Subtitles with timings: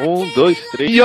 [0.00, 0.90] Um, dois, três.
[0.90, 1.04] Yo!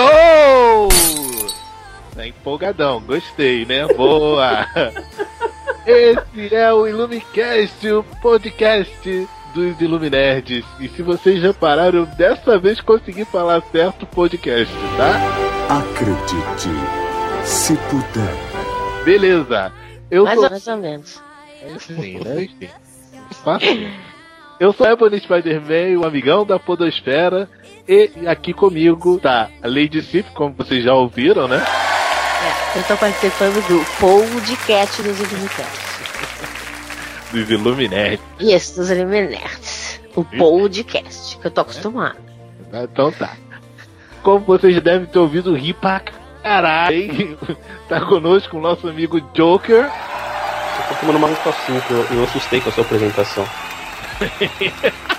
[2.15, 3.87] Tá empolgadão, gostei, né?
[3.95, 4.67] Boa!
[5.85, 10.63] Esse é o Illumicast, o podcast dos Iluminerds.
[10.79, 15.75] E se vocês repararam, dessa vez consegui falar certo o podcast, tá?
[15.75, 16.69] Acredite,
[17.43, 19.03] se puder.
[19.03, 19.73] Beleza.
[20.09, 20.43] Eu Mais sou.
[20.45, 21.21] ou, mais ou menos.
[21.79, 22.43] Sim, né?
[22.43, 22.69] Enfim.
[23.43, 23.89] Fácil.
[24.63, 27.49] Eu sou Ebony Spider-Man, o amigão da Podosfera.
[27.85, 31.57] E aqui comigo tá a Lady Sif, como vocês já ouviram, né?
[31.57, 35.67] É, eu estou participando do podcast dos Illuminati.
[37.33, 38.21] Dos Illuminati.
[38.39, 39.99] Isso, dos Illuminati.
[40.15, 42.15] O podcast, que eu tô acostumado.
[42.71, 43.35] Então tá.
[44.21, 46.01] Como vocês devem ter ouvido, rir pra
[46.41, 46.95] caralho.
[46.95, 47.37] hein?
[47.89, 49.83] Tá conosco o nosso amigo Joker.
[49.83, 53.45] Eu tô tomando uma assim, que eu, eu assustei com a sua apresentação.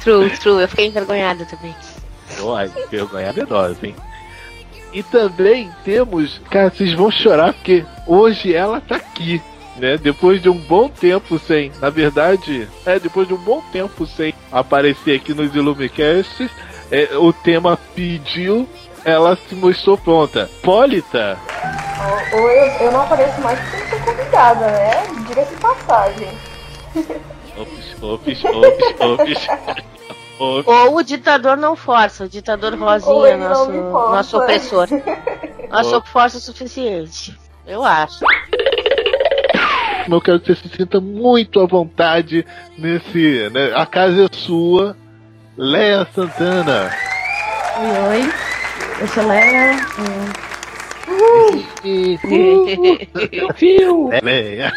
[0.00, 1.74] True, true, eu fiquei envergonhada também.
[2.56, 3.94] Ai, vergonha medrosa, hein?
[4.92, 6.40] E também temos.
[6.50, 9.42] Cara, vocês vão chorar porque hoje ela tá aqui.
[9.76, 9.96] Né?
[9.96, 14.34] Depois de um bom tempo sem, na verdade, é depois de um bom tempo sem
[14.50, 16.50] aparecer aqui nos Illumicasts,
[16.90, 18.68] é, o tema pediu,
[19.04, 20.50] ela se mostrou pronta.
[20.62, 21.38] Polita,
[22.32, 24.90] Ou eu, eu não apareço mais porque eu sou convidada, né?
[25.28, 26.28] Diga-se de passagem.
[27.60, 29.48] ops, ops, ops, ops,
[30.38, 30.66] ops.
[30.68, 34.88] Ou o ditador não força, o ditador Rosinha, nosso, nosso opressor.
[35.68, 37.36] Nosso Ou- força o suficiente.
[37.66, 38.24] Eu acho.
[40.10, 42.46] Eu quero que você se sinta muito à vontade
[42.78, 43.50] nesse.
[43.50, 43.72] Né?
[43.74, 44.96] A casa é sua.
[45.56, 46.90] Leia Santana.
[47.78, 48.32] Oi, oi.
[49.00, 49.24] Eu sou
[53.54, 54.10] Fio!
[54.12, 54.72] É.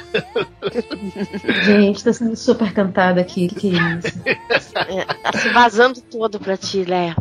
[1.63, 3.47] Gente, tá sendo super cantada aqui.
[3.47, 3.99] Que que é
[4.57, 4.77] isso?
[4.77, 7.15] É, tá se vazando todo pra ti, Léa.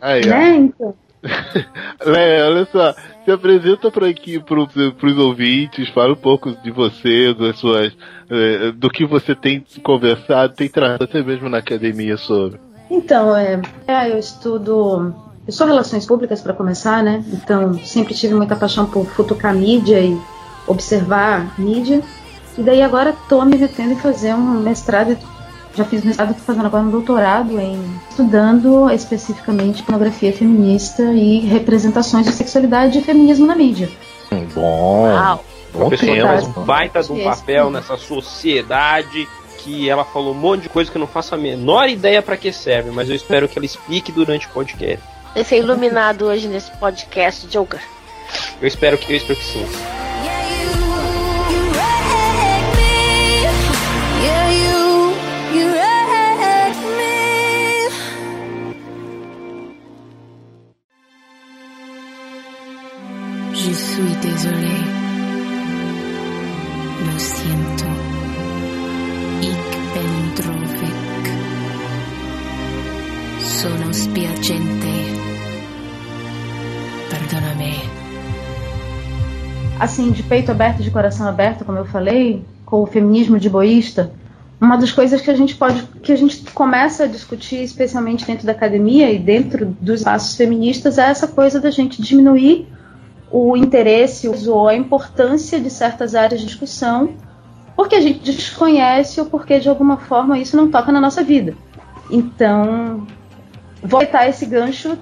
[0.00, 0.56] Aí, né?
[0.56, 0.94] Então,
[2.04, 2.94] Léa, olha só.
[3.24, 7.92] Se apresenta para aqui pro, pros ouvintes, fala um pouco de você, das suas.
[8.30, 12.58] eh, do que você tem conversado, tem tratado até mesmo na academia sobre.
[12.90, 15.14] então é, é, eu estudo.
[15.50, 17.24] Eu sou relações públicas para começar, né?
[17.32, 20.16] Então sempre tive muita paixão por futucar mídia e
[20.64, 22.02] observar mídia.
[22.56, 25.18] E daí agora tô me metendo em fazer um mestrado.
[25.74, 32.26] Já fiz mestrado, tô fazendo agora um doutorado em estudando especificamente pornografia feminista e representações
[32.26, 33.90] de sexualidade e feminismo na mídia.
[34.54, 35.02] Bom.
[35.10, 35.44] Uau.
[35.72, 39.28] Bom faz um baita de um papel nessa sociedade
[39.58, 42.36] que ela falou um monte de coisa que eu não faço a menor ideia pra
[42.36, 45.04] que serve, mas eu espero que ela explique durante o podcast.
[45.34, 47.80] Vai ser iluminado hoje nesse podcast, Joker.
[48.60, 49.66] Eu espero que eu espero que sim.
[63.52, 64.78] Je suis désolé.
[67.06, 67.84] Lo siento.
[69.40, 71.26] Ik ben droevig.
[73.40, 75.09] Sono spiacente.
[77.30, 77.76] Perdonami.
[79.78, 84.12] assim, de peito aberto, de coração aberto, como eu falei, com o feminismo de boísta,
[84.60, 88.44] uma das coisas que a gente pode, que a gente começa a discutir, especialmente dentro
[88.44, 92.66] da academia e dentro dos espaços feministas, é essa coisa da gente diminuir
[93.30, 97.10] o interesse ou a importância de certas áreas de discussão,
[97.76, 101.54] porque a gente desconhece ou porque de alguma forma isso não toca na nossa vida.
[102.10, 103.06] Então,
[103.80, 104.98] vou esse gancho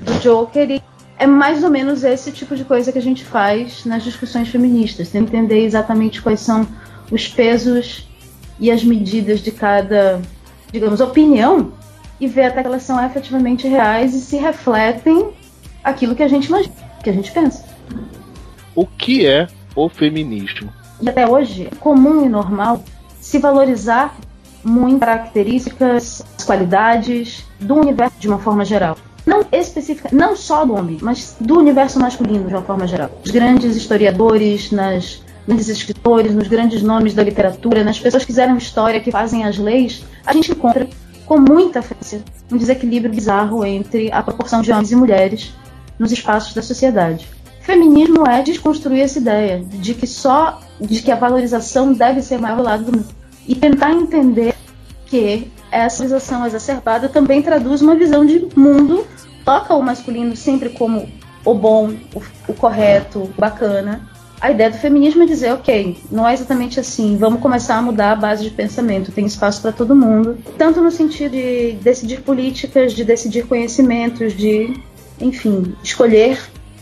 [0.00, 0.91] do Joker e
[1.22, 5.14] é mais ou menos esse tipo de coisa que a gente faz nas discussões feministas,
[5.14, 6.66] entender exatamente quais são
[7.12, 8.08] os pesos
[8.58, 10.20] e as medidas de cada,
[10.72, 11.74] digamos, opinião
[12.18, 15.30] e ver até que elas são efetivamente reais e se refletem
[15.84, 16.74] aquilo que a gente imagina,
[17.04, 17.64] que a gente pensa.
[18.74, 19.46] O que é
[19.76, 20.72] o feminismo?
[21.00, 22.82] E até hoje é comum e normal
[23.20, 24.16] se valorizar
[24.64, 28.96] muito características, qualidades do universo de uma forma geral.
[29.24, 33.10] Não específica, não só do homem, mas do universo masculino de uma forma geral.
[33.24, 38.56] Os grandes historiadores, nas grandes escritores, nos grandes nomes da literatura, nas pessoas que fizeram
[38.56, 40.88] história, que fazem as leis, a gente encontra
[41.26, 45.54] com muita frequência um desequilíbrio bizarro entre a proporção de homens e mulheres
[45.98, 47.28] nos espaços da sociedade.
[47.60, 52.56] Feminismo é desconstruir essa ideia de que só de que a valorização deve ser maior
[52.56, 53.08] do lado do mundo
[53.46, 54.54] e tentar entender
[55.06, 59.06] que essa valorização exacerbada também traduz uma visão de mundo,
[59.44, 61.08] toca o masculino sempre como
[61.44, 64.08] o bom, o, o correto, o bacana,
[64.42, 68.10] a ideia do feminismo é dizer, ok, não é exatamente assim, vamos começar a mudar
[68.10, 72.92] a base de pensamento, tem espaço para todo mundo, tanto no sentido de decidir políticas,
[72.92, 74.74] de decidir conhecimentos, de,
[75.20, 76.38] enfim, escolher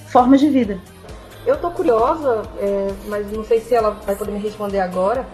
[0.06, 0.78] formas de vida.
[1.46, 5.26] Eu tô curiosa, é, mas não sei se ela vai poder me responder agora,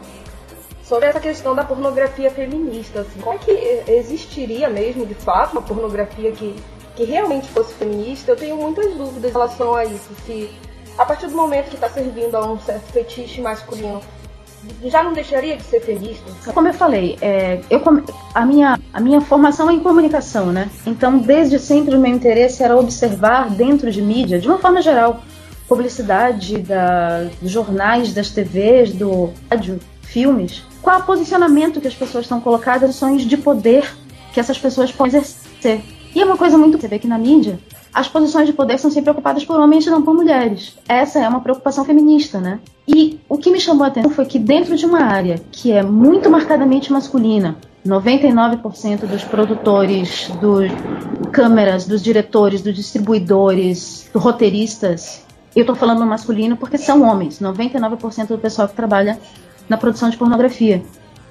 [0.87, 3.01] sobre essa questão da pornografia feminista.
[3.01, 3.21] Assim.
[3.21, 6.55] Como é que existiria mesmo, de fato, uma pornografia que,
[6.95, 8.33] que realmente fosse feminista?
[8.33, 10.11] Eu tenho muitas dúvidas em relação a isso.
[10.25, 10.51] Se
[10.97, 14.01] a partir do momento que está servindo a um certo fetiche masculino,
[14.85, 16.25] já não deixaria de ser feminista?
[16.53, 17.83] Como eu falei, é, eu,
[18.35, 20.71] a, minha, a minha formação é em comunicação, né?
[20.87, 25.21] Então, desde sempre, o meu interesse era observar dentro de mídia, de uma forma geral,
[25.69, 31.95] publicidade da, dos jornais, das TVs, do rádio, filmes, qual é o posicionamento que as
[31.95, 33.89] pessoas estão colocadas, ações de poder
[34.33, 35.83] que essas pessoas podem exercer.
[36.15, 36.79] E é uma coisa muito.
[36.79, 37.59] Você vê que na mídia,
[37.93, 40.77] as posições de poder são sempre ocupadas por homens e não por mulheres.
[40.87, 42.61] Essa é uma preocupação feminista, né?
[42.87, 45.83] E o que me chamou a atenção foi que dentro de uma área que é
[45.83, 47.57] muito marcadamente masculina,
[47.87, 50.71] 99% dos produtores, dos
[51.33, 55.25] câmeras, dos diretores, dos distribuidores, dos roteiristas,
[55.55, 59.19] eu estou falando no masculino porque são homens, 99% do pessoal que trabalha
[59.69, 60.83] na produção de pornografia.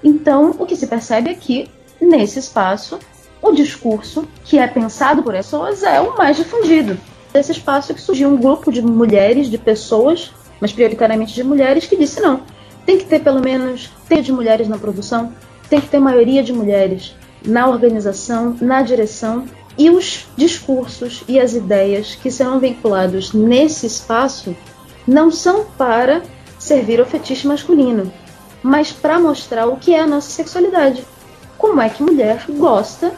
[0.03, 2.99] Então, o que se percebe é que nesse espaço
[3.41, 6.97] o discurso que é pensado por pessoas é o mais difundido.
[7.31, 11.97] Desse espaço que surgiu um grupo de mulheres, de pessoas, mas prioritariamente de mulheres, que
[11.97, 12.41] disse não,
[12.85, 15.33] tem que ter pelo menos ter de mulheres na produção,
[15.69, 17.15] tem que ter maioria de mulheres
[17.45, 19.45] na organização, na direção
[19.77, 24.55] e os discursos e as ideias que serão vinculados nesse espaço
[25.07, 26.23] não são para
[26.57, 28.11] servir ao fetiche masculino,
[28.65, 31.03] mas para mostrar o que é a nossa sexualidade.
[31.55, 33.13] Como é que mulher gosta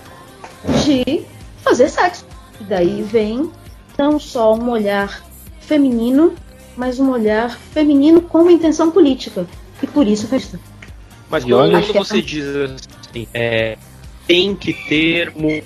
[0.84, 1.24] de
[1.64, 2.26] fazer sexo.
[2.60, 3.50] E daí vem
[3.98, 5.24] não só um olhar
[5.62, 6.34] feminino,
[6.76, 9.48] mas um olhar feminino com intenção política.
[9.82, 10.60] E por isso festa.
[11.30, 12.46] Mas quando você diz
[13.10, 13.78] assim, é,
[14.28, 15.64] tem que ter mu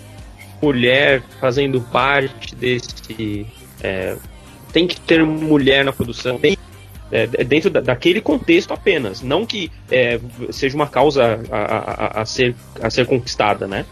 [0.61, 3.47] mulher fazendo parte desse.
[3.81, 4.15] É,
[4.71, 6.37] tem que ter mulher na produção.
[6.37, 6.55] Tem,
[7.11, 9.21] é, dentro da, daquele contexto apenas.
[9.21, 10.19] Não que é,
[10.49, 13.85] seja uma causa a, a, a, ser, a ser conquistada, né?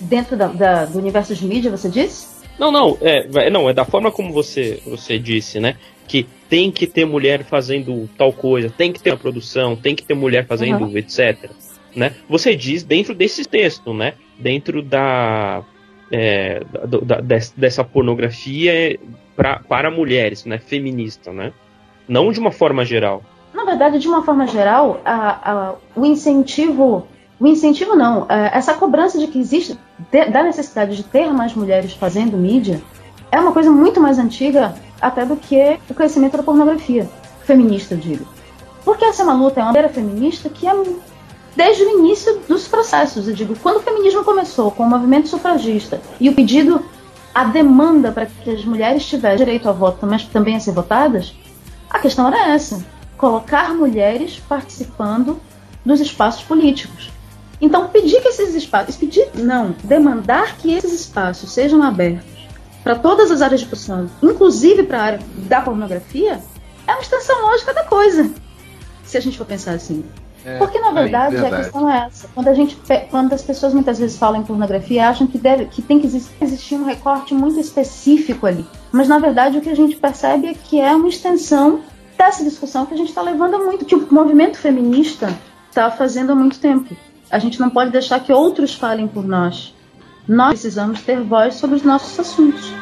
[0.00, 2.38] dentro da, da, do universo de mídia, você disse?
[2.58, 5.76] Não, não, é, não, é da forma como você, você disse, né?
[6.06, 10.02] Que tem que ter mulher fazendo tal coisa, tem que ter uma produção, tem que
[10.02, 10.96] ter mulher fazendo uhum.
[10.96, 11.50] etc.
[11.94, 12.14] Né?
[12.28, 14.14] Você diz dentro desse texto, né?
[14.38, 15.62] Dentro da,
[16.10, 16.60] é,
[17.04, 18.98] da, da dessa pornografia
[19.36, 20.58] pra, para mulheres, né?
[20.58, 21.52] Feminista, né?
[22.08, 23.22] Não de uma forma geral.
[23.52, 27.06] Na verdade, de uma forma geral, a, a, o incentivo
[27.40, 29.78] o incentivo não, é, essa cobrança de que existe
[30.10, 32.82] da necessidade de ter mais mulheres fazendo mídia
[33.30, 37.08] é uma coisa muito mais antiga até do que o crescimento da pornografia
[37.44, 38.26] feminista, digo.
[38.84, 40.72] Porque essa é uma luta, é uma bandeira feminista que é
[41.54, 46.00] desde o início dos processos, eu digo, quando o feminismo começou com o movimento sufragista
[46.20, 46.84] e o pedido,
[47.34, 51.34] a demanda para que as mulheres tivessem direito ao voto, mas também a ser votadas,
[51.90, 52.84] a questão era essa:
[53.16, 55.40] colocar mulheres participando
[55.84, 57.10] dos espaços políticos.
[57.60, 62.38] Então, pedir que esses espaços, pedir não, demandar que esses espaços sejam abertos
[62.84, 66.40] para todas as áreas de produção, inclusive para a área da pornografia,
[66.86, 68.30] é uma extensão lógica da coisa.
[69.04, 70.04] Se a gente for pensar assim.
[70.48, 72.28] É, Porque na verdade, aí, verdade, a questão é essa.
[72.34, 72.78] Quando, a gente,
[73.10, 76.74] quando as pessoas muitas vezes falam em pornografia, acham que, deve, que tem que existir,
[76.76, 78.66] um recorte muito específico ali.
[78.90, 81.80] Mas na verdade o que a gente percebe é que é uma extensão
[82.16, 85.28] dessa discussão que a gente está levando muito, que o movimento feminista
[85.68, 86.96] está fazendo há muito tempo.
[87.30, 89.74] A gente não pode deixar que outros falem por nós.
[90.26, 92.72] Nós precisamos ter voz sobre os nossos assuntos.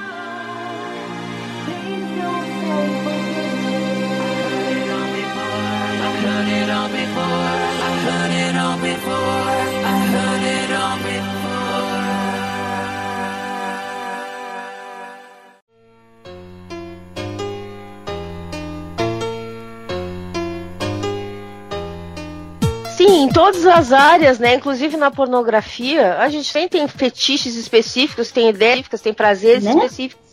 [23.26, 24.54] em todas as áreas, né?
[24.54, 29.72] Inclusive na pornografia, a gente tem, tem fetiches específicos, tem ideias específicas, tem prazeres né?
[29.72, 30.26] específicos.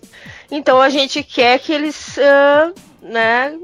[0.51, 3.57] Então a gente quer que eles, uh, né,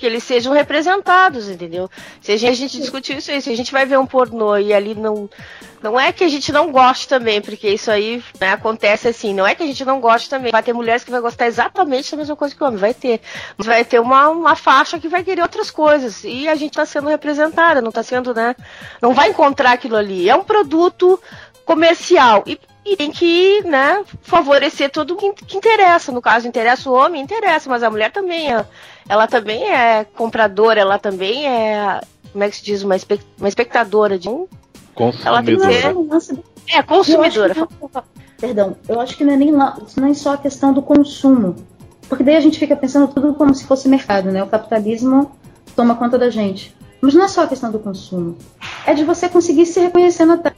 [0.00, 1.90] que eles sejam representados, entendeu?
[2.22, 4.56] Se a gente, a gente discutiu isso aí, se a gente vai ver um pornô
[4.56, 5.28] e ali não.
[5.82, 9.34] Não é que a gente não goste também, porque isso aí né, acontece assim.
[9.34, 10.50] Não é que a gente não goste também.
[10.50, 12.78] Vai ter mulheres que vai gostar exatamente da mesma coisa que o homem.
[12.78, 13.20] Vai ter.
[13.58, 16.24] Mas vai ter uma, uma faixa que vai querer outras coisas.
[16.24, 18.56] E a gente está sendo representada, não está sendo, né?
[19.02, 20.30] Não vai encontrar aquilo ali.
[20.30, 21.20] É um produto
[21.66, 22.42] comercial.
[22.46, 26.10] E, e tem que, né, favorecer todo mundo que interessa.
[26.12, 28.64] No caso, interessa o homem, interessa, mas a mulher também é.
[29.08, 32.00] Ela também é compradora, ela também é.
[32.32, 32.82] Como é que se diz?
[32.82, 34.46] Uma, espe- uma espectadora de um.
[35.26, 37.54] Ela tem que É um lance do- É, consumidora.
[37.56, 38.02] Eu que
[38.38, 41.56] perdão, eu acho que não é nem, lá- nem só a questão do consumo.
[42.08, 44.42] Porque daí a gente fica pensando tudo como se fosse mercado, né?
[44.42, 45.30] O capitalismo
[45.76, 46.74] toma conta da gente.
[47.00, 48.36] Mas não é só a questão do consumo.
[48.86, 50.54] É de você conseguir se reconhecer na tela.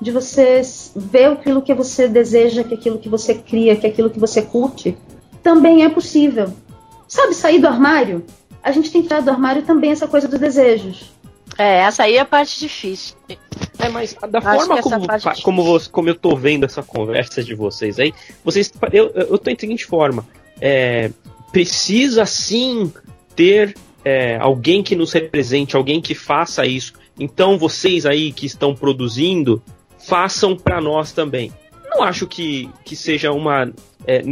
[0.00, 0.60] De você
[0.94, 4.96] ver aquilo que você deseja, que aquilo que você cria, que aquilo que você curte,
[5.42, 6.52] também é possível.
[7.08, 8.24] Sabe, sair do armário?
[8.62, 11.10] A gente tem que tirar do armário também essa coisa dos desejos.
[11.56, 13.14] É, essa aí é a parte difícil.
[13.78, 16.82] É, mas da Acho forma como, parte- fa- como, você- como eu tô vendo essa
[16.82, 18.12] conversa de vocês aí,
[18.44, 18.70] vocês.
[18.92, 20.26] Eu, eu tô em seguinte forma.
[20.60, 21.10] É,
[21.52, 22.92] precisa sim
[23.34, 23.74] ter
[24.04, 26.92] é, alguém que nos represente, alguém que faça isso.
[27.18, 29.62] Então vocês aí que estão produzindo,
[30.06, 31.52] façam para nós também.
[31.90, 33.72] Não acho que, que seja uma.
[34.06, 34.22] é,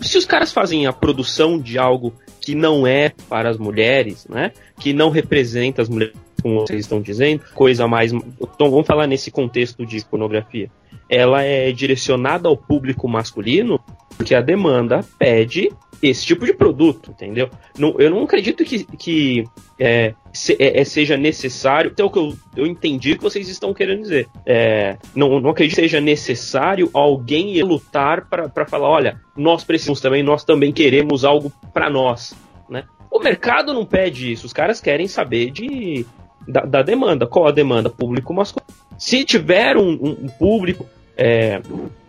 [0.00, 4.52] se os caras fazem a produção de algo que não é para as mulheres, né?
[4.78, 8.12] Que não representa as mulheres, como vocês estão dizendo, coisa mais.
[8.12, 10.70] Então vamos falar nesse contexto de pornografia.
[11.08, 13.80] Ela é direcionada ao público masculino
[14.16, 15.70] porque a demanda pede
[16.02, 17.48] esse tipo de produto, entendeu?
[17.78, 19.44] Não, eu não acredito que, que
[19.78, 21.90] é, se- é, é, seja necessário.
[21.92, 24.26] Então, o que eu, eu entendi que vocês estão querendo dizer.
[24.44, 30.22] É, não, não acredito que seja necessário alguém lutar para falar: olha, nós precisamos também,
[30.22, 32.34] nós também queremos algo para nós.
[32.68, 32.84] Né?
[33.10, 36.04] O mercado não pede isso, os caras querem saber de,
[36.48, 37.26] da, da demanda.
[37.26, 37.88] Qual a demanda?
[37.88, 38.72] Público masculino.
[38.98, 41.60] Se tiver um, um- público é,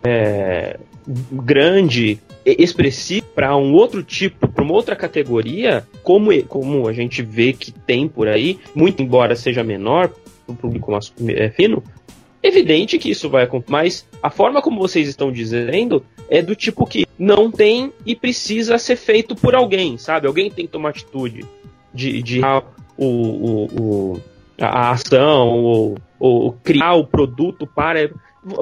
[0.02, 0.78] é,
[1.30, 7.52] grande, expressivo para um outro tipo, para uma outra categoria, como, como a gente vê
[7.52, 10.10] que tem por aí, muito embora seja menor
[10.46, 10.92] o público
[11.28, 11.82] é, fino,
[12.42, 13.72] evidente que isso vai acontecer.
[13.72, 18.78] Mas a forma como vocês estão dizendo é do tipo que não tem e precisa
[18.78, 20.26] ser feito por alguém, sabe?
[20.26, 21.44] Alguém tem que tomar atitude
[21.92, 22.40] de, de
[22.96, 24.20] o, o, o-
[24.60, 28.08] a ação ou, ou criar o produto para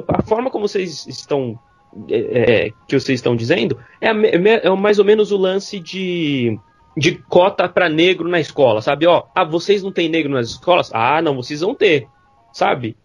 [0.09, 1.59] a forma como vocês estão
[2.09, 6.59] é, é, que vocês estão dizendo é, me- é mais ou menos o lance de
[6.97, 9.07] de cota para negro na escola, sabe?
[9.07, 10.91] Ó, ah, vocês não têm negro nas escolas?
[10.93, 12.07] Ah, não, vocês vão ter,
[12.53, 12.97] sabe?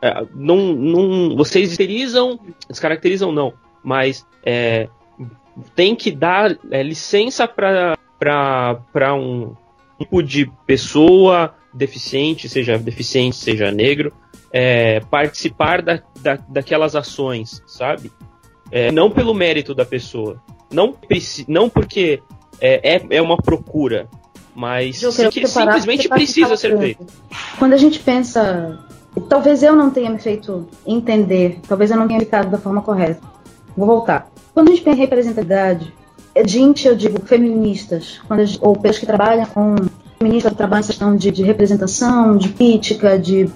[0.00, 4.88] É, não, não, vocês descaracterizam, descaracterizam não, mas é,
[5.74, 9.56] tem que dar é, licença para um
[9.98, 14.12] tipo de pessoa deficiente, seja deficiente, seja negro,
[14.52, 18.10] é, participar da, da, daquelas ações, sabe?
[18.70, 20.40] É, não pelo mérito da pessoa,
[20.72, 20.94] não,
[21.46, 22.22] não porque
[22.60, 24.08] é, é, é uma procura,
[24.54, 27.06] mas Eu se quero que separar- simplesmente precisa ser feito.
[27.58, 28.78] Quando a gente pensa.
[29.28, 33.20] Talvez eu não tenha me feito entender, talvez eu não tenha explicado da forma correta.
[33.76, 34.30] Vou voltar.
[34.54, 35.92] Quando a gente pensa em representatividade,
[36.34, 39.74] é gente, eu digo, feministas, gente- ou pessoas que trabalham com
[40.18, 43.50] feministas que trabalham em questão de, de representação, de crítica, de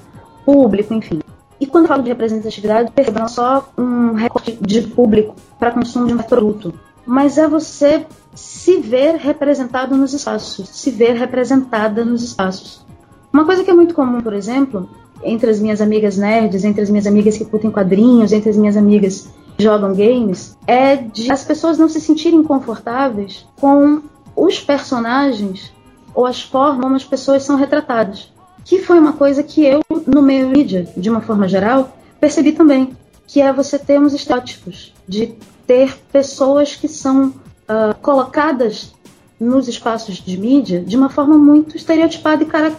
[0.45, 1.21] público, enfim.
[1.61, 5.71] E quando eu falo de representatividade, perceba não é só um recorte de público para
[5.71, 6.75] consumo de um produto,
[7.07, 12.85] mas é você se ver representado nos espaços, se ver representada nos espaços.
[13.33, 14.89] Uma coisa que é muito comum, por exemplo,
[15.23, 18.77] entre as minhas amigas nerds, entre as minhas amigas que curtem quadrinhos, entre as minhas
[18.77, 24.03] amigas que jogam games, é de as pessoas não se sentirem confortáveis com
[24.35, 25.73] os personagens
[26.15, 28.32] ou as formas como as pessoas são retratadas.
[28.65, 32.97] Que foi uma coisa que eu, no meio mídia, de uma forma geral, percebi também.
[33.27, 35.35] Que é você ter uns estereótipos, de
[35.67, 37.35] ter pessoas que são
[37.69, 38.93] ah, colocadas
[39.41, 42.73] nos espaços de mídia de uma forma muito estereotipada e cara...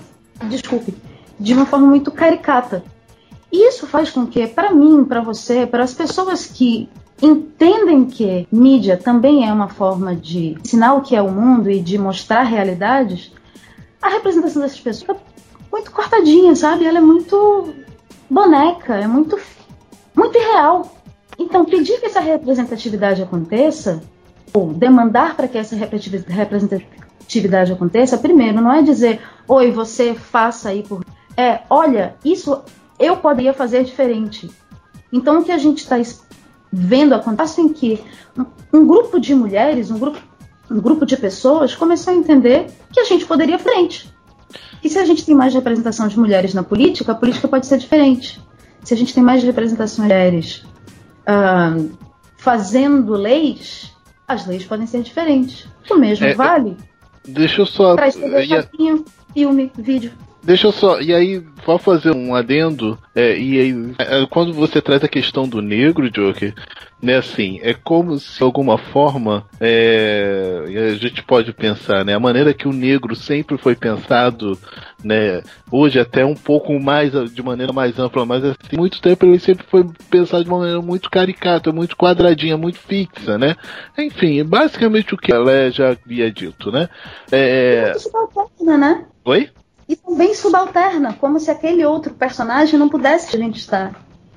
[0.47, 0.93] desculpe,
[1.39, 2.83] de uma forma muito caricata.
[3.51, 6.89] E isso faz com que, para mim, para você, para as pessoas que
[7.21, 11.79] entendem que mídia também é uma forma de ensinar o que é o mundo e
[11.79, 13.31] de mostrar realidades,
[14.01, 15.17] a representação dessas pessoas
[15.73, 16.85] muito cortadinha, sabe?
[16.85, 17.73] Ela é muito
[18.29, 19.39] boneca, é muito,
[20.15, 20.95] muito irreal.
[21.39, 24.03] Então, pedir que essa representatividade aconteça,
[24.53, 30.83] ou demandar para que essa representatividade aconteça, primeiro, não é dizer, oi, você faça aí
[30.83, 31.03] por
[31.35, 32.61] é: olha, isso
[32.99, 34.51] eu poderia fazer diferente.
[35.11, 35.95] Então, o que a gente está
[36.71, 37.99] vendo acontece em que
[38.37, 40.19] um, um grupo de mulheres, um grupo,
[40.69, 44.13] um grupo de pessoas começou a entender que a gente poderia frente.
[44.83, 47.77] E se a gente tem mais representação de mulheres na política, a política pode ser
[47.77, 48.39] diferente.
[48.83, 50.63] Se a gente tem mais representação de mulheres
[51.27, 51.89] uh,
[52.37, 53.93] fazendo leis,
[54.27, 55.67] as leis podem ser diferentes.
[55.89, 56.75] O mesmo É, vale
[57.25, 57.95] Deixa eu só.
[57.95, 58.69] escrever ia-
[59.33, 60.11] filme, vídeo.
[60.43, 60.99] Deixa eu só.
[60.99, 62.99] E aí, vou fazer um adendo.
[63.15, 66.53] é, e aí, é, quando você traz a questão do negro, Joker,
[67.03, 69.45] né, assim, é como se de alguma forma.
[69.59, 72.15] É, a gente pode pensar, né?
[72.15, 74.57] A maneira que o negro sempre foi pensado,
[75.03, 75.43] né?
[75.69, 79.65] Hoje até um pouco mais, de maneira mais ampla, mas assim, muito tempo ele sempre
[79.69, 83.57] foi pensado de uma maneira muito caricata, muito quadradinha, muito fixa, né?
[83.97, 86.87] Enfim, basicamente o que ela já havia dito, né?
[87.29, 87.87] É...
[87.87, 89.05] Muito subalterna, né?
[89.25, 89.49] Oi?
[89.89, 93.93] E também subalterna, como se aquele outro personagem não pudesse a gente estar.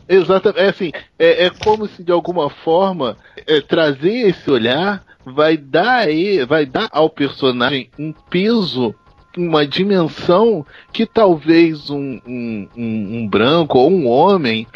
[0.09, 5.57] Exatamente, é assim, é, é como se de alguma forma é, trazer esse olhar vai
[5.57, 8.95] dar, a ele- vai dar ao personagem um peso,
[9.37, 14.67] uma dimensão que talvez um, um, um, um branco ou um homem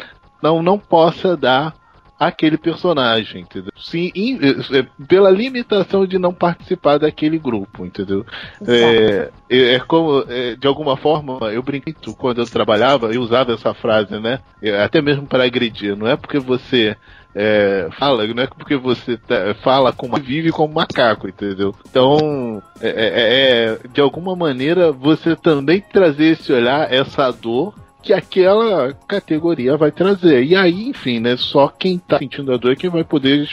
[0.43, 1.73] não, não possa dar
[2.21, 3.71] àquele personagem, entendeu?
[3.79, 8.23] Sim, in- é, é, pela limitação de não participar daquele grupo, entendeu?
[8.67, 13.53] É, é, é como, é, de alguma forma, eu brinquei quando eu trabalhava, eu usava
[13.53, 14.39] essa frase, né?
[14.85, 15.95] Até mesmo para agredir.
[15.97, 16.95] Não é porque você
[17.33, 21.73] é, fala, não é porque você tá- fala como vive como macaco, entendeu?
[21.89, 28.13] Então, é, é- é, de alguma maneira, você também trazer esse olhar, essa dor que
[28.13, 30.43] aquela categoria vai trazer.
[30.43, 31.35] E aí, enfim, né?
[31.37, 33.47] Só quem tá sentindo a dor é quem vai poder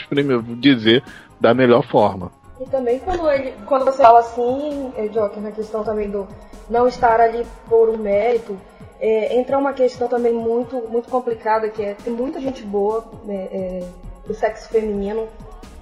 [0.57, 1.03] dizer
[1.39, 2.31] da melhor forma.
[2.59, 6.27] E também quando, ele, quando você fala assim, eh, Joker, na questão também do
[6.69, 8.57] não estar ali por um mérito,
[8.99, 13.47] é, entra uma questão também muito, muito complicada, que é tem muita gente boa né,
[13.51, 13.83] é,
[14.27, 15.27] do sexo feminino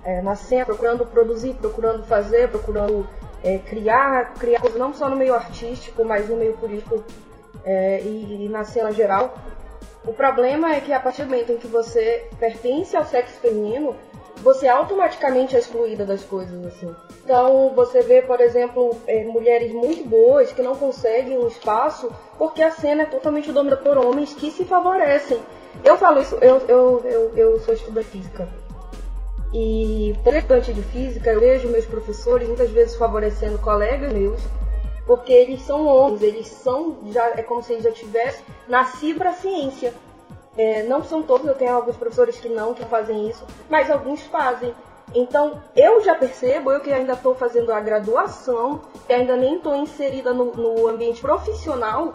[0.03, 3.07] é, na cena, procurando produzir, procurando fazer, procurando
[3.43, 7.03] é, criar, criar coisas não só no meio artístico, mas no meio político
[7.65, 9.35] é, e, e na cena geral.
[10.05, 13.95] O problema é que a partir do momento em que você pertence ao sexo feminino,
[14.37, 16.95] você automaticamente é excluída das coisas, assim.
[17.23, 22.61] Então, você vê, por exemplo, eh, mulheres muito boas que não conseguem um espaço porque
[22.61, 25.39] a cena é totalmente dominada por homens que se favorecem.
[25.83, 28.47] Eu falo isso, eu, eu, eu, eu sou estudante de física.
[29.53, 30.33] E, por
[30.73, 34.39] de física, eu vejo meus professores muitas vezes favorecendo colegas meus
[35.07, 39.29] porque eles são homens, eles são, já, é como se eles já tivessem nascido para
[39.29, 39.93] a ciência.
[40.57, 44.21] É, não são todos, eu tenho alguns professores que não, que fazem isso, mas alguns
[44.23, 44.75] fazem.
[45.15, 49.75] Então, eu já percebo, eu que ainda estou fazendo a graduação, e ainda nem estou
[49.75, 52.13] inserida no, no ambiente profissional,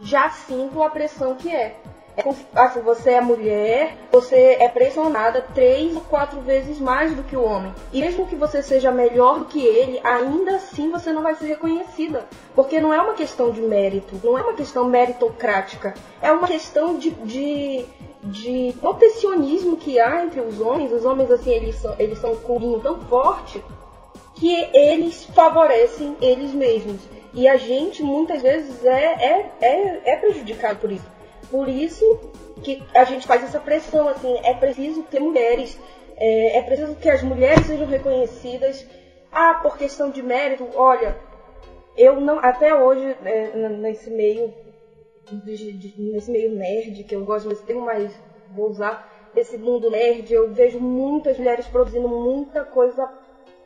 [0.00, 1.76] já sinto a pressão que é.
[2.16, 2.24] É
[2.54, 7.44] assim, você é mulher, você é pressionada três ou quatro vezes mais do que o
[7.44, 7.74] homem.
[7.92, 11.46] E mesmo que você seja melhor do que ele, ainda assim você não vai ser
[11.46, 12.24] reconhecida.
[12.54, 15.92] Porque não é uma questão de mérito, não é uma questão meritocrática.
[16.22, 17.84] É uma questão de, de,
[18.22, 20.92] de protecionismo que há entre os homens.
[20.92, 23.62] Os homens, assim, eles são, eles são um tão forte
[24.36, 27.00] que eles favorecem eles mesmos.
[27.34, 31.15] E a gente muitas vezes é, é, é, é prejudicado por isso.
[31.50, 32.04] Por isso
[32.62, 35.78] que a gente faz essa pressão, assim, é preciso ter mulheres,
[36.16, 38.86] é, é preciso que as mulheres sejam reconhecidas.
[39.30, 41.18] Ah, por questão de mérito, olha,
[41.96, 44.52] eu não, até hoje, é, nesse meio,
[45.98, 48.18] nesse meio nerd, que eu gosto desse termo, mas
[48.50, 53.10] vou usar, esse mundo nerd, eu vejo muitas mulheres produzindo muita coisa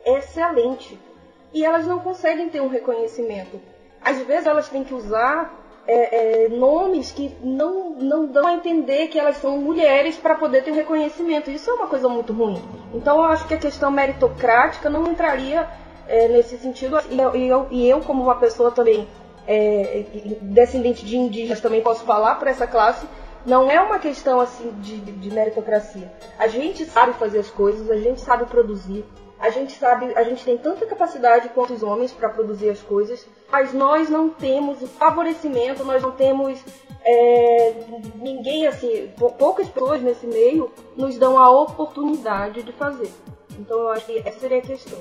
[0.05, 0.99] excelente.
[1.53, 3.61] E elas não conseguem ter um reconhecimento.
[4.01, 9.09] Às vezes elas têm que usar é, é, nomes que não, não dão a entender
[9.09, 11.51] que elas são mulheres para poder ter reconhecimento.
[11.51, 12.63] Isso é uma coisa muito ruim.
[12.95, 15.69] Então eu acho que a questão meritocrática não entraria
[16.09, 17.01] é, nesse sentido.
[17.11, 19.09] E eu, e eu, e eu, como uma pessoa também
[19.47, 20.05] é,
[20.43, 23.07] descendente de indígenas, também posso falar para essa classe.
[23.45, 26.13] Não é uma questão assim de, de meritocracia.
[26.39, 29.05] A gente sabe fazer as coisas, a gente sabe produzir,
[29.41, 33.27] a gente sabe, a gente tem tanta capacidade quanto os homens para produzir as coisas,
[33.51, 36.63] mas nós não temos o favorecimento, nós não temos
[37.05, 37.73] é,
[38.17, 43.11] ninguém assim, pou- poucas pessoas nesse meio nos dão a oportunidade de fazer.
[43.59, 44.99] Então eu acho que essa seria a questão.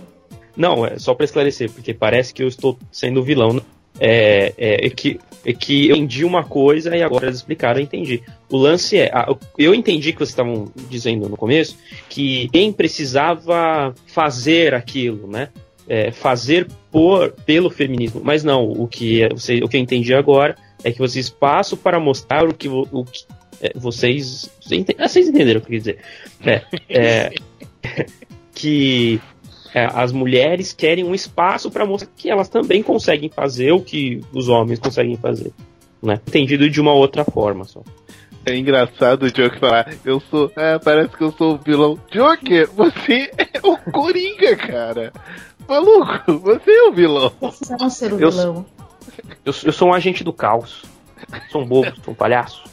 [0.56, 3.54] Não, é só pra esclarecer, porque parece que eu estou sendo vilão.
[3.54, 3.62] né?
[4.00, 7.84] É, é, é que, é que eu entendi uma coisa e agora eles explicaram, eu
[7.84, 8.22] entendi.
[8.50, 9.12] O lance é,
[9.58, 11.78] eu entendi que vocês estavam dizendo no começo
[12.10, 15.50] que quem precisava fazer aquilo, né?
[15.88, 18.22] É, fazer por, pelo feminismo.
[18.24, 21.78] Mas não, o que, é- você- o que eu entendi agora é que vocês passam
[21.78, 23.24] para mostrar o que, o que
[23.62, 24.50] é, vocês.
[24.62, 25.98] Vocês ente- vocês entenderam o que eu quis dizer.
[26.46, 27.34] É, é,
[28.54, 29.20] que
[29.74, 34.22] é, as mulheres querem um espaço para mostrar que elas também conseguem fazer o que
[34.34, 35.52] os homens conseguem fazer.
[36.02, 36.20] Né?
[36.28, 37.82] Entendido de uma outra forma só.
[38.46, 40.52] É engraçado o Joker falar, eu sou.
[40.56, 42.00] É, parece que eu sou o vilão.
[42.10, 45.14] Joker, você é o Coringa, cara.
[45.68, 47.30] Maluco, você é o vilão.
[47.32, 48.66] Precisaram ser o Eu- vilão.
[49.46, 50.84] Eu, eu sou um agente do caos.
[51.52, 52.64] Sou um bobo, sou um palhaço.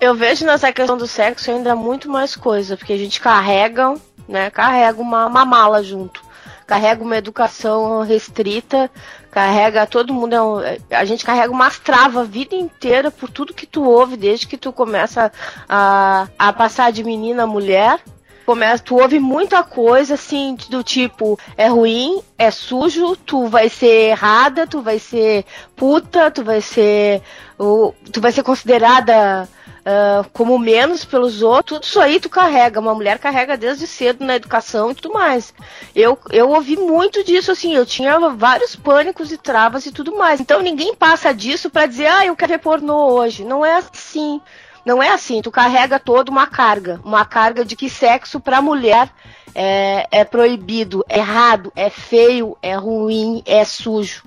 [0.00, 3.94] Eu vejo nessa questão do sexo ainda muito mais coisa, porque a gente carrega,
[4.28, 4.50] né?
[4.50, 6.23] Carrega uma, uma mala junto.
[6.66, 8.90] Carrega uma educação restrita,
[9.30, 10.34] carrega todo mundo.
[10.34, 14.16] é um- a gente carrega umas travas a vida inteira por tudo que tu ouve,
[14.16, 15.30] desde que tu começa
[15.68, 18.00] a, a passar de menina a mulher.
[18.46, 24.10] Começa, tu ouve muita coisa assim, do tipo, é ruim, é sujo, tu vai ser
[24.10, 27.22] errada, tu vai ser puta, tu vai ser.
[27.56, 29.48] tu vai ser considerada
[29.84, 32.80] ah, como menos pelos outros, tudo isso aí tu carrega.
[32.80, 35.52] Uma mulher carrega desde cedo na educação e tudo mais.
[35.94, 40.40] Eu, eu ouvi muito disso, assim, eu tinha vários pânicos e travas e tudo mais.
[40.40, 43.44] Então ninguém passa disso pra dizer, ah, eu quero ver pornô hoje.
[43.44, 44.40] Não é assim.
[44.84, 49.10] Não é assim, tu carrega toda uma carga, uma carga de que sexo pra mulher
[49.54, 54.22] é, é proibido, é errado, é feio, é ruim, é sujo.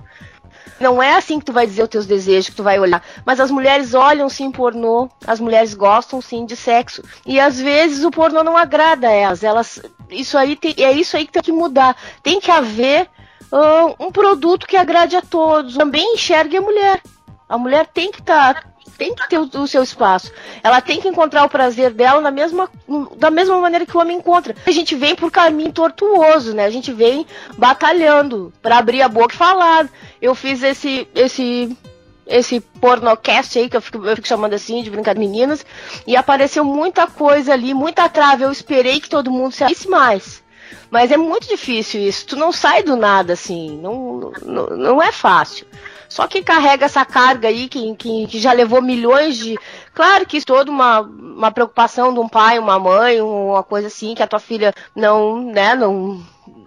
[0.79, 3.03] Não é assim que tu vai dizer os teus desejos, que tu vai olhar.
[3.25, 7.03] Mas as mulheres olham sim pornô, as mulheres gostam sim de sexo.
[7.25, 9.43] E às vezes o pornô não agrada a elas.
[9.43, 11.95] elas isso aí tem- é isso aí que tem que mudar.
[12.23, 13.09] Tem que haver
[13.51, 15.75] ah, um produto que agrade a todos.
[15.75, 17.01] Também enxergue a mulher.
[17.49, 18.63] A mulher tem que estar.
[18.97, 20.31] Tem que ter o, o seu espaço.
[20.63, 22.69] Ela tem que encontrar o prazer dela na mesma,
[23.17, 24.55] da mesma maneira que o homem encontra.
[24.65, 26.65] A gente vem por caminho tortuoso, né?
[26.65, 27.25] A gente vem
[27.57, 29.87] batalhando para abrir a boca e falar.
[30.21, 31.77] Eu fiz esse esse
[32.25, 35.65] esse pornocast aí, que eu fico, eu fico chamando assim, de brincar de meninas,
[36.05, 38.43] e apareceu muita coisa ali, muita trave.
[38.43, 40.43] Eu esperei que todo mundo se abrisse mais.
[40.89, 42.25] Mas é muito difícil isso.
[42.25, 43.79] Tu não sai do nada, assim.
[43.81, 45.65] Não, não, não é fácil.
[46.09, 49.57] Só que carrega essa carga aí, que, que, que já levou milhões de.
[49.93, 54.15] Claro que isso toda uma, uma preocupação de um pai, uma mãe, uma coisa assim,
[54.15, 56.21] que a tua filha não, né, não,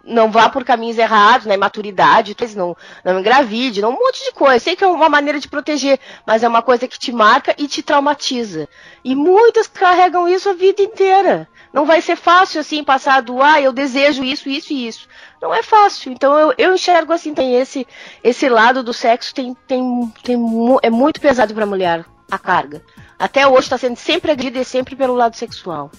[0.05, 4.59] não vá por caminhos errados, né, maturidade, não, não engravide, não, um monte de coisa.
[4.59, 7.67] Sei que é uma maneira de proteger, mas é uma coisa que te marca e
[7.67, 8.69] te traumatiza.
[9.05, 11.49] E muitas carregam isso a vida inteira.
[11.73, 15.09] Não vai ser fácil assim passar do ah, eu desejo isso, isso e isso.
[15.41, 16.13] Não é fácil.
[16.13, 17.87] Então eu, eu enxergo assim, tem esse
[18.25, 20.37] esse lado do sexo tem tem, tem
[20.83, 22.83] é muito pesado para a mulher a carga.
[23.19, 25.91] Até hoje está sendo sempre agredida e sempre pelo lado sexual.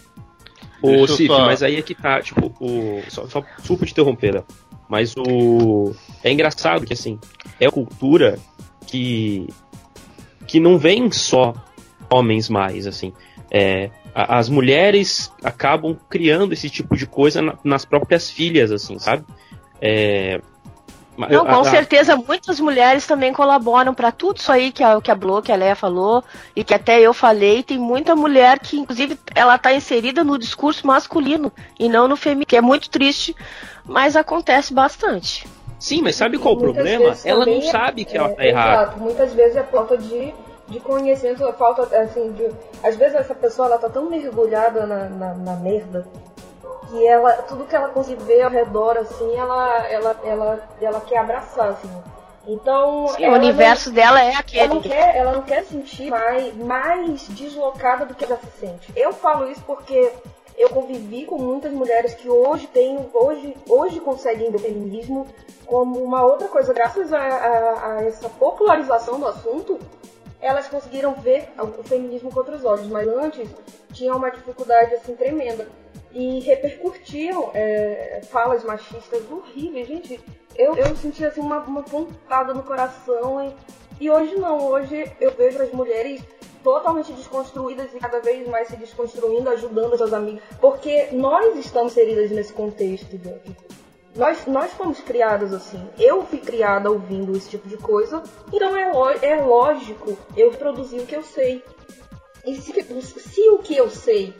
[0.81, 3.03] Ô, Cif, só- mas aí é que tá, tipo, o.
[3.07, 4.45] Só, só desculpa te interromper, Léo.
[4.89, 5.93] Mas o.
[6.23, 7.19] É engraçado que, assim,
[7.60, 8.39] é a cultura
[8.88, 9.47] que.
[10.47, 11.53] que não vem só
[12.10, 13.13] homens mais, assim.
[13.52, 18.98] É, a- as mulheres acabam criando esse tipo de coisa na- nas próprias filhas, assim,
[18.98, 19.26] sabe?
[19.82, 20.40] É.
[21.30, 25.12] Não, com a- certeza muitas mulheres também colaboram para tudo isso aí que a, que
[25.12, 26.24] a Blo, que a Leia falou
[26.56, 27.62] e que até eu falei.
[27.62, 32.46] Tem muita mulher que, inclusive, ela tá inserida no discurso masculino e não no feminino,
[32.46, 33.36] que é muito triste,
[33.86, 35.46] mas acontece bastante.
[35.78, 37.16] Sim, mas sabe qual o Muitas problema?
[37.26, 38.84] Ela não é- sabe que ela é, tá errada.
[38.84, 40.34] Exato, muitas vezes é falta de,
[40.71, 42.49] de conhecimento, falta, assim, de.
[42.84, 46.07] Às vezes essa pessoa ela tá tão mergulhada na, na, na merda
[46.89, 51.17] que ela, tudo que ela consegue ver ao redor, assim, ela, ela, ela, ela quer
[51.19, 51.89] abraçar, assim.
[52.47, 53.07] Então.
[53.10, 54.67] Sim, ela o universo não- dela é ela aquele.
[54.73, 58.91] não quer, ela não quer sentir mais, mais deslocada do que ela se sente.
[58.95, 60.12] Eu falo isso porque
[60.57, 65.27] eu convivi com muitas mulheres que hoje têm, hoje, hoje conseguem ver o feminismo
[65.65, 66.73] como uma outra coisa.
[66.73, 69.79] Graças a, a- a essa popularização do assunto,
[70.41, 73.47] elas conseguiram ver o feminismo com outros olhos, mas antes
[73.93, 75.67] tinha uma dificuldade assim tremenda.
[76.12, 80.19] E repercutiam é, falas machistas horríveis, gente.
[80.56, 83.41] Eu, eu senti assim uma, uma pontada no coração
[83.99, 86.21] e, e hoje não, hoje eu vejo as mulheres
[86.63, 91.93] totalmente desconstruídas e cada vez mais se desconstruindo, ajudando as suas amigas, porque nós estamos
[91.93, 93.56] inseridas nesse contexto, gente.
[94.15, 95.89] Nós, nós fomos criadas assim.
[95.97, 98.21] Eu fui criada ouvindo esse tipo de coisa,
[98.52, 101.63] então é, é lógico eu produzir o que eu sei.
[102.45, 104.36] E se, se o que eu sei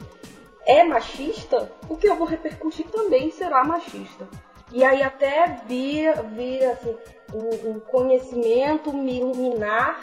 [0.66, 4.28] é machista, o que eu vou repercutir também será machista.
[4.72, 6.96] E aí até vir, vir assim,
[7.32, 10.00] o, o conhecimento me iluminar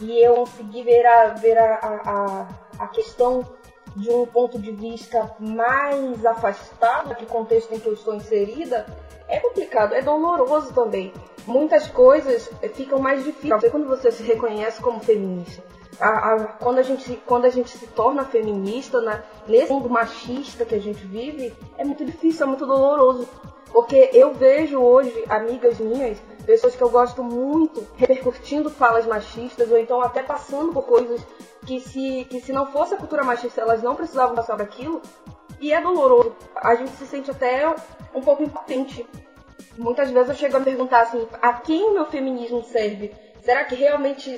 [0.00, 2.48] e eu conseguir ver a, ver a, a,
[2.84, 3.46] a questão
[3.96, 8.86] de um ponto de vista mais afastado do contexto em que eu estou inserida,
[9.28, 11.12] é complicado, é doloroso também.
[11.46, 15.62] muitas coisas ficam mais difíceis quando você se reconhece como feminista.
[16.00, 20.64] A, a, quando, a gente, quando a gente se torna feminista, né, nesse mundo machista
[20.64, 23.28] que a gente vive, é muito difícil, é muito doloroso.
[23.72, 29.78] Porque eu vejo hoje amigas minhas, pessoas que eu gosto muito, repercutindo falas machistas, ou
[29.78, 31.24] então até passando por coisas
[31.66, 35.00] que se, que se não fosse a cultura machista elas não precisavam passar por aquilo.
[35.60, 36.34] E é doloroso.
[36.56, 37.72] A gente se sente até
[38.14, 39.06] um pouco impotente.
[39.78, 43.14] Muitas vezes eu chego a me perguntar assim, a quem o meu feminismo serve?
[43.40, 44.30] Será que realmente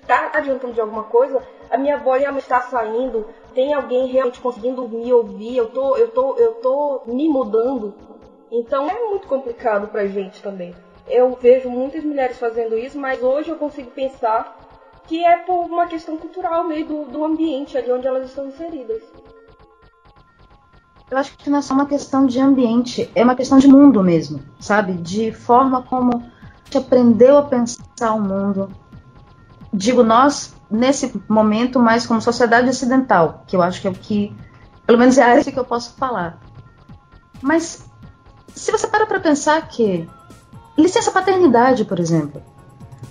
[0.00, 1.40] está adiantando de alguma coisa?
[1.70, 3.28] A minha voz realmente está saindo?
[3.54, 5.56] Tem alguém realmente conseguindo me ouvir?
[5.56, 7.94] Eu tô, eu tô, eu tô me mudando?
[8.50, 10.74] Então é muito complicado pra gente também.
[11.06, 14.56] Eu vejo muitas mulheres fazendo isso, mas hoje eu consigo pensar
[15.06, 19.02] que é por uma questão cultural meio do, do ambiente ali onde elas estão inseridas.
[21.10, 24.02] Eu acho que não é só uma questão de ambiente, é uma questão de mundo
[24.02, 24.94] mesmo, sabe?
[24.94, 28.70] De forma como a gente aprendeu a pensar o mundo.
[29.70, 34.34] Digo nós, nesse momento, mais como sociedade ocidental, que eu acho que é o que,
[34.86, 36.40] pelo menos é a área que eu posso falar.
[37.42, 37.84] Mas
[38.54, 40.08] se você para para pensar que
[40.76, 42.42] licença paternidade, por exemplo,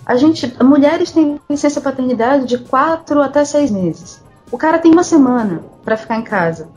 [0.06, 4.21] a gente, mulheres têm licença paternidade de quatro até seis meses.
[4.52, 6.69] O cara tem uma semana para ficar em casa.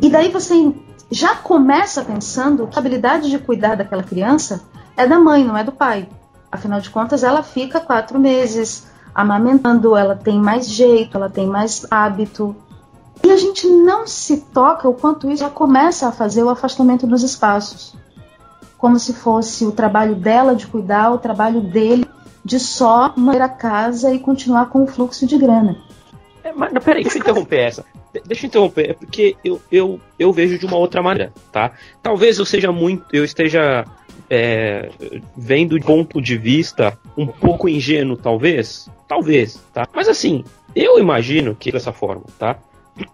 [0.00, 0.74] E daí você
[1.10, 4.62] já começa pensando que a habilidade de cuidar daquela criança
[4.96, 6.08] é da mãe, não é do pai.
[6.50, 11.86] Afinal de contas, ela fica quatro meses amamentando, ela tem mais jeito, ela tem mais
[11.90, 12.56] hábito.
[13.22, 17.06] E a gente não se toca o quanto isso já começa a fazer o afastamento
[17.06, 17.94] dos espaços.
[18.82, 22.04] Como se fosse o trabalho dela de cuidar, o trabalho dele
[22.44, 25.76] de só manter a casa e continuar com o fluxo de grana.
[26.42, 27.84] É, mas, não, peraí, deixa eu interromper essa.
[28.26, 31.70] deixa eu interromper, é porque eu, eu, eu vejo de uma outra maneira, tá?
[32.02, 33.04] Talvez eu seja muito.
[33.12, 33.84] Eu esteja
[34.28, 34.90] é,
[35.36, 38.90] vendo de ponto de vista um pouco ingênuo, talvez.
[39.06, 39.86] Talvez, tá?
[39.94, 40.42] Mas assim,
[40.74, 42.58] eu imagino que dessa forma, tá?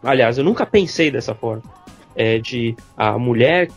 [0.03, 1.63] Aliás, eu nunca pensei dessa forma.
[2.17, 3.69] É de a mulher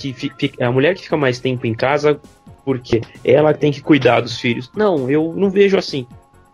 [0.00, 2.18] que fica, a mulher que fica mais tempo em casa
[2.64, 4.70] porque ela tem que cuidar dos filhos.
[4.74, 6.06] Não, eu não vejo assim.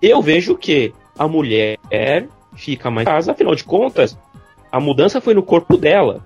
[0.03, 1.79] Eu vejo que a mulher
[2.55, 4.19] fica mais em casa, afinal de contas,
[4.71, 6.25] a mudança foi no corpo dela.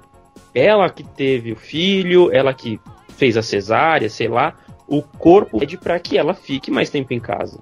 [0.54, 2.80] Ela que teve o filho, ela que
[3.16, 4.54] fez a cesárea, sei lá,
[4.88, 7.60] o corpo pede para que ela fique mais tempo em casa.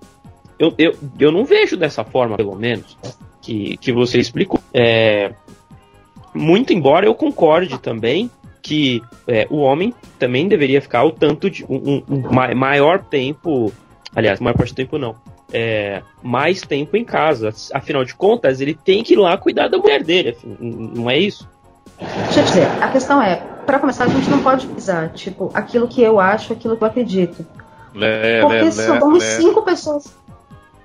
[0.58, 2.96] Eu, eu, eu não vejo dessa forma, pelo menos,
[3.42, 4.60] que, que você explicou.
[4.72, 5.32] É,
[6.34, 8.30] muito embora eu concorde também
[8.68, 13.72] que é, o homem também deveria ficar o tanto de um, um, um maior tempo,
[14.14, 15.14] aliás, maior parte do tempo não,
[15.50, 17.48] é, mais tempo em casa.
[17.72, 21.48] Afinal de contas, ele tem que ir lá cuidar da mulher dele, não é isso?
[21.98, 25.88] Deixa eu dizer, a questão é, para começar, a gente não pode pisar, tipo, aquilo
[25.88, 27.46] que eu acho, aquilo que eu acredito.
[27.94, 30.14] Lé, Porque lé, somos lé, cinco pessoas.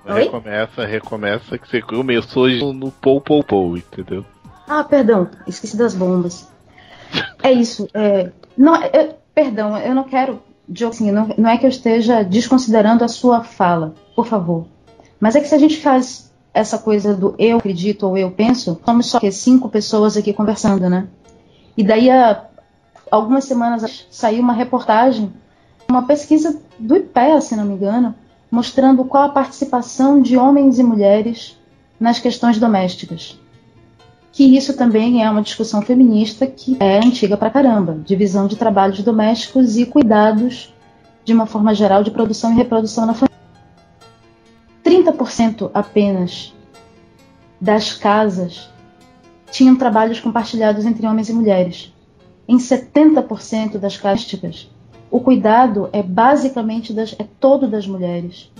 [0.06, 0.24] Oi?
[0.24, 4.24] Recomeça, recomeça que você começou no pou, pou, pou, entendeu?
[4.66, 6.48] Ah, perdão, esqueci das bombas.
[7.42, 7.88] É isso.
[7.94, 10.40] É, não, é, perdão, eu não quero.
[10.88, 14.66] Assim, não, não é que eu esteja desconsiderando a sua fala, por favor.
[15.20, 18.80] Mas é que se a gente faz essa coisa do eu acredito ou eu penso,
[18.84, 21.06] somos só que cinco pessoas aqui conversando, né?
[21.76, 22.44] E daí, há
[23.10, 25.32] algumas semanas, saiu uma reportagem,
[25.88, 28.14] uma pesquisa do IPEA, se não me engano,
[28.50, 31.58] mostrando qual a participação de homens e mulheres
[32.00, 33.38] nas questões domésticas
[34.34, 38.00] que isso também é uma discussão feminista que é antiga pra caramba.
[38.04, 40.74] Divisão de trabalhos domésticos e cuidados,
[41.24, 43.32] de uma forma geral, de produção e reprodução na família.
[44.84, 46.52] 30% apenas
[47.60, 48.68] das casas
[49.52, 51.94] tinham trabalhos compartilhados entre homens e mulheres.
[52.48, 54.68] Em 70% das casas,
[55.12, 58.50] o cuidado é basicamente das, é todo das mulheres,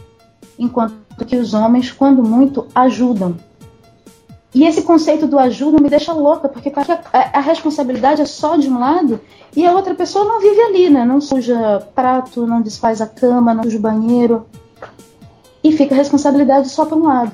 [0.57, 3.37] enquanto que os homens, quando muito, ajudam
[4.55, 6.73] e esse conceito do ajuda me deixa louca, porque
[7.13, 9.21] a, a, responsabilidade é só de um lado
[9.57, 11.05] e a outra pessoa não vive ali, né?
[11.05, 14.47] Não suja prato, não desfaz a cama, não suja o banheiro.
[15.63, 17.33] E fica a responsabilidade só para um lado.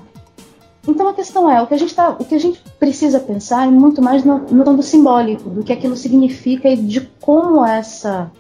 [0.88, 3.66] Então a questão é, o que a gente, tá, o que a gente precisa pensar
[3.66, 8.30] é muito mais no, do simbólico, do que aquilo significa e de como essa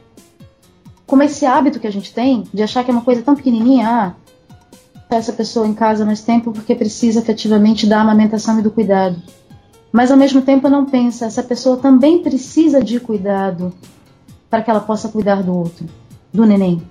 [1.06, 3.88] como esse hábito que a gente tem de achar que é uma coisa tão pequenininha,
[3.88, 4.12] ah,
[5.16, 9.20] essa pessoa em casa mais tempo porque precisa efetivamente da amamentação e do cuidado.
[9.92, 13.72] Mas ao mesmo tempo não pensa, essa pessoa também precisa de cuidado
[14.48, 15.86] para que ela possa cuidar do outro,
[16.32, 16.82] do neném.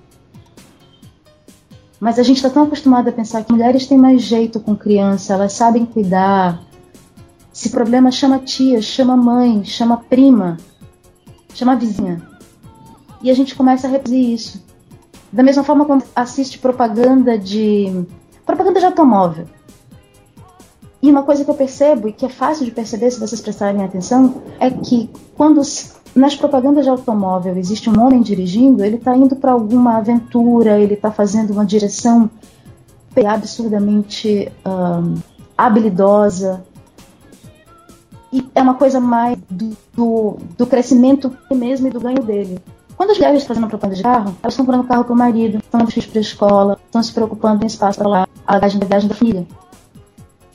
[1.98, 5.34] Mas a gente está tão acostumado a pensar que mulheres têm mais jeito com criança,
[5.34, 6.62] elas sabem cuidar.
[7.52, 10.56] Se problema, chama tia, chama mãe, chama prima,
[11.54, 12.22] chama vizinha.
[13.22, 14.69] E a gente começa a reproduzir isso.
[15.32, 18.04] Da mesma forma como assiste propaganda de
[18.44, 19.46] propaganda de automóvel.
[21.02, 23.82] E uma coisa que eu percebo e que é fácil de perceber se vocês prestarem
[23.82, 25.62] atenção é que quando
[26.14, 30.94] nas propagandas de automóvel existe um homem dirigindo, ele está indo para alguma aventura, ele
[30.94, 32.28] está fazendo uma direção
[33.26, 35.14] absurdamente um,
[35.56, 36.64] habilidosa.
[38.32, 42.58] E é uma coisa mais do, do, do crescimento mesmo e do ganho dele.
[43.00, 45.56] Quando as mulheres estão fazendo propaganda de carro, elas estão comprando carro para o marido,
[45.56, 48.86] estão filhos para a escola, estão se preocupando em espaço para lá, a bagagem da
[48.86, 49.46] viagem da família.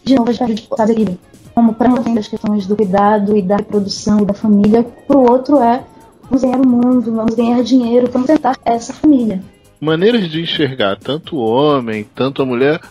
[0.03, 1.17] De novo, a gente pode equilíbrio.
[1.55, 5.27] Como para um as questões do cuidado e da reprodução e da família, para o
[5.27, 5.83] outro é
[6.29, 9.41] vamos ganhar o mundo, vamos ganhar dinheiro, vamos tentar essa família
[9.79, 12.81] maneiras de enxergar tanto o homem, tanto a mulher,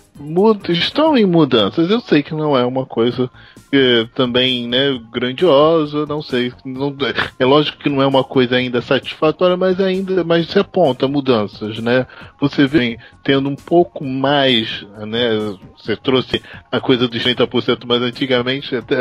[0.68, 1.90] estão em mudanças.
[1.90, 3.28] Eu sei que não é uma coisa
[3.72, 6.52] é, também né, grandiosa, não sei.
[6.64, 6.94] Não,
[7.38, 11.78] é lógico que não é uma coisa ainda satisfatória, mas ainda mas se aponta mudanças,
[11.80, 12.06] né?
[12.40, 15.56] Você vem tendo um pouco mais, né?
[15.76, 18.96] Você trouxe a coisa dos 30%, mas antigamente até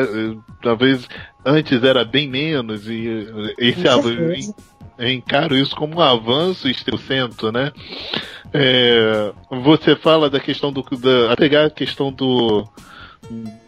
[0.62, 1.08] talvez
[1.45, 3.84] antes era bem menos e esse
[4.97, 7.71] eu encaro isso como um avanço estremecento, né?
[8.54, 10.84] É, você fala da questão do.
[10.84, 12.68] Da, pegar a questão do.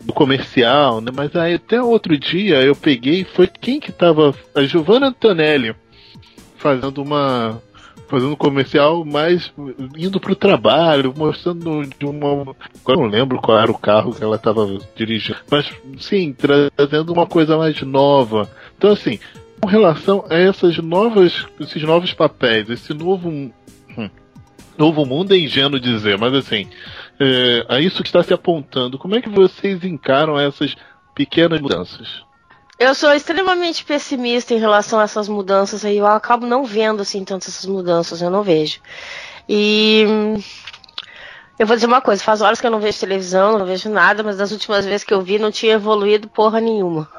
[0.01, 1.11] do comercial, né?
[1.13, 4.33] Mas aí até outro dia eu peguei, foi quem que tava.
[4.53, 5.75] A Giovanna Antonelli
[6.57, 7.61] fazendo uma.
[8.07, 9.51] Fazendo comercial, mas
[9.97, 12.55] indo pro trabalho, mostrando de uma.
[12.83, 15.39] Agora não lembro qual era o carro que ela estava dirigindo.
[15.49, 18.47] Mas sim, trazendo uma coisa mais nova.
[18.77, 19.17] Então assim,
[19.59, 23.51] com relação a essas novas, esses novos papéis, esse novo hum,
[24.77, 26.67] novo mundo é ingênuo dizer, mas assim,
[27.19, 30.75] é, a isso que está se apontando, como é que vocês encaram essas
[31.13, 32.23] pequenas mudanças?
[32.77, 35.97] Eu sou extremamente pessimista em relação a essas mudanças aí.
[35.97, 38.81] Eu acabo não vendo assim tantas essas mudanças, eu não vejo.
[39.47, 40.03] E
[41.57, 44.23] eu vou dizer uma coisa, faz horas que eu não vejo televisão, não vejo nada,
[44.23, 47.09] mas das últimas vezes que eu vi não tinha evoluído porra nenhuma.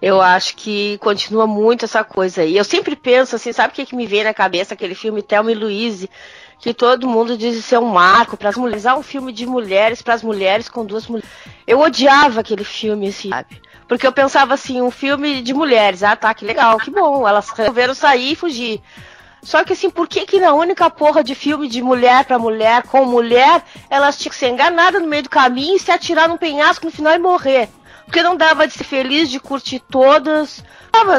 [0.00, 2.56] Eu acho que continua muito essa coisa aí.
[2.56, 5.52] Eu sempre penso assim, sabe o que, que me vem na cabeça aquele filme Thelma
[5.52, 6.08] e Louise,
[6.60, 10.02] que todo mundo diz ser um marco para as mulheres, ah, um filme de mulheres
[10.02, 11.30] para as mulheres com duas mulheres.
[11.66, 13.60] Eu odiava aquele filme, assim, sabe?
[13.88, 17.48] Porque eu pensava assim, um filme de mulheres, ah, tá, que legal, que bom, elas
[17.50, 18.80] resolveram sair e fugir.
[19.42, 22.82] Só que assim, por que que na única porra de filme de mulher para mulher
[22.82, 26.36] com mulher, elas tinham que ser enganadas no meio do caminho e se atirar num
[26.36, 27.70] penhasco no final e morrer?
[28.10, 30.64] Porque não dava de ser feliz, de curtir todas.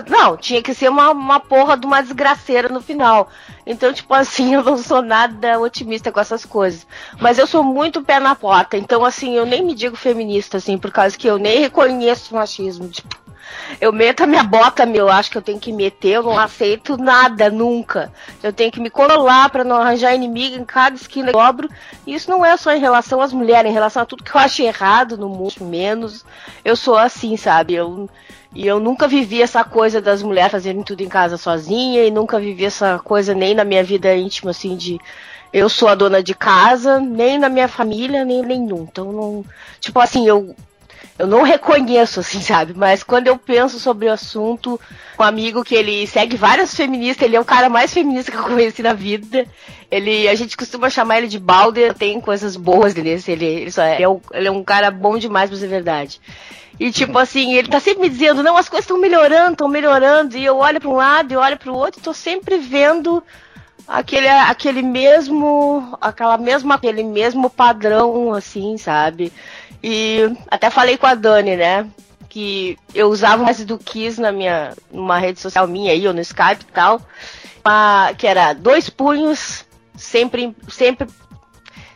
[0.09, 3.29] Não, tinha que ser uma, uma porra de uma desgraceira no final.
[3.65, 6.85] Então, tipo assim, eu não sou nada otimista com essas coisas.
[7.17, 8.75] Mas eu sou muito pé na porta.
[8.75, 12.89] Então, assim, eu nem me digo feminista, assim, por causa que eu nem reconheço machismo.
[12.89, 13.15] Tipo,
[13.79, 16.97] eu meto a minha bota, meu, acho que eu tenho que meter, eu não aceito
[16.97, 18.11] nada, nunca.
[18.41, 21.69] Eu tenho que me controlar para não arranjar inimigo em cada esquina que dobro.
[22.05, 24.41] E isso não é só em relação às mulheres, em relação a tudo que eu
[24.41, 26.25] acho errado no mundo, menos.
[26.63, 27.75] Eu sou assim, sabe?
[27.75, 28.09] Eu,
[28.53, 32.39] e eu nunca vivi essa coisa das mulheres fazerem tudo em casa sozinha, e nunca
[32.39, 34.99] vivi essa coisa nem na minha vida íntima, assim, de
[35.53, 38.83] eu sou a dona de casa, nem na minha família, nem nenhum.
[38.83, 39.45] Então, não.
[39.79, 40.55] Tipo assim, eu
[41.21, 42.73] eu não reconheço, assim, sabe?
[42.75, 44.79] Mas quando eu penso sobre o assunto,
[45.19, 48.43] um amigo que ele segue várias feministas, ele é o cara mais feminista que eu
[48.43, 49.45] conheci na vida.
[49.89, 53.83] Ele, a gente costuma chamar ele de Balder, tem coisas boas nesse, ele, ele, só
[53.83, 56.19] é, ele, é um, ele é um cara bom demais pra ser verdade.
[56.79, 60.37] E tipo assim, ele tá sempre me dizendo, não, as coisas estão melhorando, estão melhorando,
[60.37, 63.21] e eu olho para um lado e olho para o outro e tô sempre vendo
[63.87, 69.31] aquele, aquele mesmo, aquela mesma, aquele mesmo padrão, assim, sabe?
[69.83, 71.87] E até falei com a Dani, né?
[72.29, 76.21] Que eu usava mais do Kiss na minha, numa rede social minha aí, ou no
[76.21, 77.01] Skype e tal.
[77.63, 79.65] Uma, que era dois punhos,
[79.95, 81.07] sempre, sempre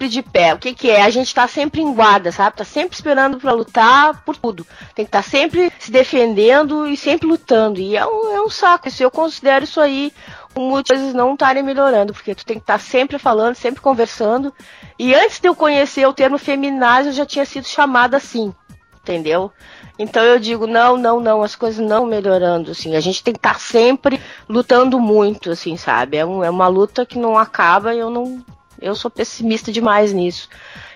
[0.07, 0.53] de pé.
[0.53, 1.01] O que, que é?
[1.01, 2.57] A gente tá sempre em guarda, sabe?
[2.57, 4.65] Tá sempre esperando para lutar por tudo.
[4.93, 7.79] Tem que estar tá sempre se defendendo e sempre lutando.
[7.79, 8.88] E é um, é um saco.
[8.88, 10.11] Isso eu considero isso aí
[10.57, 14.53] muitas coisas não estarem melhorando, porque tu tem que estar sempre falando, sempre conversando.
[14.97, 18.53] E antes de eu conhecer o termo feminaz, eu já tinha sido chamada assim,
[19.01, 19.51] entendeu?
[19.97, 22.95] Então eu digo, não, não, não, as coisas não melhorando, assim.
[22.95, 26.17] A gente tem que estar sempre lutando muito, assim, sabe?
[26.17, 28.43] É, um, é uma luta que não acaba e eu não.
[28.81, 30.49] Eu sou pessimista demais nisso.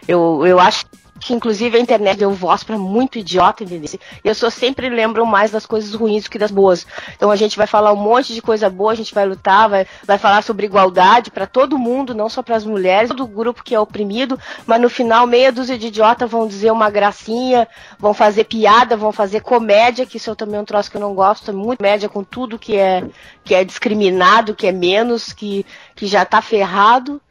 [0.07, 0.85] Eu, eu acho
[1.29, 3.99] inclusive a internet deu voz para muito idiota, entendeu?
[4.23, 6.85] E eu só sempre lembro mais das coisas ruins do que das boas.
[7.15, 9.85] Então a gente vai falar um monte de coisa boa, a gente vai lutar, vai,
[10.05, 13.75] vai falar sobre igualdade para todo mundo, não só para as mulheres, todo grupo que
[13.75, 17.67] é oprimido, mas no final meia dúzia de idiota vão dizer uma gracinha,
[17.97, 21.01] vão fazer piada, vão fazer comédia, que isso eu também é um troço que eu
[21.01, 23.03] não gosto, muito média com tudo que é
[23.43, 25.65] que é discriminado, que é menos, que
[25.95, 27.21] que já tá ferrado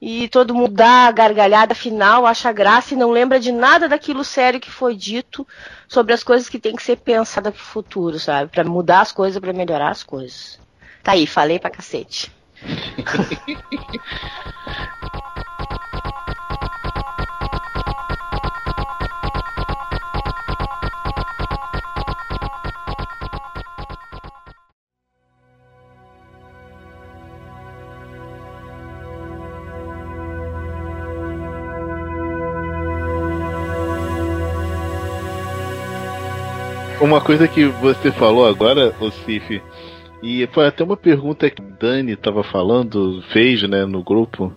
[0.00, 4.24] e todo mundo dá a gargalhada final, acha graça e não lembra de nada daquilo
[4.24, 5.46] sério que foi dito
[5.86, 8.50] sobre as coisas que tem que ser pensadas pro futuro, sabe?
[8.50, 10.58] Para mudar as coisas, para melhorar as coisas.
[11.02, 12.32] Tá aí, falei pra cacete.
[37.00, 39.62] Uma coisa que você falou agora, o Cif,
[40.22, 44.52] e foi até uma pergunta que Dani estava falando, fez, né, no grupo,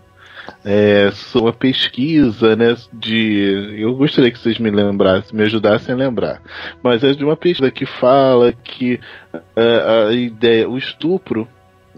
[0.66, 5.98] é, sobre uma pesquisa, né, de, eu gostaria que vocês me lembrassem, me ajudassem a
[5.98, 6.42] lembrar,
[6.84, 9.00] mas é de uma pesquisa que fala que
[9.34, 11.48] uh, a ideia, o estupro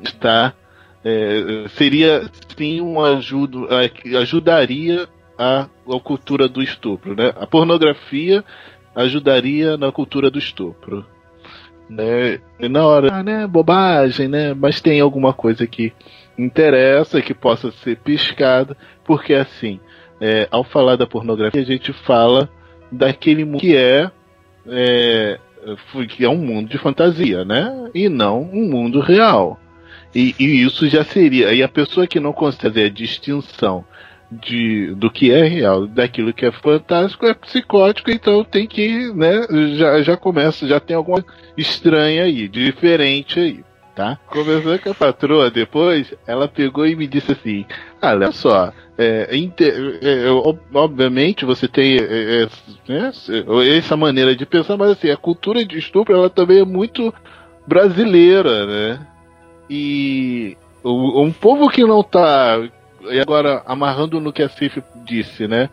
[0.03, 0.53] está,
[1.03, 3.67] é, seria sim um ajudo,
[4.21, 5.07] ajudaria
[5.39, 8.43] a, a cultura do estupro, né, a pornografia
[8.95, 11.05] ajudaria na cultura do estupro.
[11.89, 12.39] Né?
[12.59, 14.53] E na hora, ah, né, bobagem, né?
[14.53, 15.93] Mas tem alguma coisa que
[16.37, 19.79] interessa, que possa ser piscada, porque assim,
[20.19, 22.49] é, ao falar da pornografia, a gente fala
[22.91, 24.09] daquele mundo que é,
[24.67, 25.39] é,
[26.09, 27.89] que é um mundo de fantasia, né?
[27.93, 29.59] E não um mundo real.
[30.13, 31.53] E, e isso já seria.
[31.53, 33.85] E a pessoa que não consegue fazer a distinção
[34.31, 39.45] de, do que é real, daquilo que é fantástico, é psicótico, então tem que, né,
[39.75, 41.23] já, já começa, já tem alguma
[41.57, 43.63] estranha aí, diferente aí,
[43.95, 44.17] tá?
[44.27, 47.65] Conversando com a patroa depois, ela pegou e me disse assim,
[48.01, 50.25] ah, olha só, é, inter, é,
[50.73, 52.47] obviamente você tem é, é
[52.87, 53.11] né,
[53.77, 57.13] essa maneira de pensar, mas assim, a cultura de estupro, ela também é muito
[57.67, 59.07] brasileira, né?
[59.69, 62.61] E um povo que não tá
[63.11, 65.69] e agora, amarrando no que a Cif disse, né?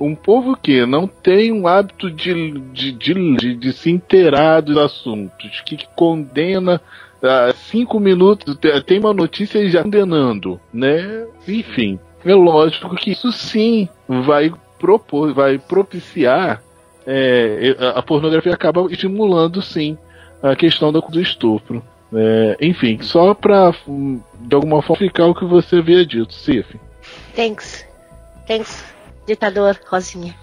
[0.00, 5.60] Um povo que não tem um hábito de, de, de, de se inteirar dos assuntos,
[5.64, 6.80] que condena
[7.22, 11.26] uh, cinco minutos, tem uma notícia e já condenando, né?
[11.46, 16.60] Enfim, é lógico que isso sim vai propor, vai propiciar
[17.06, 19.96] é, a pornografia acaba estimulando sim
[20.42, 21.82] a questão do estupro.
[22.14, 23.72] É, enfim, só pra
[24.40, 26.78] de alguma forma ficar o que você havia dito, Cif.
[27.34, 27.84] Thanks.
[28.46, 28.84] Thanks,
[29.26, 30.34] ditador Rosinha.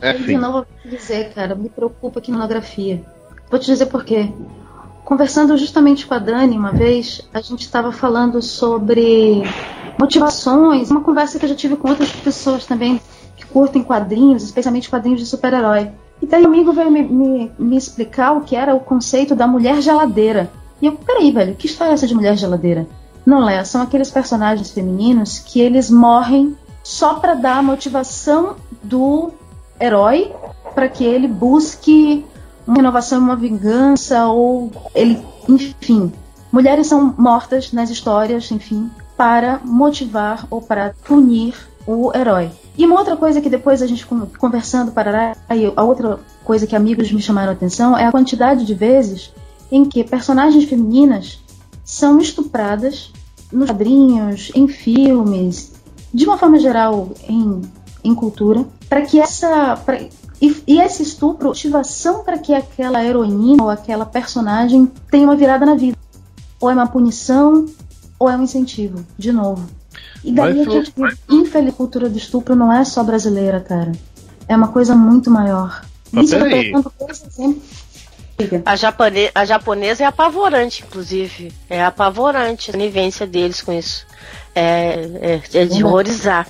[0.00, 3.00] É, de novo, vou te dizer, cara, me preocupa a quimionografia.
[3.48, 4.28] Vou te dizer por quê.
[5.04, 9.42] Conversando justamente com a Dani uma vez, a gente estava falando sobre
[9.98, 13.00] motivações, uma conversa que eu já tive com outras pessoas também
[13.36, 15.90] que curtem quadrinhos, especialmente quadrinhos de super-herói.
[16.22, 19.46] E daí o amigo veio me, me, me, explicar o que era o conceito da
[19.46, 20.50] mulher geladeira.
[20.80, 22.86] E eu, peraí, velho, que história é essa de mulher geladeira?
[23.26, 29.32] Não, Léa, são aqueles personagens femininos que eles morrem só para dar a motivação do
[29.80, 30.32] herói
[30.74, 32.24] para que ele busque
[32.66, 36.12] uma renovação, uma vingança ou ele, enfim,
[36.50, 41.54] mulheres são mortas nas histórias, enfim, para motivar ou para punir
[41.86, 42.50] o herói.
[42.76, 44.06] E uma outra coisa que depois a gente
[44.38, 45.36] conversando para
[45.76, 49.32] a outra coisa que amigos me chamaram a atenção é a quantidade de vezes
[49.70, 51.40] em que personagens femininas
[51.84, 53.12] são estupradas
[53.50, 55.72] nos quadrinhos, em filmes,
[56.12, 57.60] de uma forma geral em,
[58.02, 59.98] em cultura, para que essa pra,
[60.40, 65.64] e, e, esse estupro, motivação para que aquela heroína ou aquela personagem tenha uma virada
[65.64, 65.96] na vida.
[66.60, 67.66] Ou é uma punição,
[68.18, 69.64] ou é um incentivo, de novo.
[70.24, 73.92] E daí a gente vê, infeliz, cultura do estupro não é só brasileira, cara.
[74.48, 75.84] É uma coisa muito maior.
[76.10, 76.82] Mas Isso eu
[78.64, 81.52] a, japone a japonesa é apavorante, inclusive.
[81.68, 84.06] É apavorante a conivência deles com isso.
[84.54, 86.46] É, é, é de horrorizar.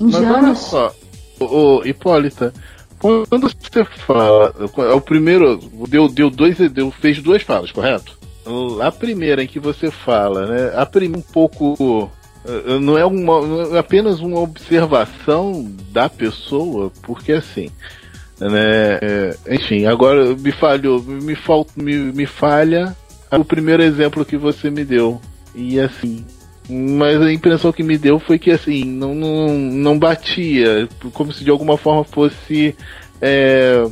[0.00, 0.94] Mas olha só,
[1.40, 1.44] o,
[1.78, 2.52] o Hipólita,
[2.98, 5.58] quando você fala, é o primeiro
[5.88, 8.18] deu, deu dois, deu, fez duas falas, correto?
[8.82, 10.72] A primeira em que você fala, né?
[10.76, 12.10] A primeira um pouco
[12.80, 17.70] não é, uma, é apenas uma observação da pessoa, porque assim,
[18.38, 22.94] né, é, enfim, agora me falhou, me, fal, me, me falha
[23.30, 25.20] o primeiro exemplo que você me deu.
[25.54, 26.24] E assim,
[26.68, 31.44] mas a impressão que me deu foi que assim, não, não, não batia, como se
[31.44, 32.74] de alguma forma fosse.
[33.20, 33.84] É,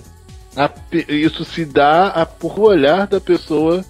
[0.56, 0.70] a,
[1.08, 3.84] isso se dá a, por olhar da pessoa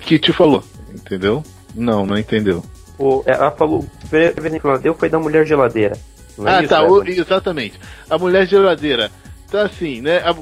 [0.00, 1.44] que te falou, entendeu?
[1.74, 2.62] Não, não entendeu.
[2.98, 5.96] O, ela falou, o primeiro exemplo que ela deu foi da mulher geladeira.
[6.36, 7.78] Não é ah, isso, tá, o- exatamente.
[8.08, 9.10] A mulher geladeira.
[9.50, 10.18] Tá assim, né?
[10.18, 10.34] a-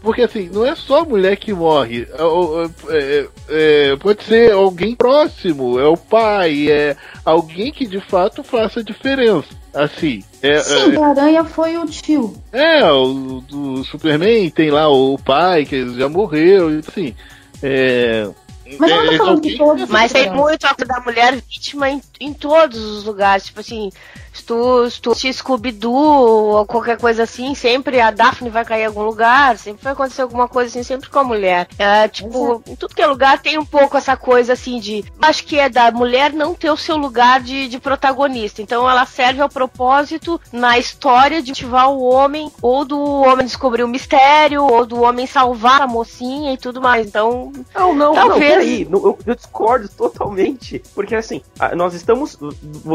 [0.00, 2.08] Porque assim, não é só a mulher que morre.
[2.16, 8.00] É, o- é, é, pode ser alguém próximo, é o pai, é alguém que de
[8.00, 9.48] fato faça diferença.
[9.74, 12.34] Assim, é, Sim, da aranha foi o tio.
[12.50, 17.14] é, é, o do Superman tem lá o pai que já morreu, e assim.
[17.62, 18.26] É,
[18.78, 19.88] Mas eu não tô falando que todos.
[19.88, 23.46] Mas tem muito a da mulher vítima em, em todos os lugares.
[23.46, 23.90] Tipo assim,
[24.40, 28.86] se tu, se tu Scooby-Doo ou qualquer coisa assim, sempre a Daphne vai cair em
[28.86, 31.68] algum lugar, sempre vai acontecer alguma coisa assim, sempre com a mulher.
[31.78, 35.04] É, tipo, em tudo que é lugar tem um pouco essa coisa assim de.
[35.20, 38.62] Acho que é da mulher não ter o seu lugar de, de protagonista.
[38.62, 43.82] Então ela serve ao propósito na história de ativar o homem, ou do homem descobrir
[43.84, 47.06] o mistério, ou do homem salvar a mocinha e tudo mais.
[47.06, 48.30] Então, Não, não, Talvez.
[48.30, 50.82] não, peraí, não, eu, eu discordo totalmente.
[50.94, 51.42] Porque assim,
[51.76, 52.38] nós estamos.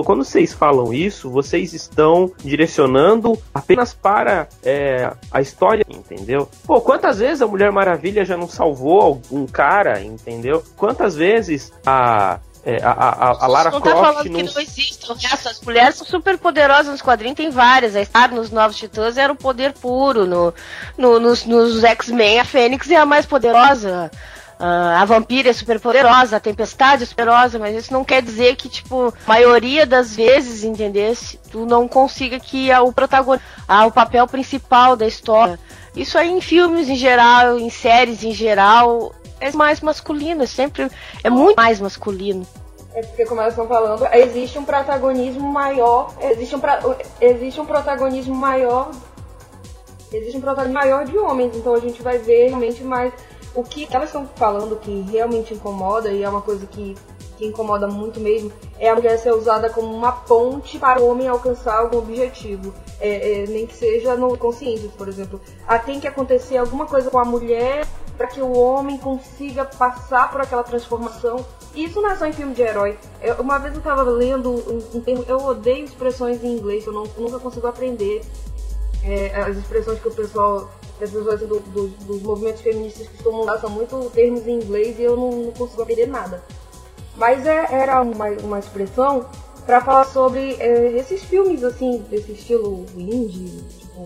[0.06, 6.50] Quando vocês falam isso, vocês estão direcionando apenas para é, a história, entendeu?
[6.66, 10.64] Pô, quantas vezes a Mulher Maravilha já não salvou algum cara, entendeu?
[10.78, 12.40] Quantas vezes a.
[12.66, 14.40] é, a, a, a Lara não tá Croft falando não.
[14.40, 15.50] que não existe o resto.
[15.50, 17.96] As mulheres são super poderosas nos quadrinhos, tem várias.
[17.96, 20.26] A Star nos Novos Titãs era o poder puro.
[20.26, 20.54] No,
[20.98, 24.10] no- nos, nos X-Men, a Fênix é a mais poderosa.
[24.58, 28.22] Ah, a Vampira é super poderosa, a Tempestade é super poderosa, mas isso não quer
[28.22, 33.86] dizer que, tipo, maioria das vezes, entendesse, tu não consiga que a- o protagonista, ah,
[33.86, 35.60] o papel principal da história.
[35.96, 40.90] Isso aí em filmes em geral, em séries em geral, é mais masculino, é sempre
[41.24, 42.48] é muito mais masculino.
[42.94, 46.14] É porque, como elas estão falando, existe um protagonismo maior.
[46.22, 46.80] Existe um, pra-
[47.20, 48.90] existe um protagonismo maior.
[50.14, 51.56] Existe um protagonismo maior de homens.
[51.58, 53.12] Então a gente vai ver realmente mais.
[53.56, 56.96] O que elas estão falando que realmente incomoda, e é uma coisa que,
[57.38, 61.28] que incomoda muito mesmo, é a mulher ser usada como uma ponte para o homem
[61.28, 62.74] alcançar algum objetivo.
[63.00, 65.40] É, é, nem que seja no consciente, por exemplo.
[65.68, 67.88] Ah, tem que acontecer alguma coisa com a mulher
[68.18, 71.46] para que o homem consiga passar por aquela transformação.
[71.74, 72.98] Isso não é só em filme de herói.
[73.22, 76.94] Eu- uma vez eu estava lendo um, um termo, eu odeio expressões em inglês, eu
[76.94, 78.22] não, nunca consigo aprender
[79.04, 83.42] é, as expressões que o pessoal, que as pessoas do- do- dos movimentos feministas costumam
[83.42, 86.44] usar são muito termos em inglês e eu não, não consigo aprender nada.
[87.18, 89.26] Mas é- era uma, uma expressão
[89.66, 94.04] para falar sobre é, esses filmes assim, desse estilo indie, tipo,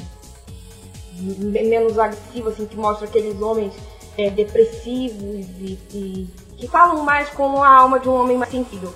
[1.17, 3.73] me- menos agressivo, assim, que mostra aqueles homens
[4.17, 6.27] é, depressivos e, e
[6.57, 8.93] que falam mais como a alma de um homem mais sensível.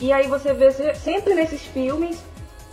[0.00, 2.18] E aí você vê se- sempre nesses filmes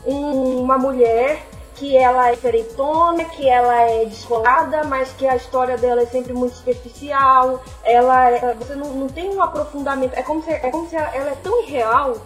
[0.06, 1.46] um- uma mulher
[1.82, 6.32] que ela é diferentona, que ela é descolada, mas que a história dela é sempre
[6.32, 7.64] muito superficial.
[7.84, 10.14] Ela é- você não, não tem um aprofundamento.
[10.14, 12.18] É como se, é como se ela, ela é tão irreal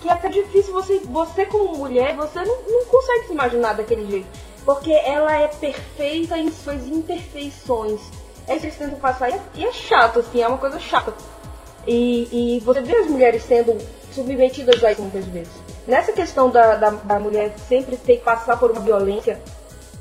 [0.00, 4.10] que é até difícil você, você como mulher, você não, não consegue se imaginar daquele
[4.10, 4.26] jeito.
[4.64, 8.00] Porque ela é perfeita em suas imperfeições.
[8.48, 10.80] É isso que eles tentam passar e é, e é chato, assim, é uma coisa
[10.80, 11.12] chata.
[11.86, 13.76] E, e você vê as mulheres sendo
[14.10, 15.63] submetidas a isso muitas vezes.
[15.86, 19.40] Nessa questão da, da, da mulher sempre ter que passar por uma violência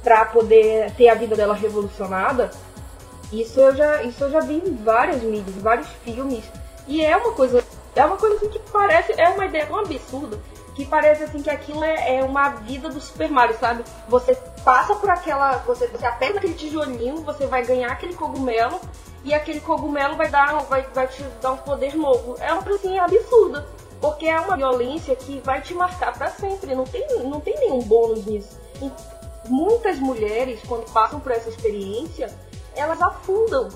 [0.04, 2.52] para poder ter a vida dela revolucionada,
[3.32, 6.44] isso eu já, isso eu já vi em várias mídias, em vários filmes.
[6.88, 7.64] E é uma coisa,
[7.96, 10.40] é uma coisa assim que parece, é uma ideia tão absurda,
[10.76, 13.84] que parece assim que aquilo é, é uma vida do Super Mario, sabe?
[14.08, 18.80] Você passa por aquela, você, você aperta aquele tijolinho, você vai ganhar aquele cogumelo,
[19.24, 22.36] e aquele cogumelo vai dar, vai, vai te dar um poder novo.
[22.40, 23.66] É uma coisa assim absurda.
[24.04, 26.76] Porque é uma violência que vai te marcar pra sempre.
[26.76, 28.60] Não tem, não tem nenhum bônus nisso.
[28.82, 28.92] E
[29.48, 32.30] muitas mulheres, quando passam por essa experiência,
[32.76, 33.70] elas afundam.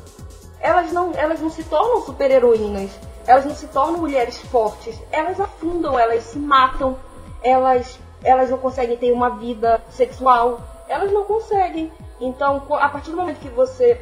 [0.59, 2.91] Elas não, elas não se tornam super-heroínas.
[3.25, 5.01] Elas não se tornam mulheres fortes.
[5.13, 6.97] Elas afundam, elas se matam.
[7.41, 10.59] Elas, elas não conseguem ter uma vida sexual.
[10.89, 11.89] Elas não conseguem.
[12.19, 14.01] Então, a partir do momento que você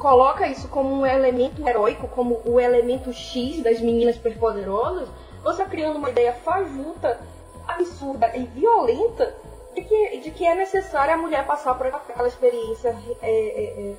[0.00, 5.08] coloca isso como um elemento heróico, como o elemento X das meninas superpoderosas,
[5.44, 7.20] você está criando uma ideia fajuta,
[7.68, 9.36] absurda e violenta
[9.74, 13.94] de que, de que é necessário a mulher passar por aquela experiência é, é, é,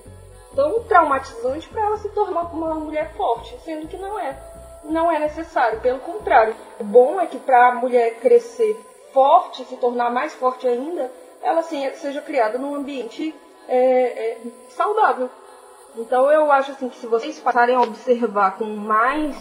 [0.56, 4.36] tão traumatizante para ela se tornar uma mulher forte, sendo que não é.
[4.86, 6.56] Não é necessário, pelo contrário.
[6.80, 8.80] O bom é que para a mulher crescer
[9.14, 13.36] forte, se tornar mais forte ainda, ela sim, seja criada num ambiente
[13.68, 14.38] é, é,
[14.70, 15.30] saudável.
[15.96, 19.36] Então eu acho assim que se vocês passarem a observar com mais,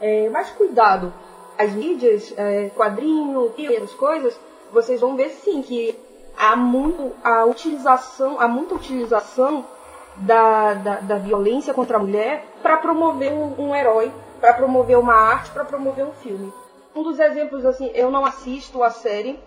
[0.00, 1.12] é, mais cuidado
[1.58, 4.38] as mídias, é, quadrinho, essas coisas,
[4.72, 5.98] vocês vão ver sim que
[6.36, 9.64] há muito a utilização, há muita utilização
[10.16, 15.14] da, da, da violência contra a mulher para promover um, um herói, para promover uma
[15.14, 16.52] arte, para promover um filme.
[16.94, 19.38] Um dos exemplos, assim, eu não assisto a série,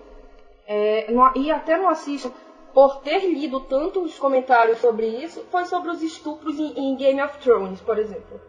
[0.68, 2.32] é, não, e até não assisto
[2.74, 7.38] por ter lido tantos comentários sobre isso, foi sobre os estupros em, em Game of
[7.40, 8.40] Thrones, por exemplo.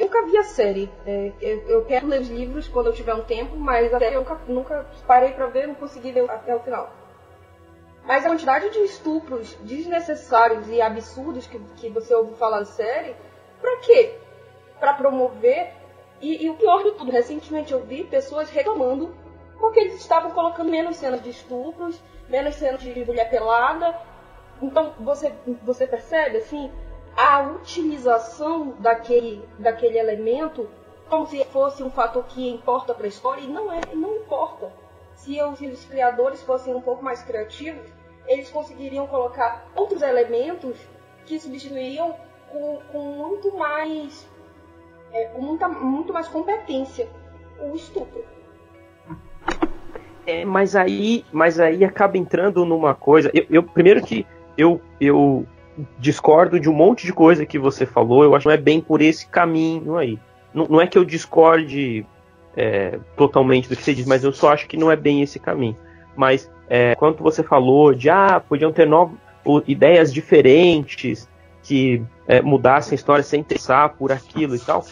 [0.00, 0.90] Eu nunca vi a série.
[1.04, 4.14] É, eu, eu, quero ler os livros quando eu tiver um tempo, mas a série
[4.14, 6.90] eu nunca, nunca parei para ver, não consegui ler até o final.
[8.06, 13.14] Mas a quantidade de estupros desnecessários e absurdos que, que você ouve falar na série,
[13.60, 14.14] pra quê?
[14.78, 15.70] Pra promover.
[16.18, 19.14] E, e o pior de tudo, recentemente eu vi pessoas reclamando
[19.58, 23.94] porque eles estavam colocando menos cenas de estupros, menos cenas de mulher pelada.
[24.62, 25.30] Então você,
[25.62, 26.72] você percebe assim
[27.20, 30.66] a utilização daquele, daquele elemento
[31.06, 34.72] como se fosse um fator que importa para a história e não é, não importa
[35.16, 37.86] se os, os criadores fossem um pouco mais criativos,
[38.26, 40.78] eles conseguiriam colocar outros elementos
[41.26, 42.14] que substituiriam
[42.50, 44.26] com, com muito mais
[45.12, 47.06] é, com muita, muito mais competência
[47.60, 48.24] o estupro.
[50.26, 53.30] É, mas aí, mas aí acaba entrando numa coisa.
[53.34, 55.46] Eu, eu, primeiro que eu, eu
[55.98, 58.24] discordo de um monte de coisa que você falou.
[58.24, 60.18] Eu acho que não é bem por esse caminho aí.
[60.52, 62.04] Não, não é que eu discorde
[62.56, 65.38] é, totalmente do que você diz, mas eu só acho que não é bem esse
[65.38, 65.76] caminho.
[66.16, 69.16] Mas é, quando você falou de ah, podiam ter novas
[69.66, 71.28] ideias diferentes
[71.62, 74.84] que é, mudassem a história sem interessar por aquilo e tal,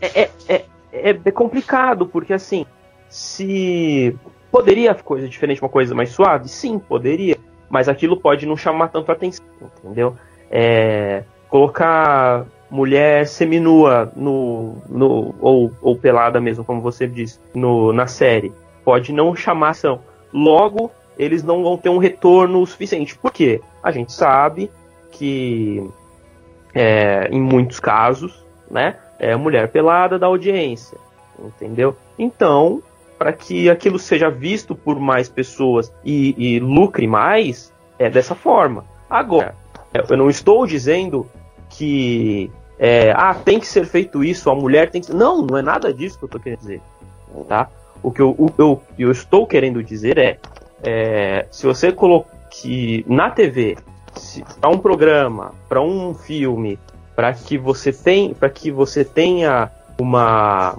[0.00, 2.66] é, é, é, é complicado, porque assim,
[3.08, 4.16] se
[4.50, 7.36] poderia coisa diferente, uma coisa mais suave, sim, poderia,
[7.68, 9.44] mas aquilo pode não chamar tanto atenção,
[9.78, 10.16] entendeu?
[10.50, 18.06] É, colocar mulher seminua no, no ou, ou pelada mesmo, como você disse, no, na
[18.06, 18.52] série,
[18.84, 20.00] pode não chamar atenção.
[20.32, 23.16] Logo, eles não vão ter um retorno suficiente.
[23.16, 23.60] Por quê?
[23.82, 24.70] A gente sabe
[25.10, 25.82] que
[26.74, 30.96] é, em muitos casos, né, é mulher pelada da audiência,
[31.38, 31.96] entendeu?
[32.18, 32.82] Então,
[33.18, 38.84] para que aquilo seja visto por mais pessoas e, e lucre mais, é dessa forma.
[39.10, 39.56] Agora,
[39.92, 41.28] eu não estou dizendo
[41.70, 45.12] que é, ah, tem que ser feito isso, a mulher tem que.
[45.12, 46.80] Não, não é nada disso que eu estou querendo dizer.
[47.48, 47.68] Tá?
[48.02, 50.38] O que eu, o, eu, eu estou querendo dizer é,
[50.82, 53.76] é se você coloque na TV
[54.60, 56.78] para um programa, para um filme,
[57.14, 60.78] para que você tem, para que você tenha uma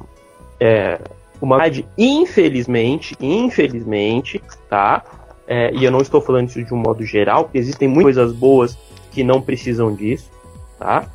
[0.60, 0.99] é,
[1.41, 1.60] uma
[1.97, 5.03] infelizmente, infelizmente, tá?
[5.47, 8.34] É, e eu não estou falando isso de um modo geral, porque existem muitas coisas
[8.34, 8.78] boas
[9.12, 10.30] que não precisam disso,
[10.78, 11.07] tá?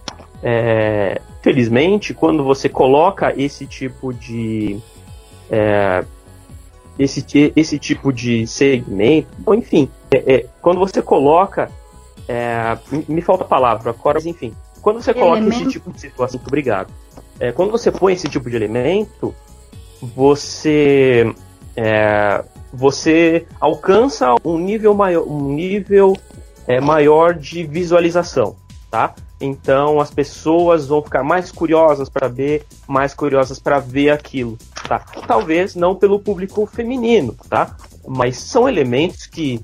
[0.43, 4.79] É, felizmente, quando você coloca esse tipo de
[5.51, 6.05] é,
[6.99, 11.71] esse, esse tipo de segmento, ou enfim, é, é, quando você coloca
[12.29, 12.77] é,
[13.09, 15.63] me falta a palavra agora, mas enfim, quando você coloca elemento.
[15.63, 16.93] esse tipo de situação, muito obrigado.
[17.39, 19.35] É, quando você põe esse tipo de elemento,
[20.01, 21.35] você
[22.73, 26.17] você alcança um nível maior, um nível
[26.67, 28.57] é, maior de visualização,
[28.91, 29.15] tá?
[29.41, 34.57] Então as pessoas vão ficar mais curiosas para ver, mais curiosas para ver aquilo,
[34.89, 35.01] tá?
[35.27, 37.77] Talvez não pelo público feminino, tá?
[38.07, 39.61] Mas são elementos que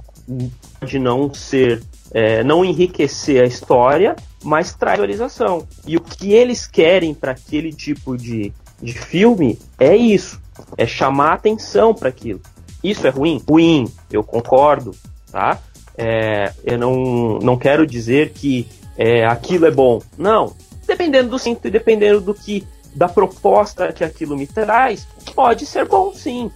[0.78, 1.82] pode não ser,
[2.12, 5.66] é, não enriquecer a história, mas traz visualização.
[5.86, 10.40] E o que eles querem para aquele tipo de, de filme é isso,
[10.76, 12.40] é chamar atenção para aquilo.
[12.82, 13.42] Isso é ruim?
[13.48, 14.94] Ruim, eu concordo,
[15.30, 15.58] tá?
[16.02, 20.00] É, eu não, não quero dizer que é, aquilo é bom.
[20.16, 20.54] Não.
[20.86, 25.86] Dependendo do cinto e dependendo do que da proposta que aquilo me traz, pode ser
[25.86, 26.50] bom sim.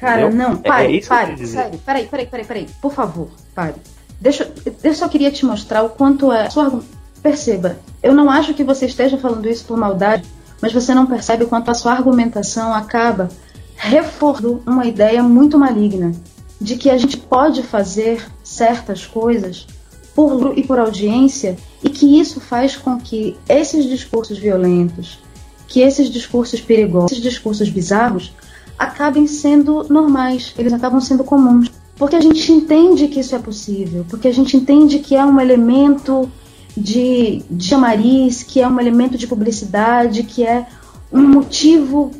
[0.00, 3.76] Cara, não, pare, é, é pare, sério, peraí, peraí, peraí, peraí, por favor, pare.
[4.20, 6.50] Deixa, eu só queria te mostrar o quanto é.
[6.50, 6.82] Sua,
[7.22, 10.24] perceba, eu não acho que você esteja falando isso por maldade,
[10.60, 13.28] mas você não percebe o quanto a sua argumentação acaba
[13.76, 16.12] reforçando uma ideia muito maligna
[16.60, 19.66] de que a gente pode fazer certas coisas
[20.14, 25.20] por e por audiência e que isso faz com que esses discursos violentos,
[25.68, 28.32] que esses discursos perigosos, esses discursos bizarros
[28.76, 31.70] acabem sendo normais, eles acabam sendo comuns.
[31.96, 35.40] Porque a gente entende que isso é possível, porque a gente entende que é um
[35.40, 36.30] elemento
[36.76, 40.66] de, de chamariz, que é um elemento de publicidade, que é
[41.12, 42.12] um motivo,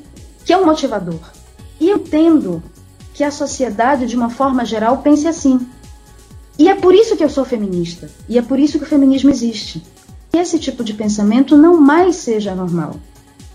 [0.44, 1.20] que é um motivador.
[1.80, 2.60] E eu entendo
[3.18, 5.66] que a sociedade, de uma forma geral, pense assim.
[6.56, 8.08] E é por isso que eu sou feminista.
[8.28, 9.82] E é por isso que o feminismo existe.
[10.30, 12.94] Que esse tipo de pensamento não mais seja normal.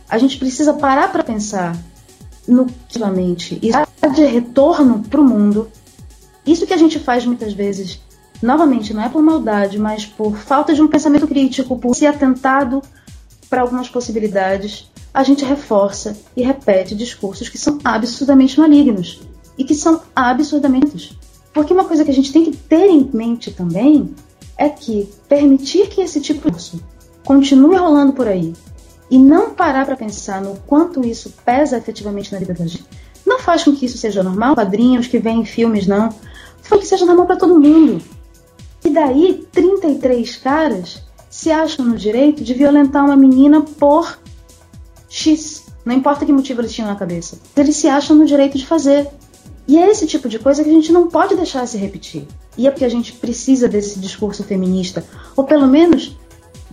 [0.09, 1.77] A gente precisa parar para pensar
[2.45, 5.71] nutritivamente e dá de retorno para o mundo,
[6.45, 8.01] isso que a gente faz muitas vezes,
[8.41, 12.81] novamente, não é por maldade, mas por falta de um pensamento crítico, por ser atentado
[13.49, 19.21] para algumas possibilidades, a gente reforça e repete discursos que são absurdamente malignos
[19.57, 21.17] e que são absurdamente.
[21.53, 24.13] Porque uma coisa que a gente tem que ter em mente também
[24.57, 26.83] é que permitir que esse tipo de discurso
[27.23, 28.53] continue rolando por aí
[29.09, 32.85] e não parar para pensar no quanto isso pesa efetivamente na vida da gente,
[33.25, 36.09] não faz com que isso seja normal, quadrinhos que vêm filmes, não.
[36.61, 38.01] Faz que seja normal para todo mundo.
[38.83, 44.19] E daí, 33 caras se acham no direito de violentar uma menina por
[45.09, 45.63] X.
[45.85, 47.39] Não importa que motivo eles tinham na cabeça.
[47.55, 49.07] Eles se acham no direito de fazer.
[49.67, 52.27] E é esse tipo de coisa que a gente não pode deixar se repetir.
[52.57, 55.03] E é porque a gente precisa desse discurso feminista,
[55.35, 56.17] ou pelo menos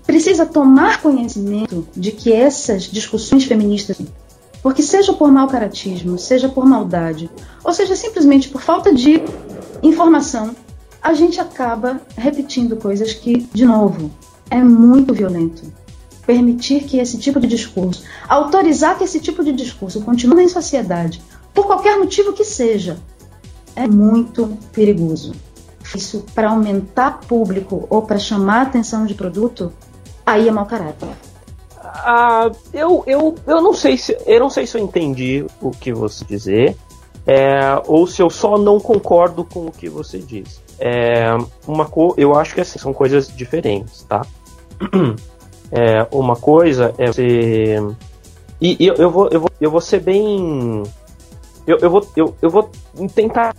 [0.06, 3.96] precisa tomar conhecimento de que essas discussões feministas,
[4.62, 7.30] porque seja por mau caratismo, seja por maldade,
[7.62, 9.22] ou seja simplesmente por falta de
[9.82, 10.54] informação,
[11.02, 14.10] a gente acaba repetindo coisas que, de novo,
[14.50, 15.62] é muito violento.
[16.26, 21.22] Permitir que esse tipo de discurso, autorizar que esse tipo de discurso continue em sociedade,
[21.54, 22.98] por qualquer motivo que seja,
[23.74, 25.32] é muito perigoso.
[25.94, 29.72] Isso para aumentar público ou para chamar atenção de produto,
[30.24, 31.08] aí é mau caráter.
[31.82, 35.92] Ah, eu, eu, eu não sei se eu não sei se eu entendi o que
[35.92, 36.76] você dizer,
[37.26, 40.60] é, ou se eu só não concordo com o que você diz.
[40.78, 41.36] É,
[41.66, 44.22] uma co eu acho que assim, são coisas diferentes, tá?
[45.72, 47.76] É, uma coisa é você
[48.60, 50.82] e, e eu, eu, vou, eu, vou, eu vou ser bem
[51.70, 52.70] eu, eu, vou, eu, eu vou
[53.14, 53.54] tentar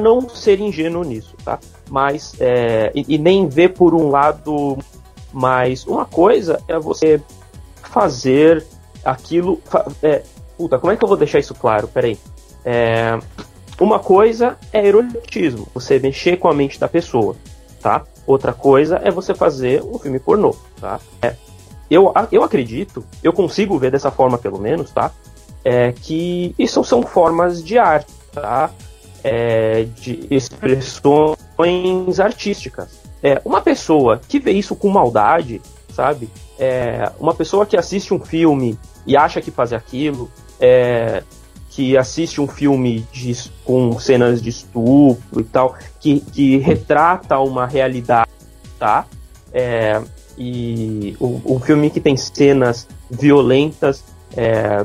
[0.00, 1.58] não ser ingênuo nisso, tá?
[1.90, 4.78] Mas, é, e, e, nem ver por um lado,
[5.32, 7.20] mas uma coisa é você
[7.82, 8.64] fazer
[9.04, 9.60] aquilo.
[10.02, 10.22] É,
[10.56, 11.88] puta, como é que eu vou deixar isso claro?
[11.88, 12.18] Peraí.
[12.64, 13.18] É,
[13.80, 17.34] uma coisa é erotismo, você mexer com a mente da pessoa,
[17.80, 18.04] tá?
[18.26, 21.00] Outra coisa é você fazer um filme pornô, tá?
[21.20, 21.34] É,
[21.90, 25.10] eu, eu acredito, eu consigo ver dessa forma pelo menos, tá?
[25.64, 28.70] É que isso são formas de arte, tá?
[29.22, 33.00] É, de expressões artísticas.
[33.22, 35.60] É, uma pessoa que vê isso com maldade,
[35.94, 36.28] sabe?
[36.58, 41.22] É, uma pessoa que assiste um filme e acha que fazer aquilo, é,
[41.70, 43.32] que assiste um filme de,
[43.64, 48.30] com cenas de estupro e tal, que, que retrata uma realidade,
[48.78, 49.06] tá?
[49.52, 50.00] É,
[50.36, 54.04] e um, um filme que tem cenas violentas,
[54.36, 54.84] é,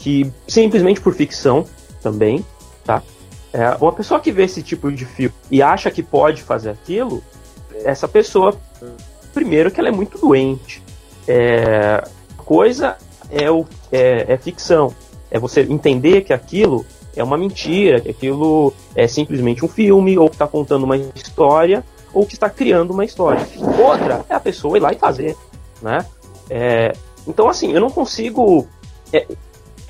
[0.00, 1.64] que simplesmente por ficção
[2.02, 2.44] também,
[2.84, 3.02] tá?
[3.52, 7.22] É, uma pessoa que vê esse tipo de filme e acha que pode fazer aquilo,
[7.84, 8.58] essa pessoa,
[9.34, 10.82] primeiro que ela é muito doente.
[11.28, 12.02] É,
[12.38, 12.96] coisa
[13.30, 14.94] é, o, é, é ficção.
[15.30, 16.84] É você entender que aquilo
[17.14, 21.84] é uma mentira, que aquilo é simplesmente um filme, ou que está contando uma história,
[22.12, 23.46] ou que está criando uma história.
[23.78, 25.36] Outra é a pessoa ir lá e fazer,
[25.82, 26.06] né?
[26.48, 26.92] É,
[27.26, 28.66] então, assim, eu não consigo...
[29.12, 29.26] É,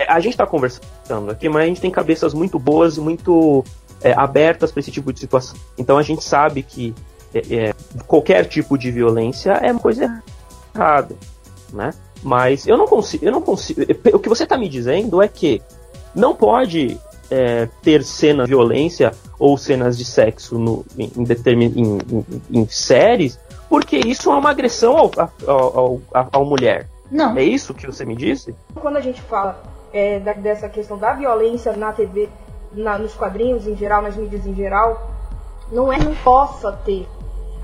[0.08, 3.64] a gente está conversando aqui, mas a gente tem cabeças muito boas e muito
[4.02, 5.56] é, abertas para esse tipo de situação.
[5.78, 6.94] Então a gente sabe que
[7.34, 7.74] é, é,
[8.06, 10.22] qualquer tipo de violência é uma coisa
[10.74, 11.14] errada,
[11.72, 11.90] né?
[12.22, 13.80] Mas eu não consigo, eu não consigo.
[14.12, 15.62] O que você está me dizendo é que
[16.14, 16.98] não pode
[17.30, 23.38] é, ter cenas de violência ou cenas de sexo no, em, em, em, em, séries,
[23.68, 25.10] porque isso é uma agressão ao,
[25.46, 26.88] ao, ao, ao mulher.
[27.10, 27.36] Não.
[27.36, 28.54] É isso que você me disse?
[28.74, 29.62] Quando a gente fala
[29.92, 32.28] é, da, dessa questão da violência na TV,
[32.72, 35.10] na, nos quadrinhos em geral, nas mídias em geral,
[35.70, 37.08] não é não possa ter.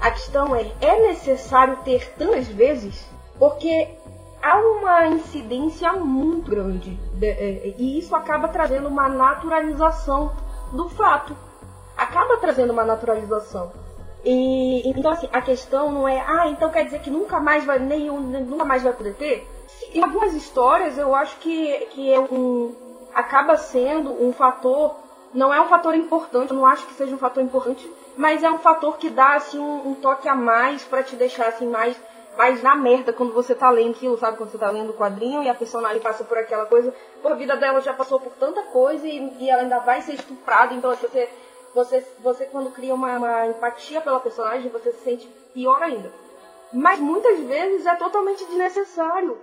[0.01, 3.07] A questão é, é necessário ter tantas vezes?
[3.39, 3.89] Porque
[4.43, 6.91] há uma incidência muito grande.
[7.15, 10.33] De, é, e isso acaba trazendo uma naturalização
[10.73, 11.37] do fato.
[11.97, 13.73] Acaba trazendo uma naturalização.
[14.25, 17.79] E, então, assim, a questão não é, ah, então quer dizer que nunca mais vai,
[17.79, 19.49] nenhum, nunca mais vai poder ter?
[19.93, 22.75] Em algumas histórias, eu acho que, que é um,
[23.15, 24.95] acaba sendo um fator,
[25.33, 28.51] não é um fator importante, eu não acho que seja um fator importante, mas é
[28.51, 31.97] um fator que dá assim um, um toque a mais para te deixar assim mais
[32.37, 34.37] mais na merda quando você tá lendo aquilo, sabe?
[34.37, 36.93] Quando você tá lendo o quadrinho e a personagem passa por aquela coisa,
[37.25, 40.75] a vida dela já passou por tanta coisa e, e ela ainda vai ser estuprada,
[40.75, 41.31] então você,
[41.75, 46.13] você, você quando cria uma, uma empatia pela personagem, você se sente pior ainda.
[46.71, 49.39] Mas muitas vezes é totalmente desnecessário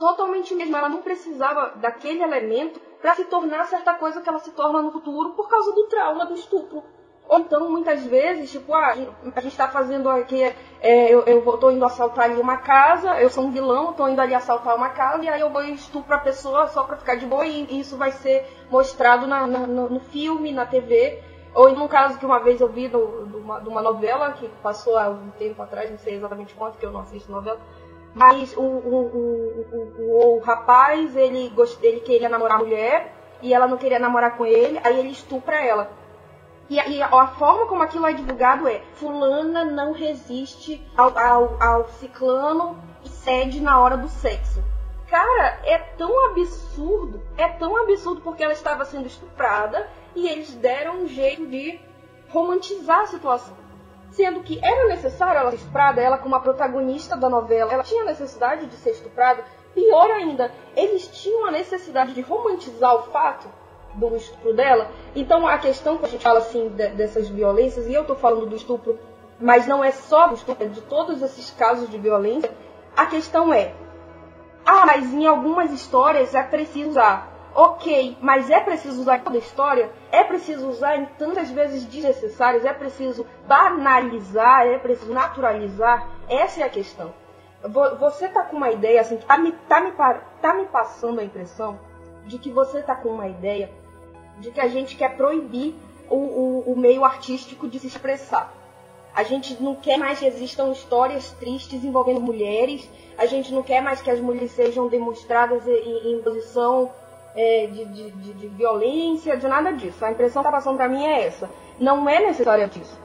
[0.00, 0.76] totalmente mesmo.
[0.76, 4.90] Ela não precisava daquele elemento para se tornar certa coisa que ela se torna no
[4.90, 6.82] futuro por causa do trauma do estupro.
[7.28, 8.92] Ou então, muitas vezes, tipo, ah,
[9.36, 10.42] a gente tá fazendo aqui,
[10.80, 14.20] é, eu, eu tô indo assaltar ali uma casa, eu sou um vilão, tô indo
[14.20, 17.26] ali assaltar uma casa, e aí eu vou estupro a pessoa só pra ficar de
[17.26, 21.22] boa, e, isso vai ser mostrado na- na- no, filme, na TV.
[21.54, 24.48] Ou em um caso que uma vez eu vi de uma, de uma novela que
[24.60, 27.60] passou há um tempo atrás, não sei exatamente quanto, que eu não assisto novela.
[28.14, 29.06] Mas o, o,
[29.72, 34.36] o, o, rapaz, ele, gost, ele queria namorar a mulher e ela não queria namorar
[34.36, 35.90] com ele, aí ele estupra ela.
[36.68, 41.16] E, a- e a, a forma como aquilo é divulgado é: Fulana não resiste ao,
[41.16, 44.62] ao, ao ciclano e cede na hora do sexo.
[45.08, 51.02] Cara, é tão absurdo, é tão absurdo porque ela estava sendo estuprada e eles deram
[51.02, 51.80] um jeito de
[52.28, 53.56] romantizar a situação.
[54.10, 58.04] Sendo que era necessário ela ser estuprada, ela como a protagonista da novela, ela tinha
[58.04, 59.44] necessidade de ser estuprada.
[59.74, 63.48] Pior ainda, eles tinham a necessidade de romantizar o fato
[63.94, 64.88] do estupro dela.
[65.14, 68.46] Então a questão que a gente fala assim de- dessas violências, e eu tô falando
[68.46, 68.98] do estupro,
[69.38, 72.52] mas não é só do estupro, é de todos esses casos de violência,
[72.96, 73.72] a questão é,
[74.66, 77.29] ah, mas em algumas histórias é preciso usar.
[77.54, 79.90] Ok, mas é preciso usar toda a história?
[80.12, 82.64] É preciso usar em tantas vezes desnecessárias?
[82.64, 84.66] É preciso banalizar?
[84.66, 86.08] É preciso naturalizar?
[86.28, 87.12] Essa é a questão.
[87.62, 89.92] Vo- Você tá com uma ideia, assim, tá me, tá me,
[90.40, 91.78] tá me passando a impressão
[92.24, 93.70] de que você tá com uma ideia
[94.38, 95.74] de que a gente quer proibir
[96.08, 98.54] o, o, o meio artístico de se expressar.
[99.14, 102.88] A gente não quer mais que existam histórias tristes envolvendo mulheres.
[103.18, 106.90] A gente não quer mais que as mulheres sejam demonstradas em, em- em posição
[107.34, 110.04] é, de, de, de- de violência, de nada disso.
[110.04, 111.48] A impressão que está passando para mim é essa.
[111.78, 112.98] Não é necessário disso.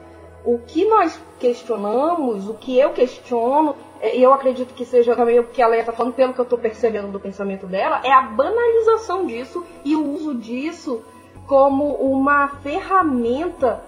[0.44, 5.38] O que nós questionamos, o que eu questiono, é, e eu acredito que seja também
[5.40, 8.12] o que a Leia está falando, pelo que eu estou percebendo do pensamento dela, é
[8.12, 11.02] a banalização disso e o uso disso
[11.46, 13.82] como uma ferramenta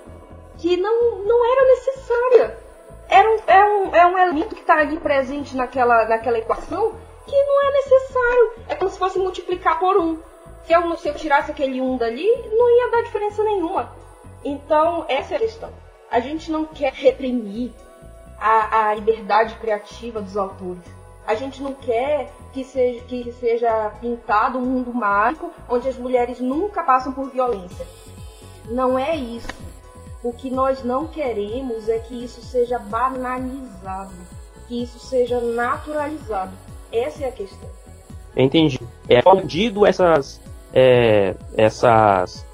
[0.57, 2.59] que não, não era necessária.
[3.09, 6.93] Era um, é, um, é um elemento que está ali presente naquela, naquela equação
[7.26, 8.53] que não é necessário.
[8.68, 10.18] É como se fosse multiplicar por um.
[10.68, 13.90] Se eu, se eu tirasse aquele um dali, não ia dar diferença nenhuma.
[14.44, 15.70] Então, essa é a questão.
[16.10, 17.72] A gente não quer reprimir
[18.38, 20.82] a, a liberdade criativa dos autores.
[21.26, 26.38] A gente não quer que seja, que seja pintado um mundo mágico onde as mulheres
[26.38, 27.86] nunca passam por violência.
[28.66, 29.48] Não é isso.
[30.22, 34.12] O que nós não queremos é que isso seja banalizado,
[34.66, 36.52] que isso seja naturalizado.
[36.92, 37.70] Essa é a questão.
[38.36, 38.78] Entendi.
[39.08, 40.40] É escondido essas,
[40.72, 42.44] é, essas,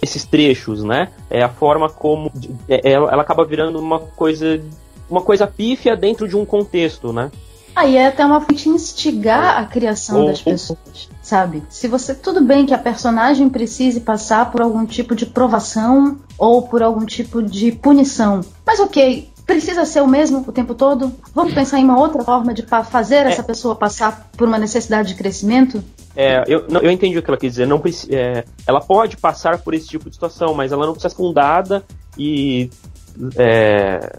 [0.00, 1.08] esses trechos, né?
[1.30, 2.30] É a forma como
[2.68, 4.62] é, ela, ela acaba virando uma coisa,
[5.08, 7.30] uma coisa pífia dentro de um contexto, né?
[7.74, 11.62] Aí é até uma de instigar a criação das pessoas, sabe?
[11.70, 12.14] Se você.
[12.14, 17.06] Tudo bem que a personagem precise passar por algum tipo de provação ou por algum
[17.06, 18.42] tipo de punição.
[18.66, 21.12] Mas ok, precisa ser o mesmo o tempo todo?
[21.34, 25.14] Vamos pensar em uma outra forma de fazer essa pessoa passar por uma necessidade de
[25.14, 25.82] crescimento?
[26.14, 27.66] É, eu, não, eu entendi o que ela quis dizer.
[27.66, 31.16] Não, é, ela pode passar por esse tipo de situação, mas ela não precisa ser
[31.16, 31.82] fundada
[32.18, 32.68] e
[33.36, 34.18] é,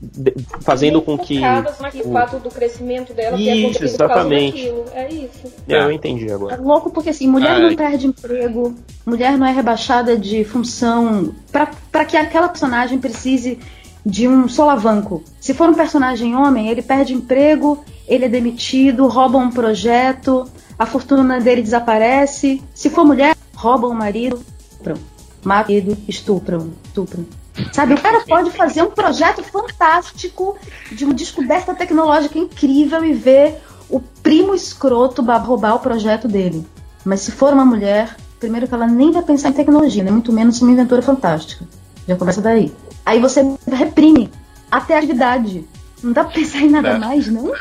[0.00, 1.40] de- fazendo com que.
[1.40, 4.56] Naquele o- fato do crescimento dela ter Isso, acontecido por causa exatamente.
[4.56, 4.84] daquilo.
[4.94, 5.52] É isso.
[5.68, 6.56] É, eu entendi É agora.
[6.60, 7.62] louco porque assim, mulher Ai.
[7.62, 8.74] não perde emprego,
[9.06, 13.58] mulher não é rebaixada de função pra que aquela personagem precise
[14.04, 15.22] de um solavanco.
[15.40, 20.48] Se for um personagem homem, ele perde emprego, ele é demitido, rouba um projeto,
[20.78, 22.62] a fortuna dele desaparece.
[22.74, 24.40] Se for mulher, roubam o marido,
[24.70, 24.96] estupram.
[25.44, 27.24] Marido, estupram, estupram.
[27.72, 30.56] Sabe, o cara pode fazer um projeto fantástico
[30.92, 36.66] de uma descoberta tecnológica incrível e ver o primo escroto ba- roubar o projeto dele.
[37.04, 40.10] Mas se for uma mulher, primeiro que ela nem vai pensar em tecnologia, né?
[40.10, 41.66] muito menos uma inventora fantástica.
[42.06, 42.72] Já começa daí.
[43.04, 44.30] Aí você reprime
[44.70, 45.64] até a atividade.
[46.02, 46.98] Não dá pra pensar em nada É.
[46.98, 47.52] mais, não?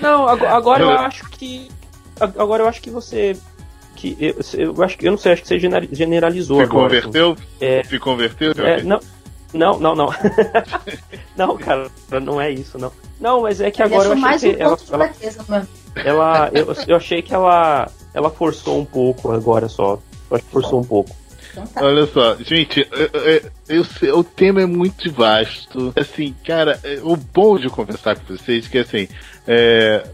[0.00, 1.68] Não, ago- agora eu acho que.
[2.18, 3.36] ag- Agora eu acho que você.
[3.96, 4.34] Que eu,
[4.74, 6.84] eu acho que eu não sei, acho que você genera- generalizou Se agora.
[6.84, 7.36] converteu?
[7.60, 7.82] É.
[7.84, 8.52] Se converteu?
[8.56, 8.98] É, não,
[9.52, 10.08] não, não, não.
[11.36, 11.90] não, cara,
[12.22, 12.90] não é isso, não.
[13.20, 15.44] Não, mas é que agora eu achei mais um que ela, fraqueza,
[15.96, 19.98] ela eu, eu achei que ela ela forçou um pouco agora só.
[20.30, 21.10] Eu acho que forçou um pouco.
[21.62, 21.84] Então tá.
[21.84, 22.86] Olha só, gente,
[23.68, 25.92] eu sei, o tema é muito vasto.
[25.96, 29.08] Assim, cara, é- o bom de conversar com vocês é que assim,
[29.46, 30.04] é,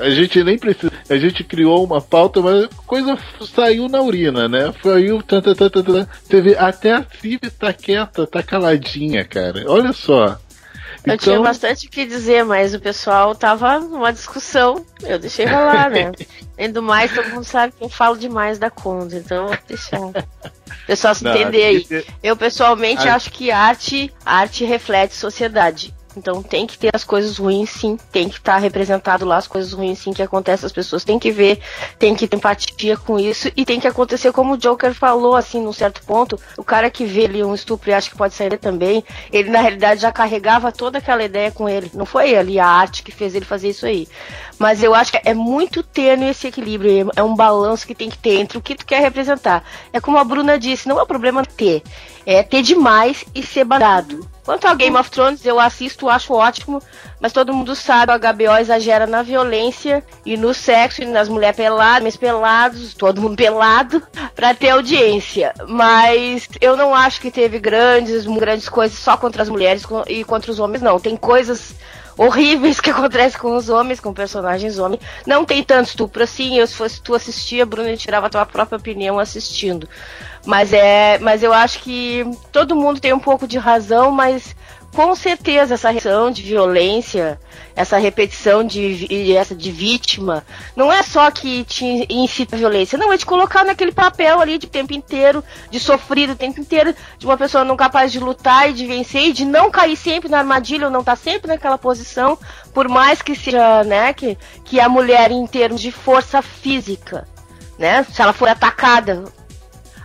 [0.00, 0.92] a gente nem precisa.
[1.08, 3.18] A gente criou uma pauta, mas a coisa
[3.54, 4.72] saiu na urina, né?
[5.26, 6.08] Tá, tá, tá, tá, tá.
[6.24, 9.64] Você vê, até a Civi tá quieta, tá caladinha, cara.
[9.66, 10.38] Olha só.
[11.06, 14.84] Eu tinha Então- bastante o que dizer, mas o pessoal tava numa discussão.
[15.02, 16.10] Eu deixei rolar, né?
[16.58, 20.00] Além do mais, todo mundo sabe que eu falo demais da conta, então vou deixar.
[20.00, 20.12] O
[20.86, 22.04] pessoal se Não, entender aí.
[22.22, 25.94] Eu pessoalmente A- acho que arte, arte reflete sociedade.
[26.16, 27.98] Então tem que ter as coisas ruins, sim.
[28.10, 30.66] Tem que estar representado lá as coisas ruins, sim, que acontecem.
[30.66, 31.60] As pessoas têm que ver,
[31.98, 35.60] tem que ter empatia com isso e tem que acontecer como o Joker falou, assim,
[35.60, 36.40] num certo ponto.
[36.56, 39.60] O cara que vê ali um estupro e acha que pode sair também, ele na
[39.60, 41.90] realidade já carregava toda aquela ideia com ele.
[41.94, 44.08] Não foi ali a arte que fez ele fazer isso aí.
[44.58, 47.10] Mas eu acho que é muito tênue esse equilíbrio.
[47.14, 49.62] É um balanço que tem que ter entre o que tu quer representar.
[49.92, 51.82] É como a Bruna disse, não é o problema ter.
[52.24, 54.28] É ter demais e ser badado.
[54.46, 56.80] Quanto ao Game of Thrones, eu assisto, acho ótimo,
[57.20, 61.56] mas todo mundo sabe, a HBO exagera na violência e no sexo e nas mulheres
[61.56, 64.00] peladas, homens pelados, todo mundo pelado,
[64.36, 65.52] pra ter audiência.
[65.66, 70.52] Mas eu não acho que teve grandes, grandes coisas só contra as mulheres e contra
[70.52, 71.00] os homens, não.
[71.00, 71.74] Tem coisas
[72.16, 75.02] horríveis que acontecem com os homens, com personagens homens.
[75.26, 76.58] Não tem tanto estupro assim.
[76.58, 79.88] Eu, se fosse tu assistir, a Bruna tirava a tua própria opinião assistindo.
[80.44, 84.54] Mas é, mas eu acho que todo mundo tem um pouco de razão, mas
[84.96, 87.38] com certeza essa repetição de violência,
[87.76, 90.42] essa repetição de, essa de vítima,
[90.74, 94.56] não é só que te incita a violência, não, é te colocar naquele papel ali
[94.56, 98.70] de tempo inteiro, de sofrido o tempo inteiro, de uma pessoa não capaz de lutar
[98.70, 101.76] e de vencer e de não cair sempre na armadilha ou não estar sempre naquela
[101.76, 102.38] posição,
[102.72, 107.28] por mais que seja, né, que, que a mulher em termos de força física,
[107.78, 109.24] né, se ela for atacada,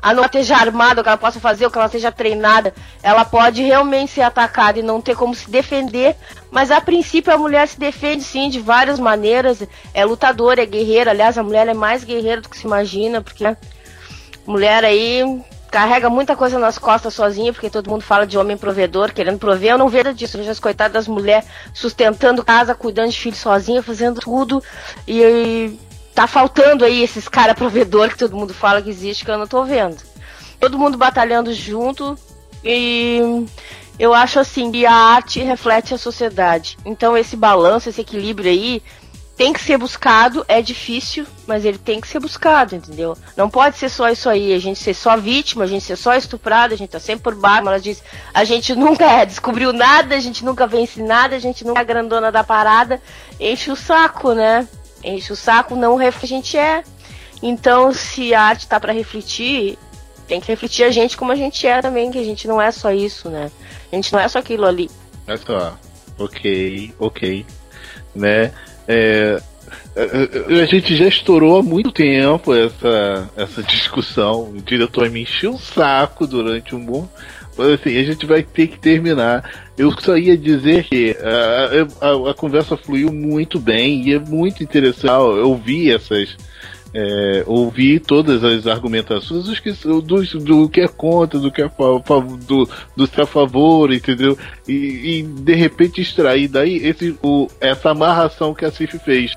[0.01, 2.73] a não esteja armada, que ela possa fazer, o que ela seja treinada,
[3.03, 6.15] ela pode realmente ser atacada e não ter como se defender,
[6.49, 9.61] mas a princípio a mulher se defende sim de várias maneiras,
[9.93, 13.43] é lutadora, é guerreira, aliás, a mulher é mais guerreira do que se imagina, porque
[13.43, 13.55] né,
[14.45, 19.13] mulher aí carrega muita coisa nas costas sozinha, porque todo mundo fala de homem provedor,
[19.13, 23.17] querendo prover, eu não vejo disso, eu as coitadas das mulheres sustentando casa, cuidando de
[23.17, 24.61] filhos sozinha, fazendo tudo,
[25.07, 25.79] e
[26.13, 29.47] tá faltando aí esses cara provedor que todo mundo fala que existe, que eu não
[29.47, 29.97] tô vendo.
[30.59, 32.17] Todo mundo batalhando junto
[32.63, 33.45] e
[33.97, 36.77] eu acho assim que a arte reflete a sociedade.
[36.85, 38.81] Então esse balanço, esse equilíbrio aí
[39.41, 43.17] tem que ser buscado, é difícil, mas ele tem que ser buscado, entendeu?
[43.35, 46.13] Não pode ser só isso aí, a gente ser só vítima, a gente ser só
[46.13, 48.03] estuprado, a gente tá sempre por baixo, ela diz,
[48.33, 51.85] a gente nunca descobriu nada, a gente nunca vence nada, a gente nunca é a
[51.85, 53.01] grandona da parada,
[53.39, 54.67] enche o saco, né?
[55.03, 56.83] Enche o saco, não a gente é.
[57.41, 59.77] Então, se a arte tá para refletir,
[60.27, 62.71] tem que refletir a gente como a gente é também, que a gente não é
[62.71, 63.51] só isso, né?
[63.91, 64.89] A gente não é só aquilo ali.
[65.27, 65.77] Olha só.
[66.17, 67.45] Ok, ok.
[68.13, 68.51] Né?
[68.87, 69.41] É,
[69.95, 70.03] é,
[70.49, 74.51] é, a gente já estourou há muito tempo essa, essa discussão.
[74.51, 77.09] O diretor me encheu o saco durante um bom.
[77.61, 79.49] Assim, a gente vai ter que terminar.
[79.77, 84.63] Eu só ia dizer que ah, a, a conversa fluiu muito bem e é muito
[84.63, 85.37] interessante.
[85.37, 86.35] Eu vi essas.
[86.93, 91.71] É, ouvir todas as argumentações dos que, do, do que é contra, do que é
[92.45, 94.37] do, do que é a favor, entendeu?
[94.67, 99.31] E, e, de repente extrair daí esse, o, essa amarração que a Cif fez.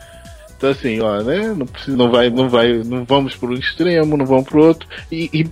[0.56, 1.54] Então assim, ó, né?
[1.56, 4.88] Não, precisa, não vai, não vai, não vamos para um extremo, não vamos para outro.
[5.12, 5.46] E, e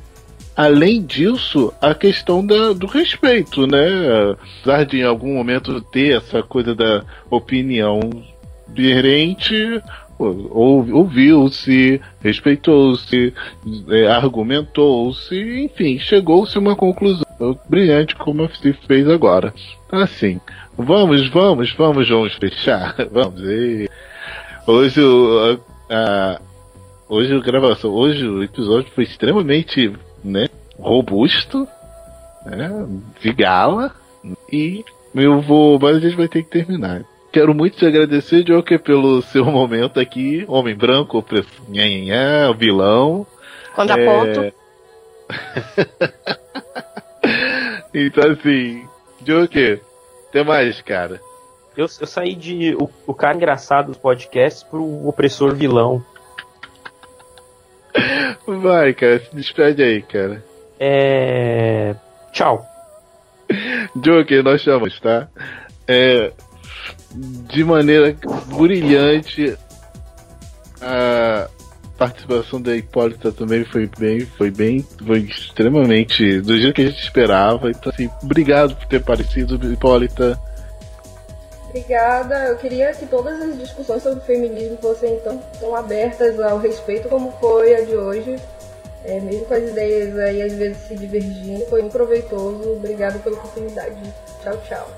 [0.56, 4.32] além disso, a questão da, do respeito, né?
[4.32, 8.00] Apesar de em algum momento ter essa coisa da opinião
[8.68, 9.80] diferente,
[10.18, 13.32] ou- ouviu-se, respeitou-se,
[13.88, 15.34] é, argumentou-se,
[15.64, 17.22] enfim, chegou-se a uma conclusão
[17.68, 19.52] brilhante como a Cif fez agora.
[19.90, 20.40] Assim,
[20.76, 22.94] vamos, vamos, vamos, vamos fechar.
[23.10, 23.40] Vamos.
[23.42, 23.88] E
[24.66, 25.58] hoje o,
[25.90, 26.40] a, a-
[27.08, 29.92] hoje a gravação, hoje o episódio foi extremamente,
[30.22, 30.46] né,
[30.78, 31.66] robusto,
[32.44, 32.86] né,
[33.20, 33.94] de gala
[34.50, 37.04] e eu vou, mas a gente vai ter que terminar.
[37.32, 43.26] Quero muito te agradecer, Joker, pelo seu momento aqui, homem branco, opressor, nhanhanhã, o vilão.
[43.74, 44.40] Contraponto.
[44.40, 44.52] É...
[47.94, 48.86] então assim,
[49.22, 49.80] Joker,
[50.28, 51.20] até mais, cara.
[51.76, 56.04] Eu, eu saí de o, o cara engraçado dos podcasts pro opressor vilão.
[58.46, 60.42] Vai, cara, se despede aí, cara.
[60.78, 61.94] É.
[62.32, 62.66] Tchau.
[63.96, 65.28] Joker, nós chamamos, tá?
[65.86, 66.32] É,
[67.14, 68.16] de maneira
[68.56, 69.56] brilhante,
[70.80, 71.48] a
[71.98, 77.02] participação da Hipólita também foi bem, foi bem, foi extremamente do jeito que a gente
[77.02, 77.70] esperava.
[77.70, 80.38] Então, assim, obrigado por ter aparecido, Hipólita.
[81.72, 82.48] Obrigada.
[82.48, 87.32] Eu queria que todas as discussões sobre feminismo fossem tão, tão abertas ao respeito como
[87.40, 88.36] foi a de hoje.
[89.04, 92.74] É, mesmo com as ideias aí às vezes se divergindo, foi muito proveitoso.
[92.74, 93.96] Obrigada pela oportunidade.
[94.42, 94.96] Tchau, tchau.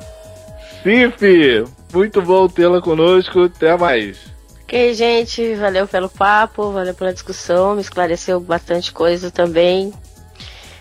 [0.83, 3.45] Cif, muito bom tê-la conosco.
[3.45, 4.19] Até mais.
[4.65, 9.93] Ok, gente, valeu pelo papo, valeu pela discussão, me esclareceu bastante coisa também.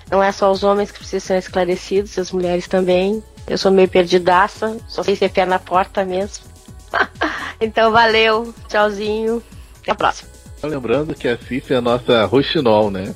[0.10, 3.24] Não é só os homens que precisam ser esclarecidos, as mulheres também.
[3.48, 6.46] Eu sou meio perdidaça, só sei ser pé na porta mesmo.
[7.60, 9.44] então valeu, tchauzinho,
[9.82, 10.30] até a próxima.
[10.64, 13.14] Lembrando que a Cif é a nossa roxinol, né?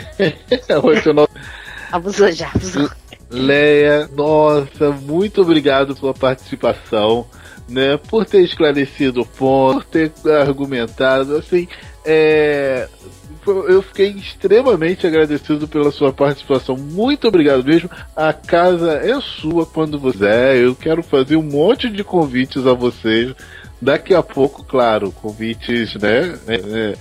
[0.80, 1.28] roxinol.
[1.92, 2.88] Abusou já, abusou.
[3.30, 7.26] Leia, nossa, muito obrigado pela participação,
[7.68, 7.96] né?
[7.96, 11.68] Por ter esclarecido o ponto, por ter argumentado, assim,
[12.04, 12.88] é,
[13.46, 16.76] eu fiquei extremamente agradecido pela sua participação.
[16.76, 17.90] Muito obrigado mesmo.
[18.14, 20.64] A casa é sua quando você é.
[20.64, 23.34] Eu quero fazer um monte de convites a vocês.
[23.82, 26.38] Daqui a pouco, claro, convites, né?
[26.46, 26.94] É,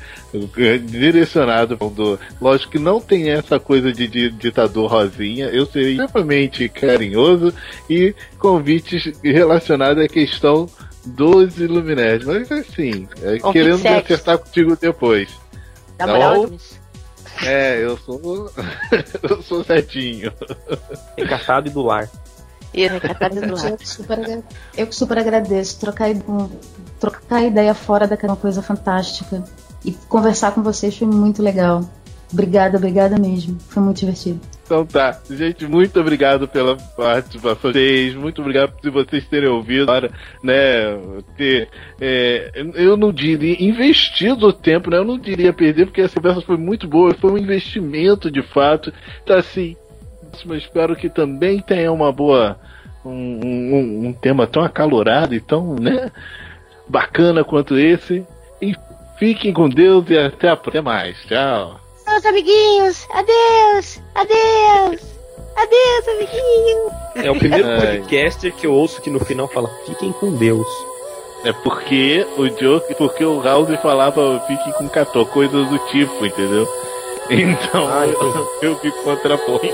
[0.57, 2.17] é, direcionado do.
[2.39, 5.47] Lógico que não tem essa coisa de, de ditador rosinha.
[5.47, 7.53] Eu serei extremamente carinhoso
[7.89, 10.69] e convites relacionados à questão
[11.05, 12.25] dos Illuminati.
[12.25, 15.29] Mas assim, é, querendo me acertar contigo depois.
[15.99, 16.49] Dá moral,
[17.45, 18.49] É, eu sou.
[19.21, 20.31] eu sou certinho.
[21.17, 22.09] Recatado e do lar.
[22.73, 23.77] E recatado do Eu lado.
[23.77, 24.43] que super,
[24.77, 25.77] eu que super agradeço.
[25.79, 26.07] Trocar,
[26.99, 29.43] trocar ideia fora da é uma coisa fantástica.
[29.83, 31.83] E conversar com vocês foi muito legal.
[32.31, 33.57] Obrigada, obrigada mesmo.
[33.67, 34.39] Foi muito divertido.
[34.69, 39.89] Então tá, gente, muito obrigado pela participação de vocês, muito obrigado por vocês terem ouvido,
[39.89, 40.11] agora,
[40.43, 40.53] né,
[41.35, 41.67] ter,
[41.99, 46.41] é, eu não diria, investido o tempo, né, eu não diria perder, porque essa conversa
[46.41, 48.93] foi muito boa, foi um investimento de fato,
[49.23, 49.75] então assim,
[50.55, 52.55] espero que também tenha uma boa,
[53.03, 56.11] um, um, um tema tão acalorado e tão, né,
[56.87, 58.23] bacana quanto esse,
[58.61, 58.75] e
[59.17, 61.78] fiquem com Deus e até, a- até mais, tchau.
[62.19, 65.01] Meus amiguinhos, adeus, adeus,
[65.55, 66.91] adeus, amiguinhos.
[67.15, 67.99] É o primeiro Ai.
[67.99, 70.67] podcaster que eu ouço que no final fala: fiquem com Deus.
[71.45, 76.67] É porque o Joke, porque o House falava fique com catô, coisas do tipo, entendeu?
[77.31, 78.03] Então Ah,
[78.61, 79.65] eu, eu fico contraponto.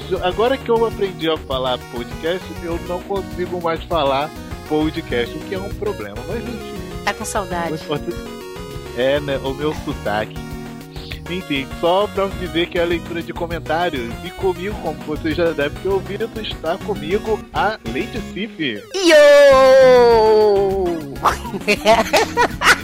[0.00, 0.14] Podcast.
[0.26, 4.30] Agora que eu aprendi a falar podcast, eu não consigo mais falar
[4.68, 6.16] podcast, o que é um problema.
[6.28, 7.78] Mas enfim, Tá com saudade.
[8.96, 10.36] é né, o meu sotaque.
[11.28, 14.12] Enfim, só pra dizer que é a leitura de comentários.
[14.24, 18.80] E comigo, como você já deve ter ouvido, está comigo a Lady Sif.
[18.94, 19.16] Yo!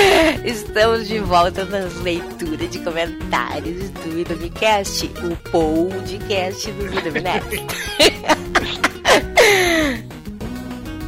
[0.44, 7.64] Estamos de volta nas leituras de comentários do Ilumicast, o podcast dos Illuminati.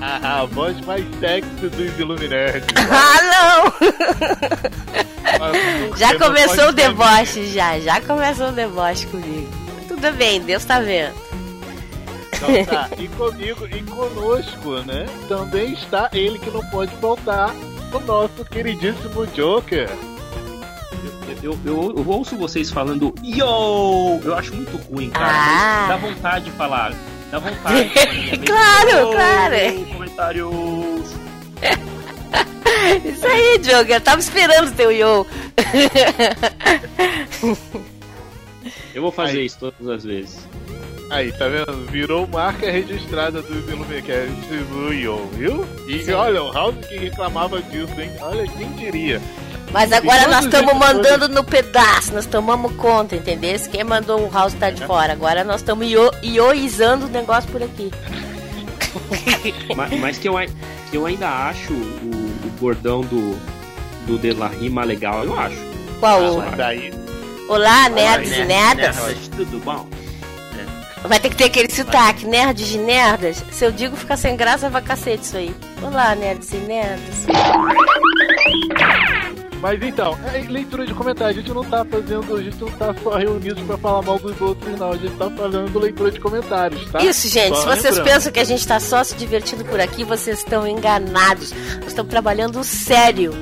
[0.01, 2.66] A, a voz mais sexy dos Illuminati.
[2.89, 3.74] ah, não!
[5.97, 7.80] Já começou o deboche, já.
[7.80, 9.51] Já começou o deboche comigo.
[9.89, 11.14] Tudo bem, Deus tá vendo.
[12.32, 15.07] Então tá, e comigo e conosco, né?
[15.28, 17.53] Também está ele que não pode faltar,
[17.97, 19.89] o nosso queridíssimo Joker.
[21.43, 24.20] Eu, eu, eu ouço vocês falando yo!
[24.24, 25.28] Eu acho muito ruim, cara.
[25.30, 25.86] Ah.
[25.89, 26.93] Dá vontade de falar.
[27.31, 27.90] Dá vontade
[28.44, 29.55] Claro, yo, claro.
[29.93, 31.15] Comentários.
[33.05, 33.97] Isso aí, Joker.
[33.97, 35.27] Eu tava esperando o teu yo.
[38.94, 39.47] Eu vou fazer Aí.
[39.47, 40.48] isso todas as vezes.
[41.10, 41.86] Aí, tá vendo?
[41.90, 44.12] Virou marca registrada dos Illuminati
[44.70, 45.66] do Yo, viu?
[45.86, 48.10] E olha, o House que reclamava disso, hein?
[48.20, 49.20] Olha, quem diria?
[49.72, 53.59] Mas agora nós estamos mandando no pedaço, nós tomamos conta, entendeu?
[53.70, 55.12] Quem mandou o house tá de fora.
[55.12, 57.90] Agora nós estamos io- ioizando o negócio por aqui.
[59.76, 60.35] mas mas que, eu,
[60.93, 61.76] eu ainda acho o,
[62.47, 63.39] o bordão do,
[64.06, 65.56] do De La Rima legal, eu acho.
[66.01, 66.40] Qual?
[66.40, 66.90] Ah, Daí,
[67.48, 68.97] Olá, nerds Olá, e nerdas.
[68.97, 69.86] nerds, Tudo bom?
[71.05, 73.45] Vai ter que ter aquele sotaque, nerds e nerdas.
[73.51, 75.55] Se eu digo ficar sem graça, vai cacete isso aí.
[75.83, 77.27] Olá, nerds e nerdas.
[79.60, 81.39] Mas então, é leitura de comentários.
[81.39, 84.40] A gente não tá fazendo, a gente não tá só reunidos pra falar mal dos
[84.40, 84.93] outros, não.
[84.93, 87.02] A gente tá fazendo leitura de comentários, tá?
[87.02, 87.56] Isso, gente.
[87.56, 88.14] Só se vocês lembrando.
[88.14, 91.52] pensam que a gente tá só se divertindo por aqui, vocês estão enganados.
[91.80, 93.32] Nós estamos trabalhando sério.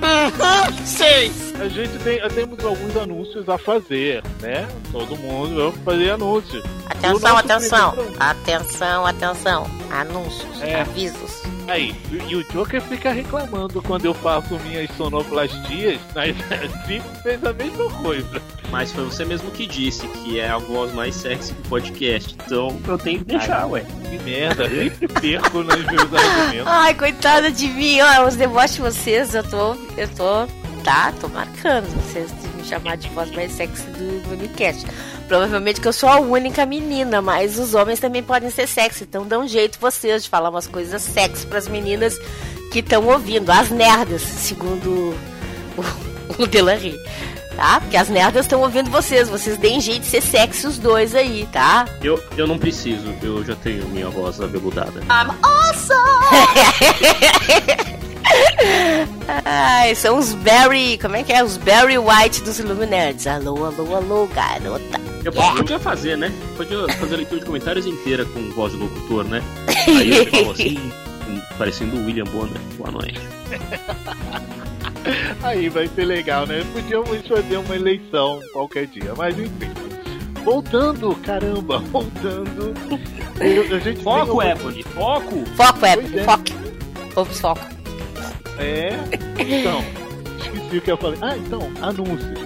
[0.85, 1.33] Sim!
[1.61, 4.67] A gente tem, temos alguns anúncios a fazer, né?
[4.93, 6.63] Todo mundo vai fazer anúncios.
[6.89, 7.95] Atenção, atenção.
[8.19, 9.67] Atenção, atenção.
[9.91, 10.81] Anúncios, É.
[10.81, 11.43] avisos.
[11.69, 11.95] Aí,
[12.29, 17.91] e o Joker fica reclamando quando eu faço minhas sonoplastias, mas assim fez a mesma
[17.91, 18.43] coisa.
[18.71, 22.37] Mas foi você mesmo que disse que é a voz mais sexy do podcast.
[22.45, 23.85] Então eu tenho que deixar, ué.
[24.09, 26.67] Que merda, sempre perco nos meus argumentos.
[26.67, 29.75] Ai, coitada de mim, ó, os deboches de vocês, eu tô.
[29.97, 30.47] Eu tô.
[30.85, 34.87] Tá, tô marcando vocês de me chamar de voz mais sexy do Minicast.
[35.29, 39.27] Provavelmente que eu sou a única menina, mas os homens também podem ser sexy, então
[39.27, 42.17] dá um jeito vocês de falar umas coisas sexy pras meninas
[42.71, 45.17] que estão ouvindo, as nerdas, segundo
[45.77, 45.85] o,
[46.43, 46.97] o Delarry.
[47.57, 47.81] Tá?
[47.81, 51.49] Porque as nerdas estão ouvindo vocês, vocês deem jeito de ser sexy os dois aí,
[51.51, 51.87] tá?
[52.03, 55.01] Eu, eu não preciso, eu já tenho minha voz abeludada.
[55.01, 55.97] I'm awesome!
[59.45, 60.99] Ai, são os Barry.
[60.99, 61.43] Como é que é?
[61.45, 63.29] Os Barry White dos Illuminati.
[63.29, 65.01] Alô, alô, alô, garota.
[65.25, 66.33] Eu podia fazer, né?
[66.57, 69.43] Podia fazer a leitura de comentários inteira com voz de locutor, né?
[69.89, 70.93] Aí eu falo assim,
[71.59, 72.61] parecendo o William Bonner.
[72.79, 73.21] Boa noite.
[75.43, 76.65] Aí vai ser legal, né?
[76.73, 79.71] Podíamos fazer uma eleição qualquer dia, mas enfim.
[80.45, 82.73] Voltando, caramba, voltando.
[83.41, 85.45] Eu- a gente Foco, Ebony, foco!
[85.57, 86.25] Foco, é, Pois é.
[86.25, 86.45] foco.
[87.17, 87.76] Ops, foco.
[88.59, 88.91] É,
[89.39, 89.85] então,
[90.41, 91.19] esqueci o que eu falei.
[91.23, 92.39] Ah, então, anúncios.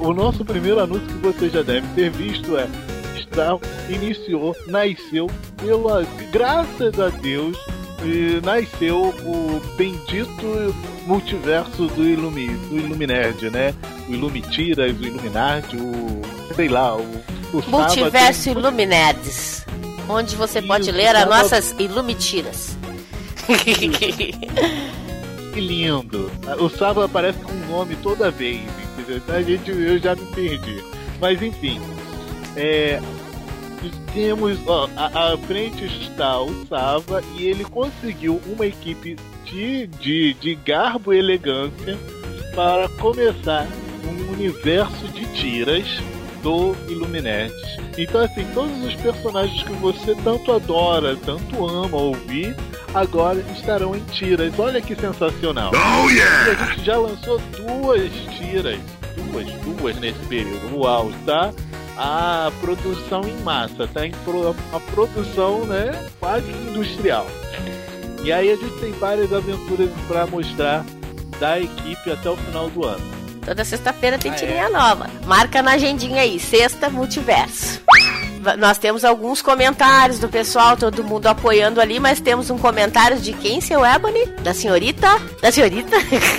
[0.00, 2.66] O nosso primeiro anúncio que você já deve ter visto é
[3.16, 3.56] está,
[3.88, 7.56] iniciou, nasceu, pela, graças a Deus,
[8.04, 10.74] e nasceu o bendito
[11.06, 13.72] multiverso do, Ilumi, do Iluminerd, né?
[14.08, 16.22] O Ilumitiras, o Iluminard, o.
[16.54, 17.00] sei lá, o.
[17.52, 19.64] o Multiverso sábado- Iluminades.
[20.08, 22.76] Onde você pode Isso, ler as sábado- nossas Ilumitiras.
[25.54, 26.28] Que lindo.
[26.58, 28.60] O sábado aparece com um nome toda vez,
[28.92, 29.18] entendeu?
[29.18, 30.82] Então a gente, eu já me perdi.
[31.20, 31.80] Mas enfim.
[32.56, 33.00] É,
[34.12, 34.58] temos.
[34.66, 41.12] Ó, à frente está o Sava e ele conseguiu uma equipe de, de, de garbo
[41.12, 41.96] e elegância
[42.52, 43.68] para começar
[44.04, 45.86] um universo de tiras
[46.42, 47.54] do Illuminati.
[47.96, 52.56] Então assim, todos os personagens que você tanto adora, tanto ama ouvir,
[52.94, 54.52] agora estarão em tiras.
[54.58, 55.72] Olha que sensacional.
[55.74, 56.48] Oh, yeah!
[56.48, 58.78] E a gente já lançou duas tiras,
[59.16, 59.46] duas,
[59.76, 60.68] duas nesse período.
[60.70, 61.52] No auge, tá?
[61.96, 64.06] A produção em massa, tá?
[64.06, 65.92] Em pro- a produção, né?
[66.18, 67.26] Quase industrial.
[68.22, 70.84] E aí a gente tem várias aventuras para mostrar
[71.38, 73.14] da equipe até o final do ano.
[73.44, 74.38] Toda sexta-feira tem Ah, é?
[74.38, 75.10] tirinha nova.
[75.26, 77.82] Marca na agendinha aí, sexta multiverso.
[78.58, 83.32] Nós temos alguns comentários do pessoal, todo mundo apoiando ali, mas temos um comentário de
[83.32, 84.26] quem, seu Ebony?
[84.42, 85.20] Da senhorita?
[85.42, 85.96] Da senhorita?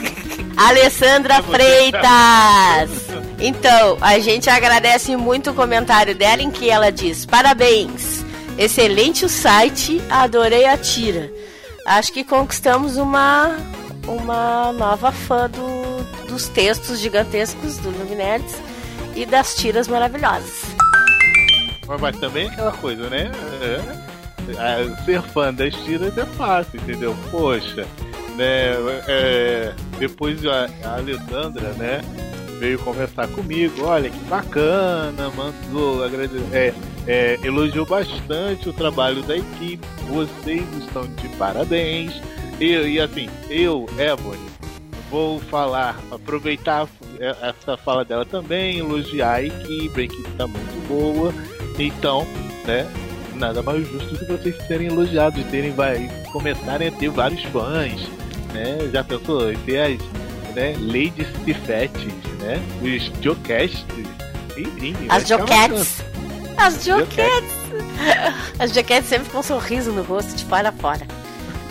[0.57, 3.15] Alessandra Freitas!
[3.37, 8.23] Então, a gente agradece muito o comentário dela em que ela diz: Parabéns!
[8.57, 11.29] Excelente o site, adorei a tira.
[11.85, 13.57] Acho que conquistamos uma,
[14.07, 18.55] uma nova fã do- dos textos gigantescos do Luminerds
[19.17, 20.61] e das tiras maravilhosas.
[21.87, 23.31] Mas, mas também é aquela coisa, né?
[23.61, 27.15] É, é, ser fã das tiras é fácil, entendeu?
[27.31, 27.85] Poxa,
[28.35, 28.73] né?
[29.07, 32.01] é, depois a, a Alessandra, né?
[32.59, 36.73] Veio conversar comigo, olha que bacana, mandou agrade- é,
[37.05, 42.13] é, elogiou bastante o trabalho da equipe, vocês estão de parabéns.
[42.59, 44.39] E, e assim, eu, Ebony,
[45.09, 46.87] vou falar, aproveitar
[47.19, 51.33] essa fala dela também, elogiar a equipe, a equipe tá muito boa.
[51.77, 52.25] Então,
[52.65, 52.89] né,
[53.35, 58.07] nada mais justo do que vocês serem elogiados, terem vai, começarem a ter vários fãs,
[58.53, 58.89] né?
[58.91, 59.99] Já pensou ter as
[60.55, 62.61] né, Ladies Tifetes, né?
[62.81, 63.85] Os Jocasts,
[64.57, 64.95] enfim.
[65.09, 66.01] As Joquettes.
[66.57, 66.85] As.
[66.85, 67.53] Joquettes.
[68.57, 71.05] As Joquettes sempre com um sorriso no rosto, de fora a fora.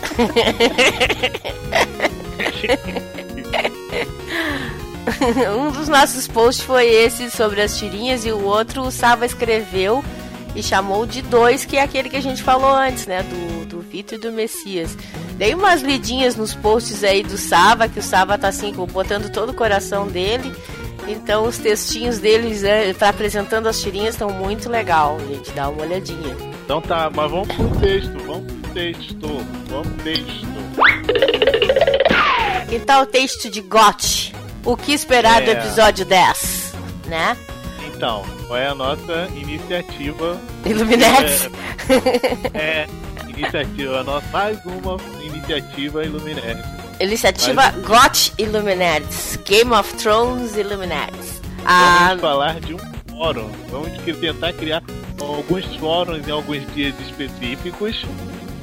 [5.57, 10.03] um dos nossos posts foi esse sobre as tirinhas e o outro o Sava escreveu
[10.55, 13.23] e chamou de dois, que é aquele que a gente falou antes, né?
[13.23, 14.97] Do, do Vitor e do Messias.
[15.37, 19.49] Dei umas lidinhas nos posts aí do Sava, que o Sava tá assim, botando todo
[19.49, 20.53] o coração dele.
[21.07, 25.51] Então os textinhos deles é, pra apresentando as tirinhas estão muito legal, gente.
[25.51, 26.35] Dá uma olhadinha.
[26.63, 29.27] Então tá, mas vamos pro texto, vamos pro texto,
[29.69, 30.45] vamos pro texto.
[32.69, 34.33] Que tal o texto de Got?
[34.65, 35.53] O que esperar do É.
[35.53, 36.73] episódio 10,
[37.07, 37.37] né?
[37.85, 40.37] Então, qual é a nossa iniciativa?
[40.65, 41.49] Illuminati.
[42.53, 42.87] É, é
[43.29, 46.63] iniciativa, nossa, mais uma iniciativa Illuminati.
[46.99, 49.37] Iniciativa GOT Illuminates.
[49.45, 51.41] Game of Thrones Illuminates.
[51.65, 52.79] Ah, Vamos falar de um
[53.09, 53.49] fórum.
[53.69, 53.89] Vamos
[54.19, 54.81] tentar criar
[55.21, 58.05] alguns fóruns em alguns dias específicos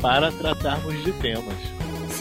[0.01, 1.55] para tratarmos de temas.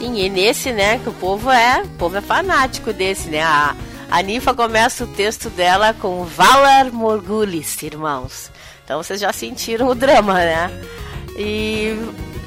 [0.01, 3.43] Sim, e nesse, né, que o povo é, o povo é fanático desse, né?
[3.43, 3.75] A,
[4.09, 8.51] a começa o texto dela com Valar Morgulis, irmãos.
[8.83, 10.71] Então vocês já sentiram o drama, né?
[11.37, 11.95] E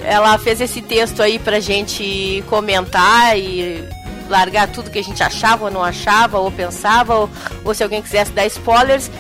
[0.01, 3.89] ela fez esse texto aí pra gente comentar e
[4.29, 7.31] largar tudo que a gente achava ou não achava, ou pensava, ou,
[7.65, 9.11] ou se alguém quisesse dar spoilers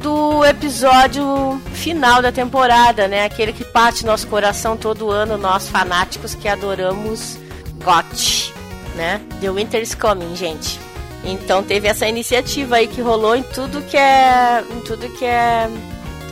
[0.00, 3.24] do episódio final da temporada, né?
[3.24, 7.38] Aquele que parte nosso coração todo ano, nós fanáticos que adoramos
[7.84, 8.52] GOT,
[8.96, 9.20] né?
[9.40, 10.80] The Winter is Coming, gente.
[11.24, 14.62] Então teve essa iniciativa aí que rolou em tudo que é.
[14.70, 15.68] em tudo que é.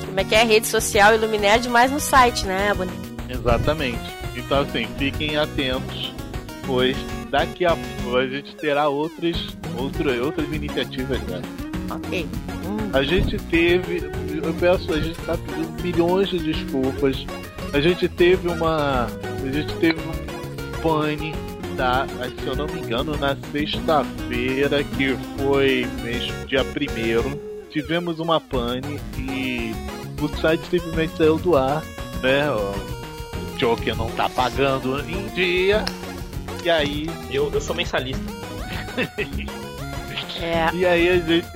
[0.07, 0.45] Como é que é?
[0.45, 2.93] Rede social Illuminerd, mais no site, né, Bonnie?
[3.29, 4.01] Exatamente.
[4.37, 6.13] Então assim, fiquem atentos,
[6.67, 6.97] pois
[7.31, 9.37] daqui a pouco a gente terá outras,
[9.77, 11.41] outras, outras iniciativas né?
[11.91, 12.27] Ok.
[12.65, 14.11] Hum, A gente teve,
[14.43, 17.27] eu peço, a gente tá pedindo milhões de desculpas.
[17.73, 20.32] A gente teve uma, a gente teve um
[20.83, 21.33] pane,
[21.77, 22.07] tá?
[22.41, 27.41] Se eu não me engano, na sexta-feira, que foi mês, dia primeiro,
[27.71, 29.75] tivemos uma pane e
[30.21, 31.83] o site simplesmente saiu do ar,
[32.23, 32.51] né?
[32.51, 35.85] O Joker não tá pagando em dia.
[36.65, 38.23] E aí, Eu, eu sou mensalista.
[40.41, 40.71] é.
[40.75, 41.47] e aí a gente,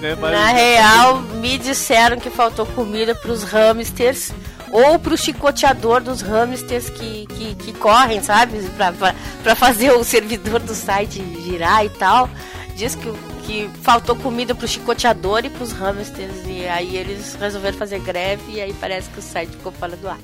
[0.00, 4.32] né, mas- Na real, me disseram que faltou comida pros hamsters
[4.74, 8.60] ou pro chicoteador dos hamsters que, que, que correm, sabe?
[8.70, 12.28] Pra, pra, pra fazer o servidor do site girar e tal.
[12.74, 13.12] Diz que,
[13.46, 16.44] que faltou comida pro chicoteador e pros hamsters.
[16.44, 20.08] E aí eles resolveram fazer greve e aí parece que o site ficou fora do
[20.08, 20.18] ar.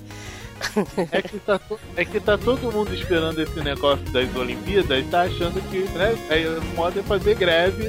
[1.12, 1.60] É que, tá,
[1.96, 6.46] é que tá todo mundo esperando esse negócio das Olimpíadas, tá achando que né, é,
[6.48, 7.88] o modo é fazer greve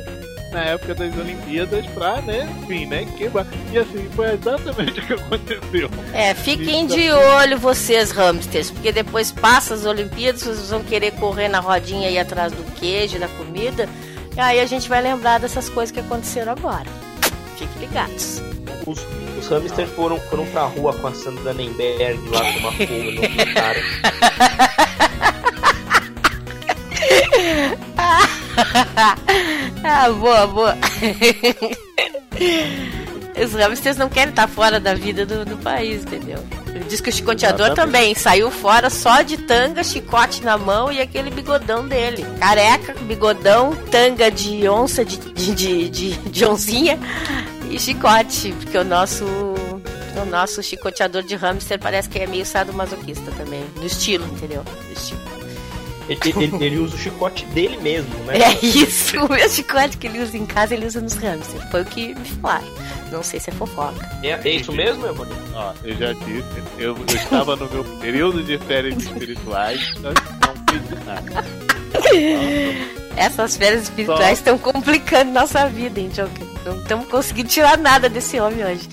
[0.52, 3.48] na época das Olimpíadas pra, né, enfim, né, quebrar.
[3.72, 5.90] E assim, foi exatamente o que aconteceu.
[6.14, 11.48] É, fiquem de olho vocês, hamsters, porque depois passa as Olimpíadas, vocês vão querer correr
[11.48, 13.88] na rodinha aí atrás do queijo, da comida,
[14.36, 16.88] e aí a gente vai lembrar dessas coisas que aconteceram agora.
[17.58, 18.42] Fiquem ligados.
[18.86, 19.00] Os,
[19.38, 23.82] os hamsters foram, foram pra rua com a Sandra Nemberg lá tomar fogo no cara.
[29.84, 30.78] ah, boa, boa.
[33.44, 36.38] Os hamsters não querem estar fora da vida do, do país, entendeu?
[36.88, 37.94] Diz que o chicoteador Exatamente.
[37.94, 42.26] também saiu fora só de tanga, chicote na mão e aquele bigodão dele.
[42.40, 47.00] Careca, bigodão, tanga de onça, de, de, de, de, de oncinha
[47.70, 49.26] e chicote, porque o nosso.
[50.22, 53.64] O nosso chicoteador de hamster parece que é meio sadomasoquista também.
[53.76, 54.62] Do estilo, entendeu?
[54.62, 55.41] Do estilo.
[56.10, 58.38] Ele, ele- ele usa o chicote dele mesmo, né?
[58.38, 61.64] É isso, o meu chicote que ele usa em casa, ele usa nos hamsters.
[61.72, 62.68] Foi o que me falaram.
[63.12, 64.10] Não sei se é fofoca.
[64.24, 65.32] É, é isso mesmo, Ebony?
[65.54, 66.44] Ó, eu já disse,
[66.78, 70.12] eu, eu estava no meu período de férias espirituais, não
[70.70, 71.46] fiz nada.
[73.18, 76.48] Essas férias espirituais estão complicando nossa vida, hein, Joker?
[76.66, 78.88] Não estamos conseguindo tirar nada desse homem hoje.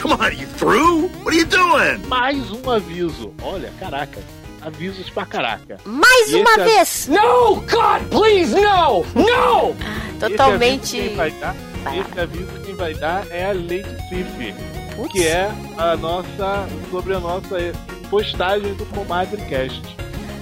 [0.00, 1.10] Come on, you through?
[1.24, 2.06] What are you doing?
[2.08, 4.20] Mais um aviso, olha, caraca,
[4.64, 5.78] avisos pra caraca.
[5.84, 7.08] Mais E uma esse vez!
[7.08, 7.56] No!
[7.56, 9.04] God, please, no!
[9.14, 9.74] No!
[10.20, 10.96] Totalmente.
[10.96, 11.54] Esse aviso quem vai dar,
[11.94, 14.54] esse aviso quem vai dar é a Lady Sif,
[15.10, 17.56] que é a nossa, sobre a nossa
[18.10, 19.82] postagem do Comadre Cast.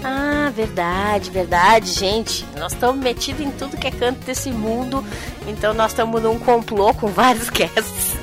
[0.05, 2.45] Ah, verdade, verdade, gente.
[2.59, 5.05] Nós estamos metidos em tudo que é canto desse mundo.
[5.47, 8.17] Então nós estamos num complô com vários casts.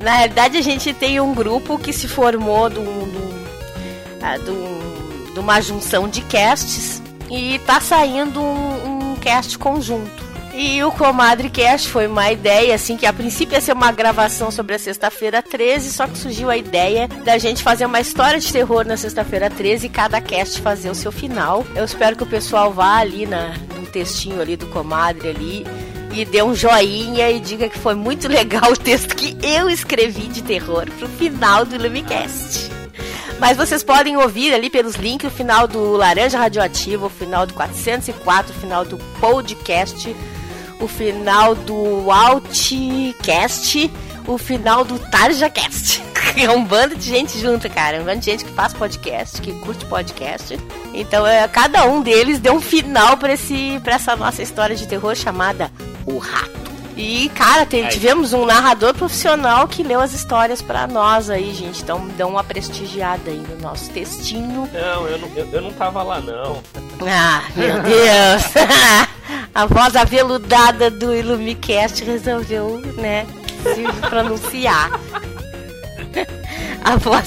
[0.00, 3.44] Na realidade, a gente tem um grupo que se formou de, um, de, um-
[4.22, 4.85] ah, de um-
[5.36, 10.24] de uma junção de casts e tá saindo um, um cast conjunto.
[10.54, 14.50] E o Comadre Cast foi uma ideia, assim, que a princípio ia ser uma gravação
[14.50, 18.50] sobre a sexta-feira 13, só que surgiu a ideia da gente fazer uma história de
[18.50, 21.66] terror na sexta-feira 13 e cada cast fazer o seu final.
[21.74, 25.66] Eu espero que o pessoal vá ali na, no textinho ali do Comadre ali
[26.14, 30.28] e dê um joinha e diga que foi muito legal o texto que eu escrevi
[30.28, 32.75] de terror pro final do Lumicast.
[33.38, 37.54] Mas vocês podem ouvir ali pelos links o final do Laranja Radioativo, o final do
[37.54, 40.16] 404, o final do podcast,
[40.80, 43.90] o final do Outcast,
[44.26, 46.04] o final do TarjaCast.
[46.36, 48.02] É um bando de gente junta, cara.
[48.02, 50.58] Um bando de gente que faz podcast, que curte podcast.
[50.92, 53.32] Então, é, cada um deles deu um final pra
[53.94, 55.70] essa nossa história de terror chamada
[56.04, 56.65] O Rato.
[56.96, 61.82] E, cara, tivemos um narrador profissional que leu as histórias pra nós aí, gente.
[61.82, 64.66] Então, dá uma prestigiada aí no nosso textinho.
[64.72, 66.62] Não, eu não, eu, eu não tava lá, não.
[67.06, 68.42] Ah, meu Deus!
[69.54, 73.26] A voz aveludada do Ilumicast resolveu, né,
[73.62, 74.90] se pronunciar.
[76.82, 77.26] A voz.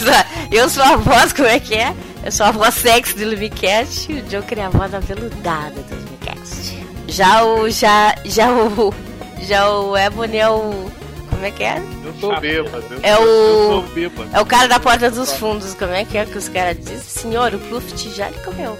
[0.52, 1.94] Eu sou a voz, como é que é?
[2.24, 5.96] Eu sou a voz sexy do Ilumicast e o Joker é a voz aveludada do
[5.96, 6.78] Ilumicast.
[7.08, 7.70] Já o.
[7.70, 8.94] Já, já o.
[9.42, 10.90] Já o Ebony é o.
[11.30, 11.82] Como é que é?
[12.04, 12.84] Eu sou bêbado.
[12.92, 14.30] eu- É o- Eu sou bêbado.
[14.34, 17.00] É o cara da porta dos fundos, como é que é que os caras dizem?
[17.00, 18.78] Senhor, o Pluft já lhe comeu.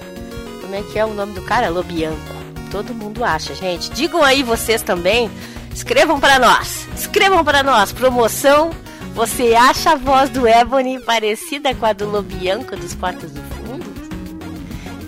[0.62, 1.70] Como é que é o nome do cara?
[1.70, 2.18] Lobianco.
[2.70, 3.90] Todo mundo acha, gente.
[3.92, 5.30] Digam aí vocês também.
[5.74, 6.88] Escrevam pra nós.
[6.96, 7.92] Escrevam pra nós.
[7.92, 8.70] Promoção.
[9.16, 13.59] Você acha a voz do Ebony parecida com a do Lobianco dos Portas do Fundo?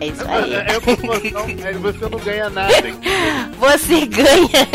[0.02, 0.54] É isso aí.
[0.56, 2.88] É promoção, aí você não ganha nada.
[2.88, 3.00] hein?
[3.60, 4.68] Você ganha.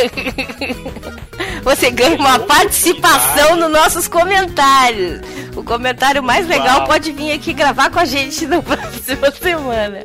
[1.64, 5.20] Você ganha uma participação nos nossos comentários.
[5.56, 6.86] O comentário mais legal Uau.
[6.86, 10.02] pode vir aqui gravar com a gente na próxima semana.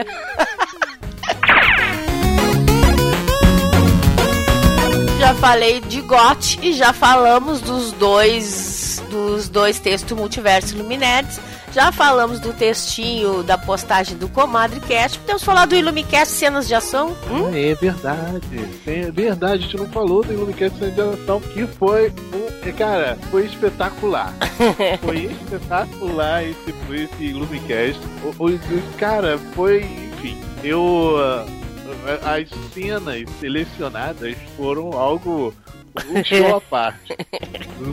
[5.20, 11.40] Já falei de GOT e já falamos dos dois dos dois textos Multiverso Luminetes.
[11.74, 15.18] Já falamos do textinho da postagem do Comadre Cast.
[15.20, 17.16] Podemos falar do Ilumicast Cenas de Ação?
[17.30, 17.48] Hum?
[17.48, 18.70] Ah, é verdade.
[18.86, 20.66] É verdade, a gente não falou do Illuminati
[21.24, 22.68] Ação, que foi um.
[22.68, 24.34] é, Cara, foi espetacular.
[25.02, 28.00] foi espetacular esse, esse Illumicast.
[28.38, 29.84] O, o- cara, foi.
[29.84, 31.16] Enfim, eu.
[31.20, 31.46] ah,
[32.36, 35.54] as cenas selecionadas foram algo.
[36.10, 37.14] Um show à parte.
[37.80, 37.92] O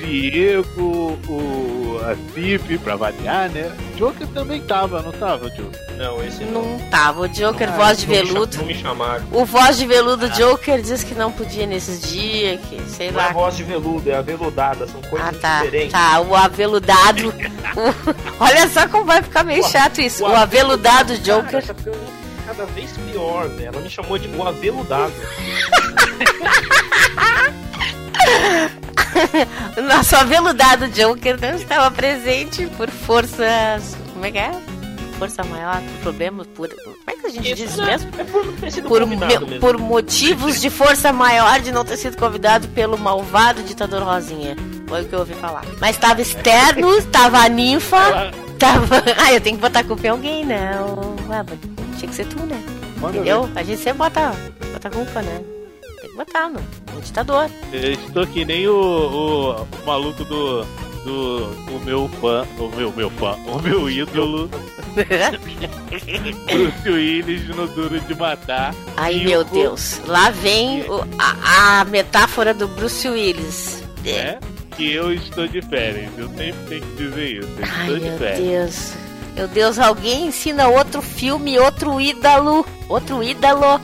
[0.06, 3.70] Diego, o, a Cip, pra variar, né?
[3.96, 5.78] Joker também tava, não tava, Joker?
[5.96, 6.62] Não, esse não.
[6.62, 7.20] Não tava.
[7.22, 8.56] O Joker, Ah, voz de Não veludo.
[8.58, 9.24] Não me chamaram.
[9.32, 13.26] O voz de veludo Joker disse que não podia nesses dias, que sei Não é
[13.26, 13.32] lá.
[13.32, 15.58] voz de veludo, é aveludada, são coisas Ah, tá.
[15.64, 15.92] diferentes.
[15.92, 17.28] Tá, o aveludado.
[17.28, 17.34] o-
[18.42, 20.22] Olha só como vai ficar meio chato isso.
[20.24, 21.50] O aveludado Joker.
[21.50, 21.98] Cara, tá ficando
[22.46, 23.64] cada vez pior, né?
[23.66, 25.12] Ela me chamou de o aveludado.
[29.76, 33.96] O nosso aveludado Joker não estava presente por forças.
[34.12, 34.50] Como é que é?
[35.18, 36.68] Força maior, por problemas, por.
[36.68, 38.10] Como é que a gente diz isso mesmo?
[38.18, 39.60] É por não ter sido Por, me- mesmo.
[39.60, 44.56] por motivos de força maior de não ter sido convidado pelo malvado ditador Rosinha.
[44.88, 45.62] Foi o que eu ouvi falar.
[45.80, 49.02] Mas tava externo, tava a ninfa, tava.
[49.18, 50.70] Ah, eu tenho que botar culpa em alguém, né?
[50.80, 51.14] O...
[51.32, 51.44] Ah,
[51.98, 52.60] tinha que ser tu, né?
[52.98, 53.44] Manda Entendeu?
[53.44, 53.60] ver.
[53.60, 54.32] A gente sempre bota,
[54.72, 55.40] bota culpa, né?
[56.24, 56.60] Tem que botar no,
[56.94, 57.50] no ditador.
[57.72, 60.64] Eu estou que nem o, o, o maluco do.
[61.00, 61.44] Do
[61.74, 64.50] o meu fã, o meu, meu fã, o meu ídolo,
[66.46, 68.74] Bruce Willis no Duro de Matar.
[68.98, 69.98] Ai, E meu o- Deus.
[70.06, 73.82] Lá vem o- a, a metáfora do Bruce Willis.
[74.04, 74.38] É,
[74.76, 76.10] que eu estou de férias.
[76.18, 77.48] Eu sempre tenho que dizer isso.
[77.48, 77.98] Eu Ai, estou
[78.28, 78.42] de.
[78.42, 78.92] Deus.
[79.36, 83.80] Meu Deus, alguém ensina outro filme, outro ídolo, outro ídolo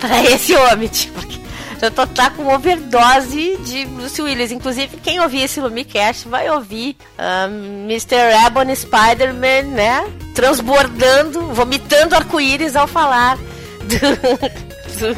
[0.00, 1.38] pra esse homem, tipo, porque
[1.82, 4.52] eu tô tá com overdose de Bruce Willis.
[4.52, 8.16] Inclusive, quem ouvir esse Lumicast vai ouvir ah, Mr.
[8.46, 10.04] Ebony Spider-Man, né?
[10.34, 13.98] Transbordando, vomitando arco-íris ao falar do,
[14.98, 15.14] do,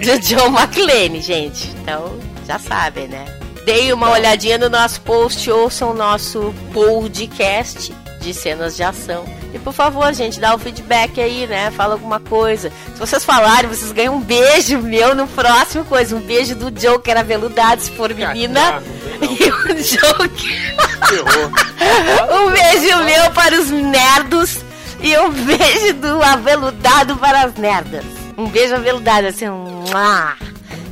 [0.00, 1.70] do John McClane, gente.
[1.82, 3.24] Então, já sabem, né?
[3.64, 7.94] Deem uma olhadinha no nosso post, ouçam o nosso podcast
[8.24, 9.24] de cenas de ação.
[9.52, 11.70] E por favor, gente, dá o feedback aí, né?
[11.70, 12.72] Fala alguma coisa.
[12.94, 16.16] Se vocês falarem, vocês ganham um beijo meu no próximo coisa.
[16.16, 18.82] Um beijo do Joker aveludado, se for menina.
[19.24, 20.76] E o Joker.
[22.34, 24.58] um beijo meu para os nerdos.
[25.00, 28.04] E um beijo do aveludado para as nerdas.
[28.36, 29.84] Um beijo aveludado, assim, um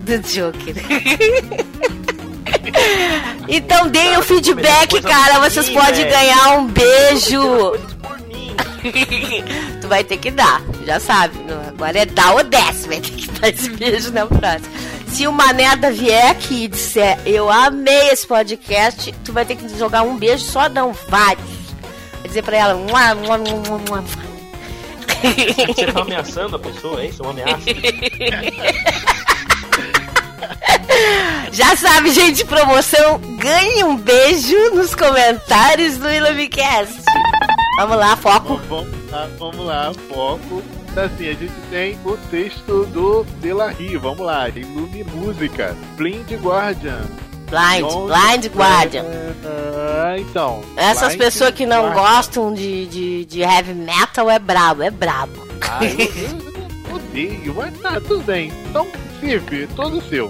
[0.04, 0.74] do Joker.
[3.48, 5.40] então deem o feedback, cara.
[5.48, 7.72] Vocês podem ganhar um beijo.
[9.80, 11.34] tu vai ter que dar, já sabe.
[11.68, 14.70] Agora é dar ou desce, vai ter que dar esse beijo na próxima.
[15.08, 19.68] Se uma merda vier aqui e disser eu amei esse podcast, tu vai ter que
[19.78, 21.44] jogar um beijo só, não vários.
[22.20, 22.74] Vai dizer pra ela.
[22.74, 24.04] Mua, mua, mua, mua.
[25.66, 27.22] Você tá ameaçando a pessoa, é isso?
[27.22, 27.62] Uma ameaça?
[31.52, 33.18] Já sabe, gente, promoção.
[33.38, 37.02] Ganhe um beijo nos comentários do Ilumicast.
[37.78, 38.60] Vamos lá, foco.
[38.68, 40.62] Vamos lá, vamos lá, foco.
[40.96, 47.00] Assim, a gente tem o texto do Delarry, vamos lá, Ilume Música, Blind Guardian.
[47.48, 49.04] Blind, Blind Guardian.
[49.44, 50.62] Ah, então.
[50.76, 52.02] Essas Blind pessoas que não Guardian.
[52.02, 55.46] gostam de, de, de heavy metal é brabo, é brabo.
[55.62, 58.52] Ah, eu, eu odeio, mas tá, tudo bem.
[58.68, 58.86] Então,
[59.22, 60.28] Cif, todo seu.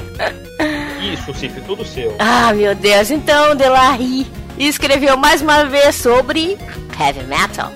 [1.01, 2.15] Isso, Cif, tudo seu.
[2.19, 3.11] Ah, meu Deus.
[3.11, 4.27] Então, Delarry
[4.59, 6.59] escreveu mais uma vez sobre
[7.01, 7.73] heavy metal.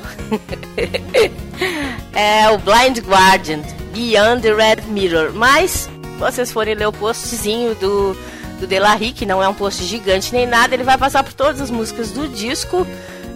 [2.12, 3.62] é o Blind Guardian,
[3.94, 5.32] Beyond the Red Mirror.
[5.32, 8.14] Mas, se vocês forem ler o postzinho do,
[8.60, 11.62] do Delarry, que não é um post gigante nem nada, ele vai passar por todas
[11.62, 12.86] as músicas do disco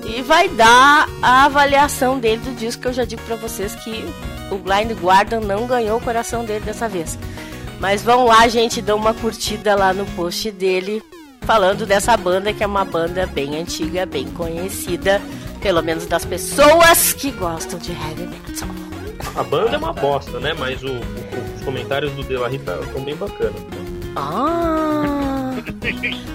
[0.04, 4.04] e vai dar a avaliação dele do disco, que eu já digo pra vocês que
[4.50, 7.18] o Blind Guardian não ganhou o coração dele dessa vez.
[7.80, 11.02] Mas vão lá, gente, dá uma curtida lá no post dele,
[11.40, 15.20] falando dessa banda que é uma banda bem antiga, bem conhecida,
[15.62, 18.68] pelo menos das pessoas que gostam de heavy metal.
[19.34, 20.52] A banda é uma bosta, né?
[20.58, 23.54] Mas o- o- os comentários do Delarry estão bem bacanas.
[24.16, 25.52] Ah!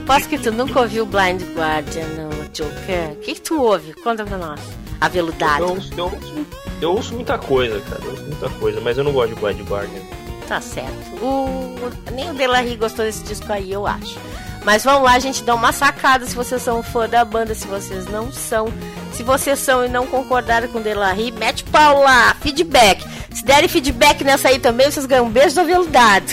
[0.07, 3.11] Posso que tu nunca ouviu Blind Guardian no Joker?
[3.11, 3.93] O que, que tu ouve?
[3.95, 4.59] Conta pra nós.
[5.01, 5.63] Aveludado.
[5.65, 6.45] Eu, eu,
[6.81, 8.01] eu ouço muita coisa, cara.
[8.03, 10.01] Eu ouço muita coisa, mas eu não gosto de Blind Guardian.
[10.47, 11.15] Tá certo.
[11.23, 11.75] O...
[12.11, 14.19] Nem o Delarry gostou desse disco aí, eu acho.
[14.63, 17.67] Mas vamos lá, a gente dá uma sacada se vocês são fã da banda, se
[17.67, 18.67] vocês não são.
[19.13, 23.05] Se vocês são e não concordaram com Delarry, mete pau lá, feedback.
[23.31, 26.25] Se derem feedback nessa aí também, vocês ganham um beijo do aveludado.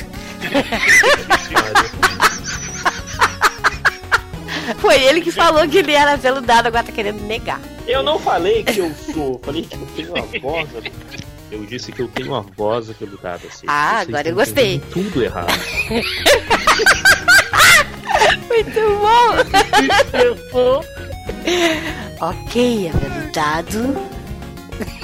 [4.79, 7.61] Foi ele que falou que ele era aveludado, agora tá querendo negar.
[7.87, 10.69] Eu não falei que eu sou, falei que eu tenho uma voz.
[11.53, 13.47] Eu disse que eu tenho uma voz aveludada.
[13.47, 13.67] Assim.
[13.69, 14.81] Ah, Vocês agora eu gostei.
[14.91, 15.53] Tudo errado.
[18.49, 18.81] Muito
[20.51, 20.83] bom!
[22.21, 23.95] ok, aveludado.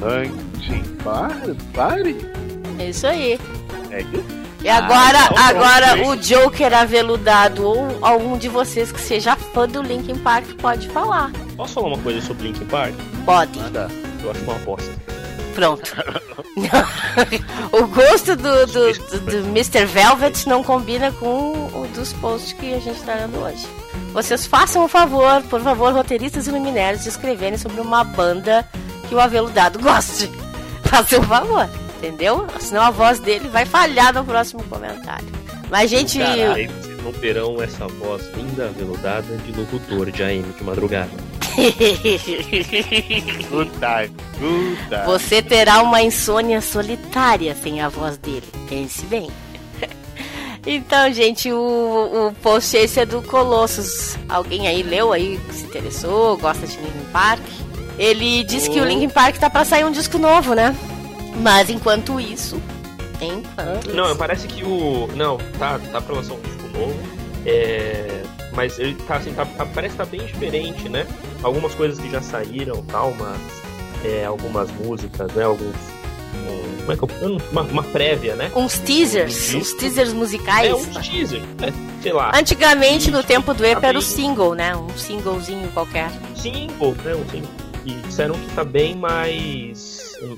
[0.00, 2.16] Ranking Bar- Pare?
[2.78, 3.40] é isso aí.
[3.90, 4.22] É isso?
[4.62, 9.34] E agora, Ah, então agora pronto, o Joker aveludado ou algum de vocês que seja
[9.34, 11.32] fã do Linkin Park pode falar.
[11.56, 12.94] Posso falar uma coisa sobre Linkin Park?
[13.24, 13.58] Pode.
[14.22, 14.92] Eu acho uma bosta.
[15.54, 15.94] Pronto.
[17.72, 19.84] o gosto do, do, do, do Mr.
[19.84, 23.66] Velvet não combina com o dos posts que a gente está lendo hoje.
[24.12, 28.66] Vocês façam o favor, por favor, roteiristas e luminários, de escreverem sobre uma banda
[29.08, 30.30] que o aveludado goste.
[30.84, 31.68] Façam o favor,
[31.98, 32.46] entendeu?
[32.58, 35.28] Senão a voz dele vai falhar no próximo comentário.
[35.70, 36.18] Mas, gente.
[36.18, 41.29] Caralho, vocês não terão essa voz linda, aveludada de locutor de AM de madrugada.
[43.50, 44.14] Good time.
[44.38, 45.04] Good time.
[45.06, 48.46] Você terá uma insônia solitária sem a voz dele.
[48.68, 49.30] Pense bem.
[50.66, 51.56] Então, gente, o,
[52.28, 54.18] o post esse é do Colossus.
[54.28, 57.40] Alguém aí leu aí, se interessou, gosta de Linkin Park?
[57.98, 60.76] Ele disse que o Linkin Park tá pra sair um disco novo, né?
[61.42, 62.60] Mas enquanto isso,
[63.20, 65.08] enquanto Não, parece que o.
[65.14, 66.94] Não, tá, tá pra lançar um disco novo.
[67.46, 68.22] É.
[68.52, 71.06] Mas ele tá assim, tá, tá- parece que tá bem diferente, né?
[71.42, 73.40] Algumas coisas que já saíram tal, mas.
[74.04, 75.44] É, algumas músicas, né?
[75.44, 75.74] Alguns.
[76.34, 77.38] um- como é que eu.
[77.52, 78.50] Uma, uma prévia, né?
[78.56, 80.68] uns teasers, Um uns teasers musicais.
[80.70, 81.72] É, um teaser, né?
[82.02, 82.32] Sei lá.
[82.34, 84.74] Antigamente, no tempo do EP, Tá era o single, né?
[84.74, 86.10] Um singlezinho qualquer.
[86.34, 87.14] single, né?
[87.14, 87.50] Um single.
[87.84, 89.89] E disseram que tá bem mais.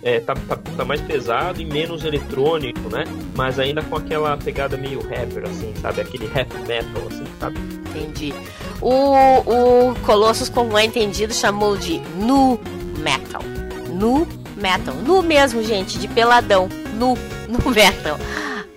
[0.02, 3.04] É, tá, tá, tá mais pesado e menos eletrônico, né?
[3.34, 6.00] Mas ainda com aquela pegada meio rapper, assim, sabe?
[6.00, 7.58] Aquele rap metal, assim, sabe?
[7.90, 8.32] Entendi.
[8.80, 12.60] O, o Colossus, como é entendido, chamou de nu
[12.98, 13.42] metal.
[13.88, 14.26] Nu
[14.56, 14.94] metal.
[14.94, 16.68] Nu mesmo, gente, de peladão.
[16.94, 17.18] Nu,
[17.48, 18.18] nu metal.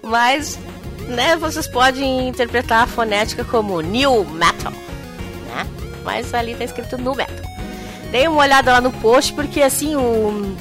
[0.04, 0.60] Mas,
[1.08, 5.66] né, vocês podem interpretar a fonética como new metal, né?
[6.04, 7.46] Mas ali tá escrito nu metal.
[8.12, 10.56] Dei uma olhada lá no post, porque assim, o,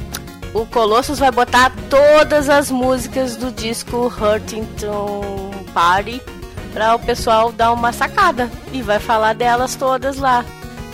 [0.55, 6.23] o Colossus vai botar todas as músicas do disco Huntington Party
[6.73, 10.45] para o pessoal dar uma sacada e vai falar delas todas lá.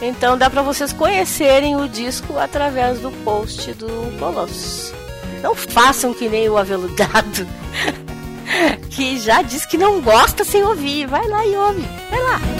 [0.00, 4.94] Então dá para vocês conhecerem o disco através do post do Colossus.
[5.42, 7.46] Não façam que nem o aveludado,
[8.90, 11.06] que já disse que não gosta sem ouvir.
[11.06, 11.86] Vai lá e ouve.
[12.10, 12.59] Vai lá.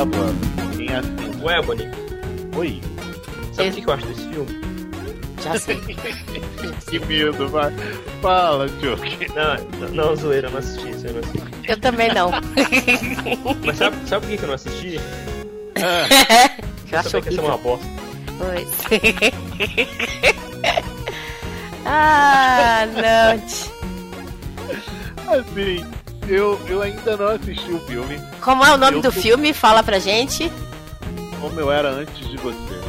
[0.00, 0.32] Tábua.
[0.78, 1.44] Quem assina?
[1.44, 1.90] O Ebony,
[2.56, 2.80] Oi.
[3.52, 4.60] sabe o que que eu acho desse filme?
[5.42, 5.76] Já sei.
[6.88, 7.70] que medo, vai.
[8.22, 9.28] Fala, Joke.
[9.34, 11.42] Não, não, não, zoeira, eu não assisti, isso eu não assisti.
[11.68, 12.30] Eu também não.
[13.62, 15.00] Mas sabe, sabe por que que eu não assisti?
[16.90, 17.86] Eu acho que ser uma bosta.
[18.36, 18.68] Pois.
[21.86, 23.34] ah, não.
[25.38, 25.86] Assim,
[26.26, 28.20] eu, eu ainda não assisti o filme.
[28.42, 29.52] Como é o nome Eu do filme?
[29.52, 30.50] Fala pra gente.
[31.40, 32.80] Como eu era antes de você.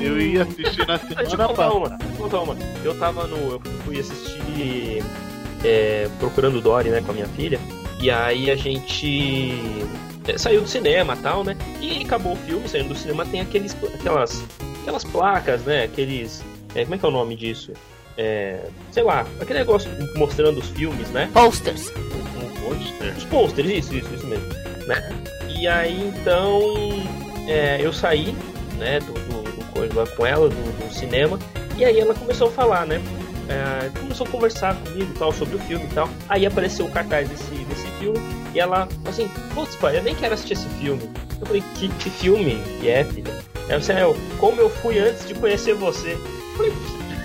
[0.00, 1.98] Eu ia assistir na semana uma, passada.
[2.16, 2.56] contar uma.
[2.84, 3.36] Eu tava no.
[3.52, 5.02] Eu fui assistir
[5.64, 7.60] é, Procurando Dory, né, com a minha filha.
[8.00, 9.60] E aí a gente
[10.26, 11.56] é, saiu do cinema e tal, né?
[11.80, 14.44] E acabou o filme, saindo do cinema, tem aqueles, aquelas,
[14.82, 15.84] aquelas placas, né?
[15.84, 16.44] Aqueles.
[16.74, 17.72] é, como é que é o nome disso?
[18.18, 21.30] É, sei lá, aquele negócio mostrando os filmes, né?
[21.32, 21.90] Posters.
[21.90, 23.16] Um pôster.
[23.16, 24.48] Os posters, isso, isso, isso mesmo.
[24.86, 25.08] Né?
[25.48, 26.60] E aí então
[27.46, 28.34] é, eu saí,
[28.76, 31.38] né, do, do, do coisa lá com ela, do, do cinema,
[31.76, 33.00] e aí ela começou a falar, né?
[33.48, 36.08] é, começou a conversar comigo e tal sobre o filme e tal.
[36.28, 38.18] Aí apareceu o cartaz desse, desse filme
[38.54, 41.08] e ela assim, putz, pai, eu nem quero assistir esse filme.
[41.40, 43.32] Eu falei, que, que filme que é, filha?
[43.68, 46.12] Aí você, é, como eu fui antes de conhecer você.
[46.12, 46.72] Eu falei,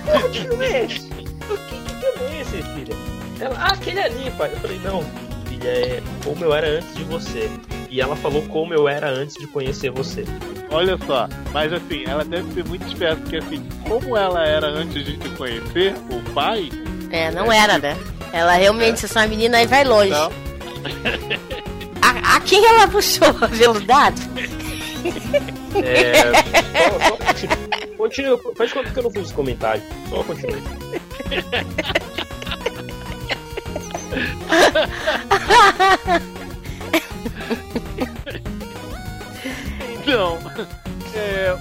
[0.04, 1.08] porra de filme é esse?
[1.48, 2.96] Eu, Que, que filme é esse, filha?
[3.40, 4.50] Ela, ah, aquele ali, pai.
[4.52, 5.04] Eu falei, não,
[5.46, 7.50] filha, é como eu era antes de você.
[7.90, 10.24] E ela falou como eu era antes de conhecer você.
[10.70, 15.04] Olha só, mas assim, ela deve ser muito esperta, porque assim, como ela era antes
[15.04, 16.68] de te conhecer, o pai,
[17.10, 17.96] É, não era, né?
[18.32, 20.10] Ela realmente, essa menina aí vai longe.
[20.10, 20.32] Não.
[22.02, 23.32] A, a quem ela puxou?
[23.50, 24.20] Veludado?
[25.76, 26.14] É.
[26.98, 27.16] só, só
[27.96, 28.38] continua.
[28.56, 29.84] Faz conta que eu não fiz os comentários.
[30.08, 30.58] Só continua.
[40.06, 40.38] Então,
[41.14, 41.56] é,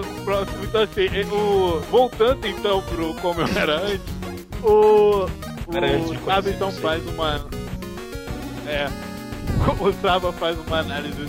[0.00, 4.14] o próximo, então assim, é, o, voltando então pro como eu era antes,
[4.62, 7.46] o, o Saba então faz uma,
[8.66, 8.88] é,
[9.80, 11.28] o Saba faz uma análise,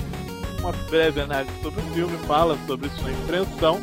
[0.60, 3.80] uma breve análise sobre o filme, fala sobre sua impressão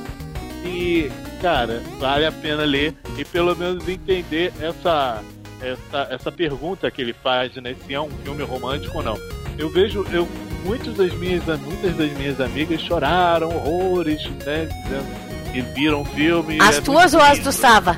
[0.64, 1.10] e,
[1.40, 5.22] cara, vale a pena ler e pelo menos entender essa,
[5.60, 9.18] essa, essa pergunta que ele faz, né, se é um filme romântico ou não.
[9.58, 10.26] Eu vejo, eu
[10.64, 14.66] muitas das minhas, muitas das minhas amigas choraram horrores, né?
[14.82, 16.58] Dizendo que viram o filme.
[16.60, 17.96] As é tuas ou as do Sava?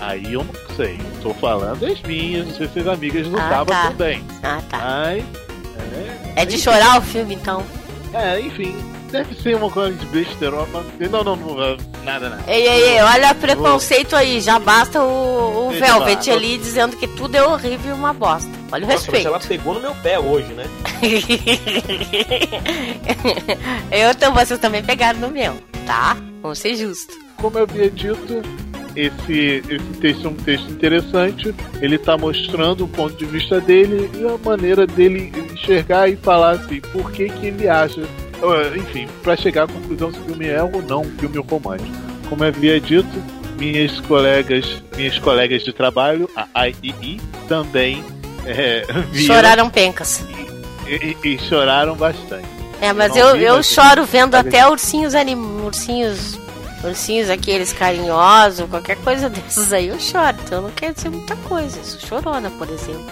[0.00, 0.98] Aí eu não sei.
[1.22, 3.88] Tô falando das minhas, não sei se as amigas não Ah, estavam tá.
[3.88, 4.24] também.
[4.42, 4.78] Ah, tá.
[4.78, 5.24] Mas.
[6.36, 7.64] É de chorar o filme, então.
[8.14, 8.76] É, enfim.
[9.10, 11.10] Deve ser uma coisa de besterol, mas.
[11.10, 11.56] Não, não, não,
[12.04, 12.44] nada, nada.
[12.46, 14.40] Ei, ei, ei, olha o preconceito aí.
[14.40, 16.32] Já basta o, o Velvet tá.
[16.32, 18.50] ali dizendo que tudo é horrível e uma bosta.
[18.70, 19.28] Olha o Nossa, mas respeito.
[19.28, 20.64] ela pegou no meu pé hoje, né?
[23.90, 25.54] Eu, então, vocês também pegaram no meu,
[25.86, 26.16] tá?
[26.42, 27.16] Vamos ser justos.
[27.38, 28.42] Como eu havia dito,
[28.94, 31.54] esse, esse texto é um texto interessante.
[31.80, 36.52] Ele está mostrando o ponto de vista dele e a maneira dele enxergar e falar
[36.52, 38.02] assim, por que, que ele acha.
[38.42, 41.90] Ah, Enfim, para chegar à conclusão se o filme é ou não um filme romântico.
[42.28, 43.08] Como eu havia dito,
[43.58, 48.04] minhas colegas, minhas colegas de trabalho, a III, também
[48.46, 50.22] é, viram Choraram pencas.
[50.86, 52.46] e, e- e choraram bastante.
[52.80, 55.34] É, mas Eu eu, eu choro vendo até ursinhos anim...
[55.64, 56.38] ursinhos.
[56.84, 60.36] Ursinhos aqueles carinhosos, qualquer coisa dessas aí eu choro.
[60.44, 61.82] Então não quer dizer muita coisa.
[61.82, 63.04] Sou chorona, por exemplo.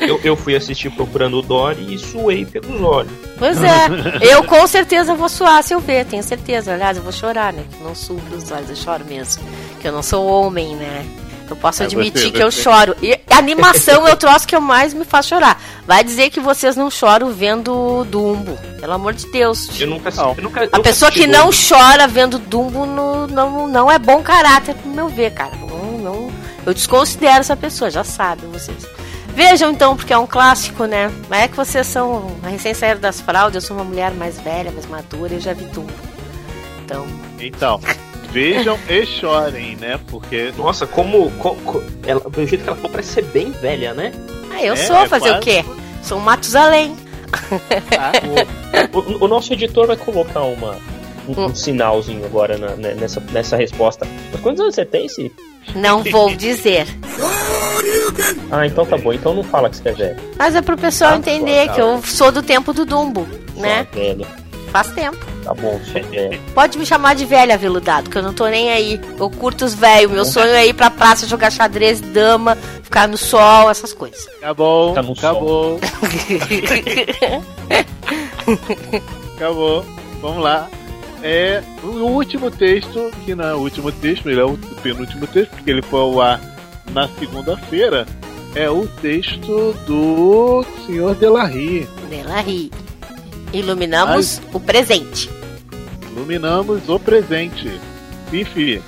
[0.00, 3.12] Eu, eu fui assistir Procurando o Dory e suei pelos olhos.
[3.38, 3.86] Pois é,
[4.20, 6.72] eu com certeza vou suar se eu ver, tenho certeza.
[6.74, 7.64] Aliás, eu vou chorar, né?
[7.70, 9.42] Que não suo pelos olhos, eu choro mesmo.
[9.80, 11.04] Que eu não sou homem, né?
[11.50, 12.94] Eu posso É, admitir você- que eu você- choro.
[13.02, 15.58] E animação é o troço que eu mais me faz chorar.
[15.86, 18.58] Vai dizer que vocês não choram vendo Dumbo.
[18.78, 19.80] Pelo amor de Deus.
[19.80, 20.34] Eu nunca, Não.
[20.36, 24.22] eu nunca A nunca pessoa que não chora vendo Dumbo no- não, não é bom
[24.22, 25.52] caráter, pro meu ver, cara.
[25.56, 26.30] Não, não,
[26.66, 28.86] eu desconsidero essa pessoa, já sabem vocês.
[29.38, 31.12] Vejam então, porque é um clássico, né?
[31.28, 34.72] Mas é que vocês são recém saíram das fraldas, eu sou uma mulher mais velha,
[34.72, 35.92] mais madura, eu já vi Dumbo.
[36.84, 37.06] Então,
[37.38, 37.80] Então,
[38.32, 40.00] vejam e chorem, né?
[40.08, 41.30] Porque Nossa, como.
[41.38, 44.10] co- co- ela, pelo jeito que ela falou, parece ser bem velha, né?
[44.50, 45.64] ah, eu É, sou, é fazer o quase- quê?
[46.02, 46.96] Sou um Matusalém.
[48.92, 50.76] O, o nosso editor vai colocar uma,
[51.28, 54.04] um, um sinalzinho agora na- né, nessa, nessa resposta.
[54.32, 55.30] Mas quantos anos você tem, Si?
[55.74, 56.86] Não vou dizer.
[58.50, 59.12] Ah, então tá bom.
[59.12, 60.16] Então não fala que você é velho.
[60.38, 61.74] Mas é pro pessoal Ah, entender tá.
[61.74, 63.26] que eu sou do tempo do Dumbo,
[63.56, 63.86] né?
[63.92, 64.26] Sua velha.
[64.72, 65.16] Faz tempo.
[65.44, 66.38] Tá bom, sua velha.
[66.54, 69.00] Pode me chamar de velha, veludado, que eu não tô nem aí.
[69.18, 70.10] Eu curto os velhos.
[70.12, 74.26] Meu sonho é ir pra praça jogar xadrez, dama, ficar no sol, essas coisas.
[74.38, 75.80] acabou, Fica no acabou,
[79.36, 79.84] acabou.
[80.20, 80.68] Vamos lá.
[81.22, 85.50] É o último texto, que não é o último texto, ele é o penúltimo texto,
[85.50, 86.40] porque ele foi ao ar
[86.92, 88.06] na segunda-feira,
[88.54, 91.88] é o texto do Senhor Delarry.
[92.08, 92.70] Delarry.
[93.52, 95.30] Iluminamos o presente.
[96.12, 97.80] Iluminamos o presente.
[98.30, 98.82] Fifi.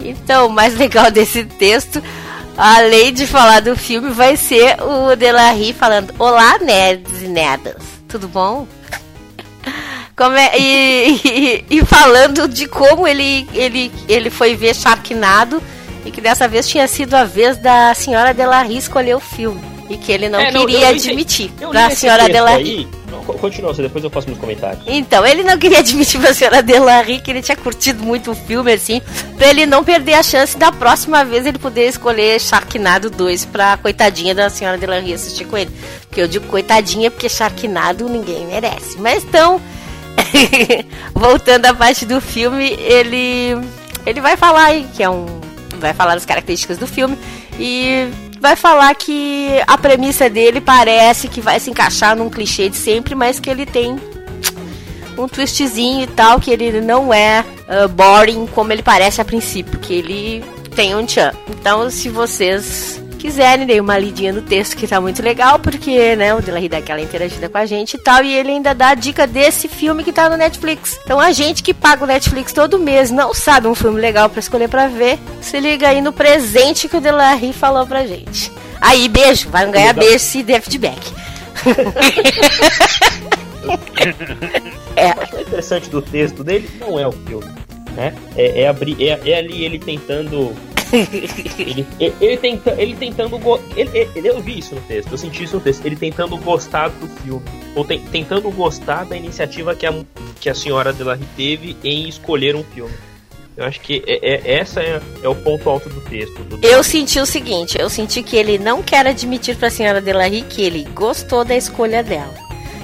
[0.00, 2.02] Então, o mais legal desse texto,
[2.56, 7.82] além de falar do filme, vai ser o Delarry falando: Olá, nerds e nerdas.
[8.08, 8.66] Tudo bom?
[10.36, 15.62] É- e, e- e falando de como ele, ele, ele foi ver Sharknado
[16.04, 19.60] e que dessa vez tinha sido a vez da senhora Delarry escolher o filme.
[19.90, 22.88] E que ele não É, queria eu- eu admitir Eu pra senhora Delarry.
[23.08, 24.82] Não, Continua, depois eu faço meus comentários.
[24.86, 28.72] Então, ele não queria admitir pra senhora Delarry que ele tinha curtido muito o filme,
[28.72, 29.00] assim,
[29.36, 33.76] pra ele não perder a chance da próxima vez ele poder escolher Sharknado 2 pra
[33.76, 35.70] coitadinha da senhora Delarry assistir com ele.
[36.08, 38.98] Porque eu digo coitadinha porque Sharknado ninguém merece.
[38.98, 39.60] Mas então,
[41.14, 43.56] voltando à parte do filme, ele
[44.04, 45.26] ele vai falar aí que é um
[45.78, 47.18] vai falar das características do filme
[47.58, 48.08] e
[48.40, 53.14] vai falar que a premissa dele parece que vai se encaixar num clichê de sempre,
[53.14, 53.96] mas que ele tem
[55.18, 59.78] um twistzinho e tal, que ele não é ah, boring como ele parece a princípio,
[59.78, 60.44] que ele
[60.74, 61.32] tem um tchan.
[61.48, 66.34] Então, se vocês quiserem, dei uma lidinha no texto que tá muito legal, porque, né,
[66.34, 68.94] o Delarry dá aquela interagida com a gente e tal, e ele ainda dá a
[68.94, 70.98] dica desse filme que tá no Netflix.
[71.04, 74.40] Então, a gente que paga o Netflix todo mês não sabe um filme legal pra
[74.40, 78.52] escolher pra ver, se liga aí no presente que o Delarry falou pra gente.
[78.80, 80.04] Aí, beijo, vai ganhar Legal.
[80.04, 81.12] beijo se der feedback.
[84.96, 85.36] É.
[85.36, 87.46] O interessante do texto dele não é o filme,
[87.94, 88.14] né?
[88.36, 90.54] É, é, abrir, é, é ali ele tentando.
[90.98, 91.86] Ele,
[92.20, 93.38] ele, tenta, ele tentando.
[93.38, 95.84] go- Ele, ele- eu vi isso no texto, eu senti isso no texto.
[95.84, 97.42] Ele tentando gostar do filme.
[97.74, 99.94] Ou ten- tentando gostar da iniciativa que a,
[100.40, 102.94] que a senhora Delarry teve em escolher um filme.
[103.56, 106.42] Eu acho que é, é- essa é, é o ponto alto do texto.
[106.44, 110.42] do- Eu senti o seguinte, eu senti que ele não quer admitir pra senhora Delarry
[110.42, 112.34] que ele gostou da escolha dela.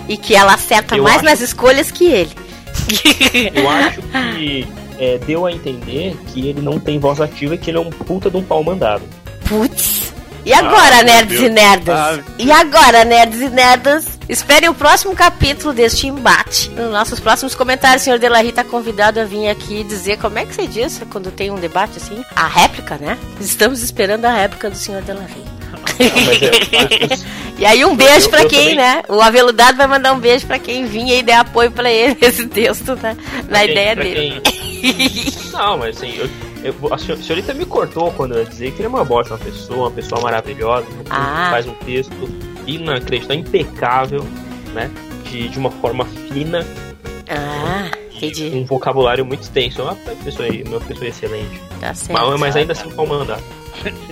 [0.08, 2.30] E que ela acerta Eu mais acho- nas escolhas que ele.
[3.54, 4.66] Eu acho que
[5.02, 7.90] é, deu a entender que ele não tem voz ativa e que ele é um
[7.90, 9.02] puta de um pau mandado.
[9.48, 10.12] Putz.
[10.44, 11.94] E agora, Ah, nerds e nerdas?
[11.98, 14.18] Ah, E agora, nerds e nerdas?
[14.28, 16.68] Esperem o próximo capítulo deste embate.
[16.70, 20.44] Nos nossos próximos comentários, o senhor Delarry tá convidado a vir aqui dizer como é
[20.44, 22.24] que você diz quando tem um debate assim?
[22.34, 23.18] A réplica, né?
[23.40, 25.42] Estamos esperando a réplica do senhor Delarry.
[27.62, 29.02] E aí um beijo eu quem, também- né?
[29.08, 32.44] O aveludado vai mandar um beijo pra quem vinha e der apoio pra ele nesse
[32.48, 33.16] texto, né?
[33.34, 34.40] Na Pra quem- ideia pra dele.
[34.42, 36.28] quem- Não, mas assim, eu,
[36.64, 39.04] eu- a senhor- a senhorita me cortou quando eu ia dizer que ele é uma
[39.04, 41.48] bosta, uma pessoa, uma pessoa maravilhosa, que Ah.
[41.52, 42.28] faz um texto
[42.66, 44.24] inacreditável, impecável,
[44.74, 44.90] né?
[45.30, 46.66] De, de uma forma fina,
[47.28, 48.50] Ah, entendi.
[48.56, 49.80] um vocabulário muito extenso.
[49.82, 51.60] É uma pessoa, uma pessoa excelente.
[51.80, 52.12] Tá certo.
[52.28, 53.42] Mas, mas ainda assim, pau mandado.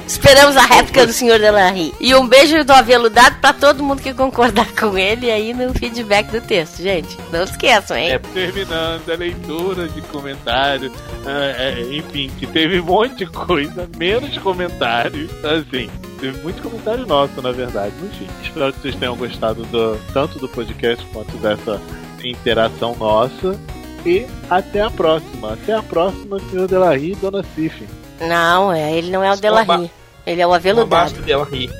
[0.07, 1.95] Esperamos a réplica do senhor Delarry.
[2.01, 6.31] E um beijo do aveludado pra todo mundo que concordar com ele aí no feedback
[6.31, 7.16] do texto, gente.
[7.32, 8.12] Não esqueçam, hein?
[8.12, 10.93] É, terminando a leitura de comentários,
[11.27, 15.89] ah, é, enfim, que teve um monte de coisa, menos comentários, assim.
[16.19, 17.95] Teve muito comentário nosso, na verdade.
[18.03, 21.81] Enfim, espero que vocês tenham gostado do, tanto do podcast quanto dessa
[22.23, 23.59] interação nossa.
[24.05, 25.53] E até a próxima.
[25.53, 27.87] Até a próxima, senhor Delarry e dona Cif.
[28.21, 29.91] Não, é, ele não é o Delarry.
[30.27, 31.15] Ele é o Um abraço aveludado.
[31.15, 31.71] pro Delarry.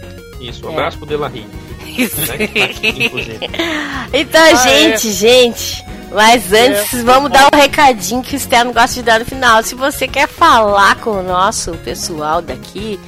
[0.41, 0.73] Isso, um É.
[0.73, 1.47] abraço pro Delarry.
[1.87, 2.21] Isso.
[2.21, 3.39] Né, que tá aqui, inclusive.
[4.13, 5.85] Então, Ah, gente, gente.
[6.13, 9.63] Mas antes, vamos dar um recadinho que o Stern gosta de dar no final.
[9.63, 12.99] Se você quer falar com o nosso pessoal daqui,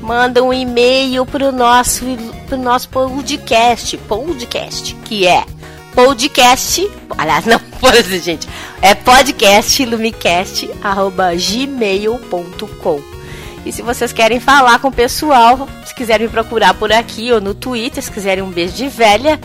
[0.00, 2.04] manda um e-mail pro nosso,
[2.48, 5.44] pro nosso podcast, podcast, que é
[5.94, 8.48] podcast, aliás, não pode, gente,
[8.82, 13.00] é podcast lumicast, arroba gmail.com.
[13.64, 17.40] E se vocês querem falar com o pessoal, se quiserem me procurar por aqui ou
[17.40, 19.38] no Twitter, se quiserem um beijo de velha.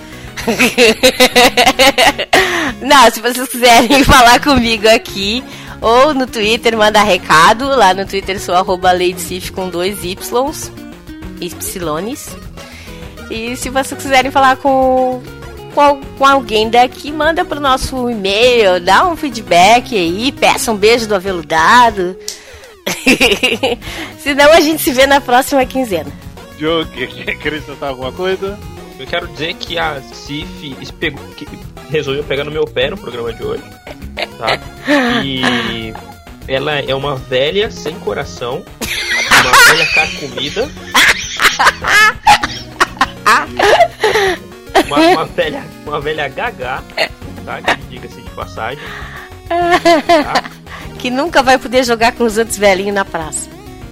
[2.82, 5.44] Não, se vocês quiserem falar comigo aqui
[5.82, 7.68] ou no Twitter, manda recado.
[7.68, 10.72] Lá no Twitter sou arroba LadyCif com dois Ys,
[11.42, 12.30] Ypsilones.
[13.30, 15.22] E se vocês quiserem falar com,
[15.76, 21.06] com, com alguém daqui, manda pro nosso e-mail, dá um feedback aí, peça um beijo
[21.06, 22.18] do aveludado.
[24.18, 26.12] Senão a gente se vê na próxima quinzena.
[26.58, 28.58] Diogo, quer acrescentar alguma coisa?
[28.98, 30.78] Eu quero dizer que a Cif
[31.90, 33.64] resolveu pegar no meu pé no programa de hoje.
[34.38, 34.58] Tá?
[35.26, 35.94] E
[36.48, 38.64] ela é uma velha sem coração,
[39.42, 40.70] uma velha carcomida.
[44.88, 46.84] Uma, uma velha, uma velha gaga,
[47.46, 47.62] tá?
[47.62, 48.84] Que diga-se de passagem.
[51.00, 53.50] que nunca vai poder jogar com os outros velhinhos na praça.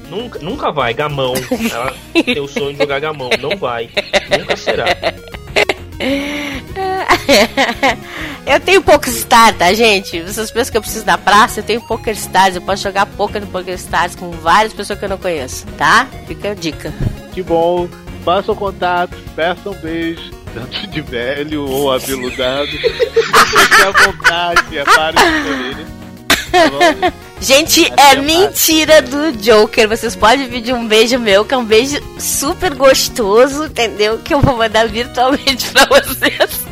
[0.09, 1.33] Nunca, nunca vai, gamão.
[1.71, 3.29] Ela tem o sonho de jogar gamão.
[3.39, 3.89] Não vai.
[4.37, 4.85] Nunca será.
[8.45, 10.21] eu tenho poucos stars, tá, gente?
[10.21, 11.61] Vocês pensam que eu preciso da praça?
[11.61, 12.55] Eu tenho Poker Stars.
[12.55, 16.07] Eu posso jogar poker no Poker Stars com várias pessoas que eu não conheço, tá?
[16.27, 16.93] Fica a dica.
[17.31, 17.87] Que bom.
[18.23, 22.67] Façam contato, peçam um beijo, tanto de velho ou abeludado.
[22.67, 25.85] Fique à vontade, é para escolher.
[26.51, 27.23] Tá bom?
[27.41, 29.89] Gente, é mentira do Joker.
[29.89, 34.19] Vocês podem pedir um beijo meu, que é um beijo super gostoso, entendeu?
[34.19, 36.65] Que eu vou mandar virtualmente pra vocês.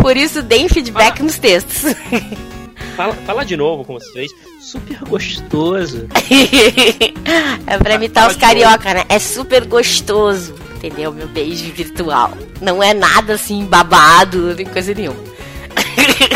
[0.00, 1.94] Por isso, deem feedback nos textos.
[2.96, 4.32] Fala, fala de novo como você fez.
[4.60, 6.08] Super gostoso.
[7.66, 9.04] é pra imitar os carioca, né?
[9.08, 11.12] É super gostoso, entendeu?
[11.12, 12.32] Meu beijo virtual.
[12.60, 15.31] Não é nada assim babado, nem coisa nenhuma.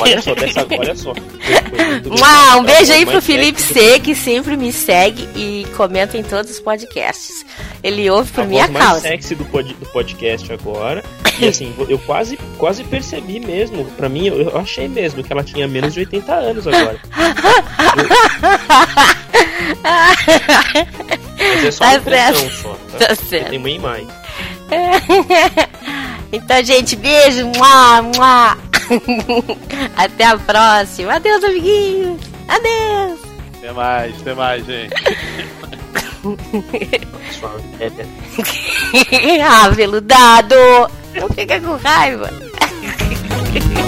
[0.01, 1.13] Olha só, dessa, olha só.
[1.13, 6.51] Uau, um beijo aí pro Felipe C, que sempre me segue e comenta em todos
[6.51, 7.45] os podcasts.
[7.83, 9.01] Ele ouve por a minha voz mais causa.
[9.03, 11.05] sexy do, pod, do podcast agora.
[11.39, 13.85] E assim, eu quase, quase percebi mesmo.
[13.97, 16.99] Pra mim, eu, eu achei mesmo que ela tinha menos de 80 anos agora.
[21.39, 22.77] Mas é só Tá uma impressão só.
[22.93, 23.51] Tá, Tá certo.
[23.51, 24.07] Tem mais.
[26.33, 27.47] Então, gente, beijo.
[27.47, 28.57] Mua, mua.
[29.97, 31.15] Até a próxima.
[31.15, 32.21] Adeus, amiguinhos.
[32.49, 33.21] Adeus.
[33.59, 34.95] Até mais, até mais, gente.
[39.45, 40.57] Ah, veludado.
[41.15, 42.31] Não fica com raiva.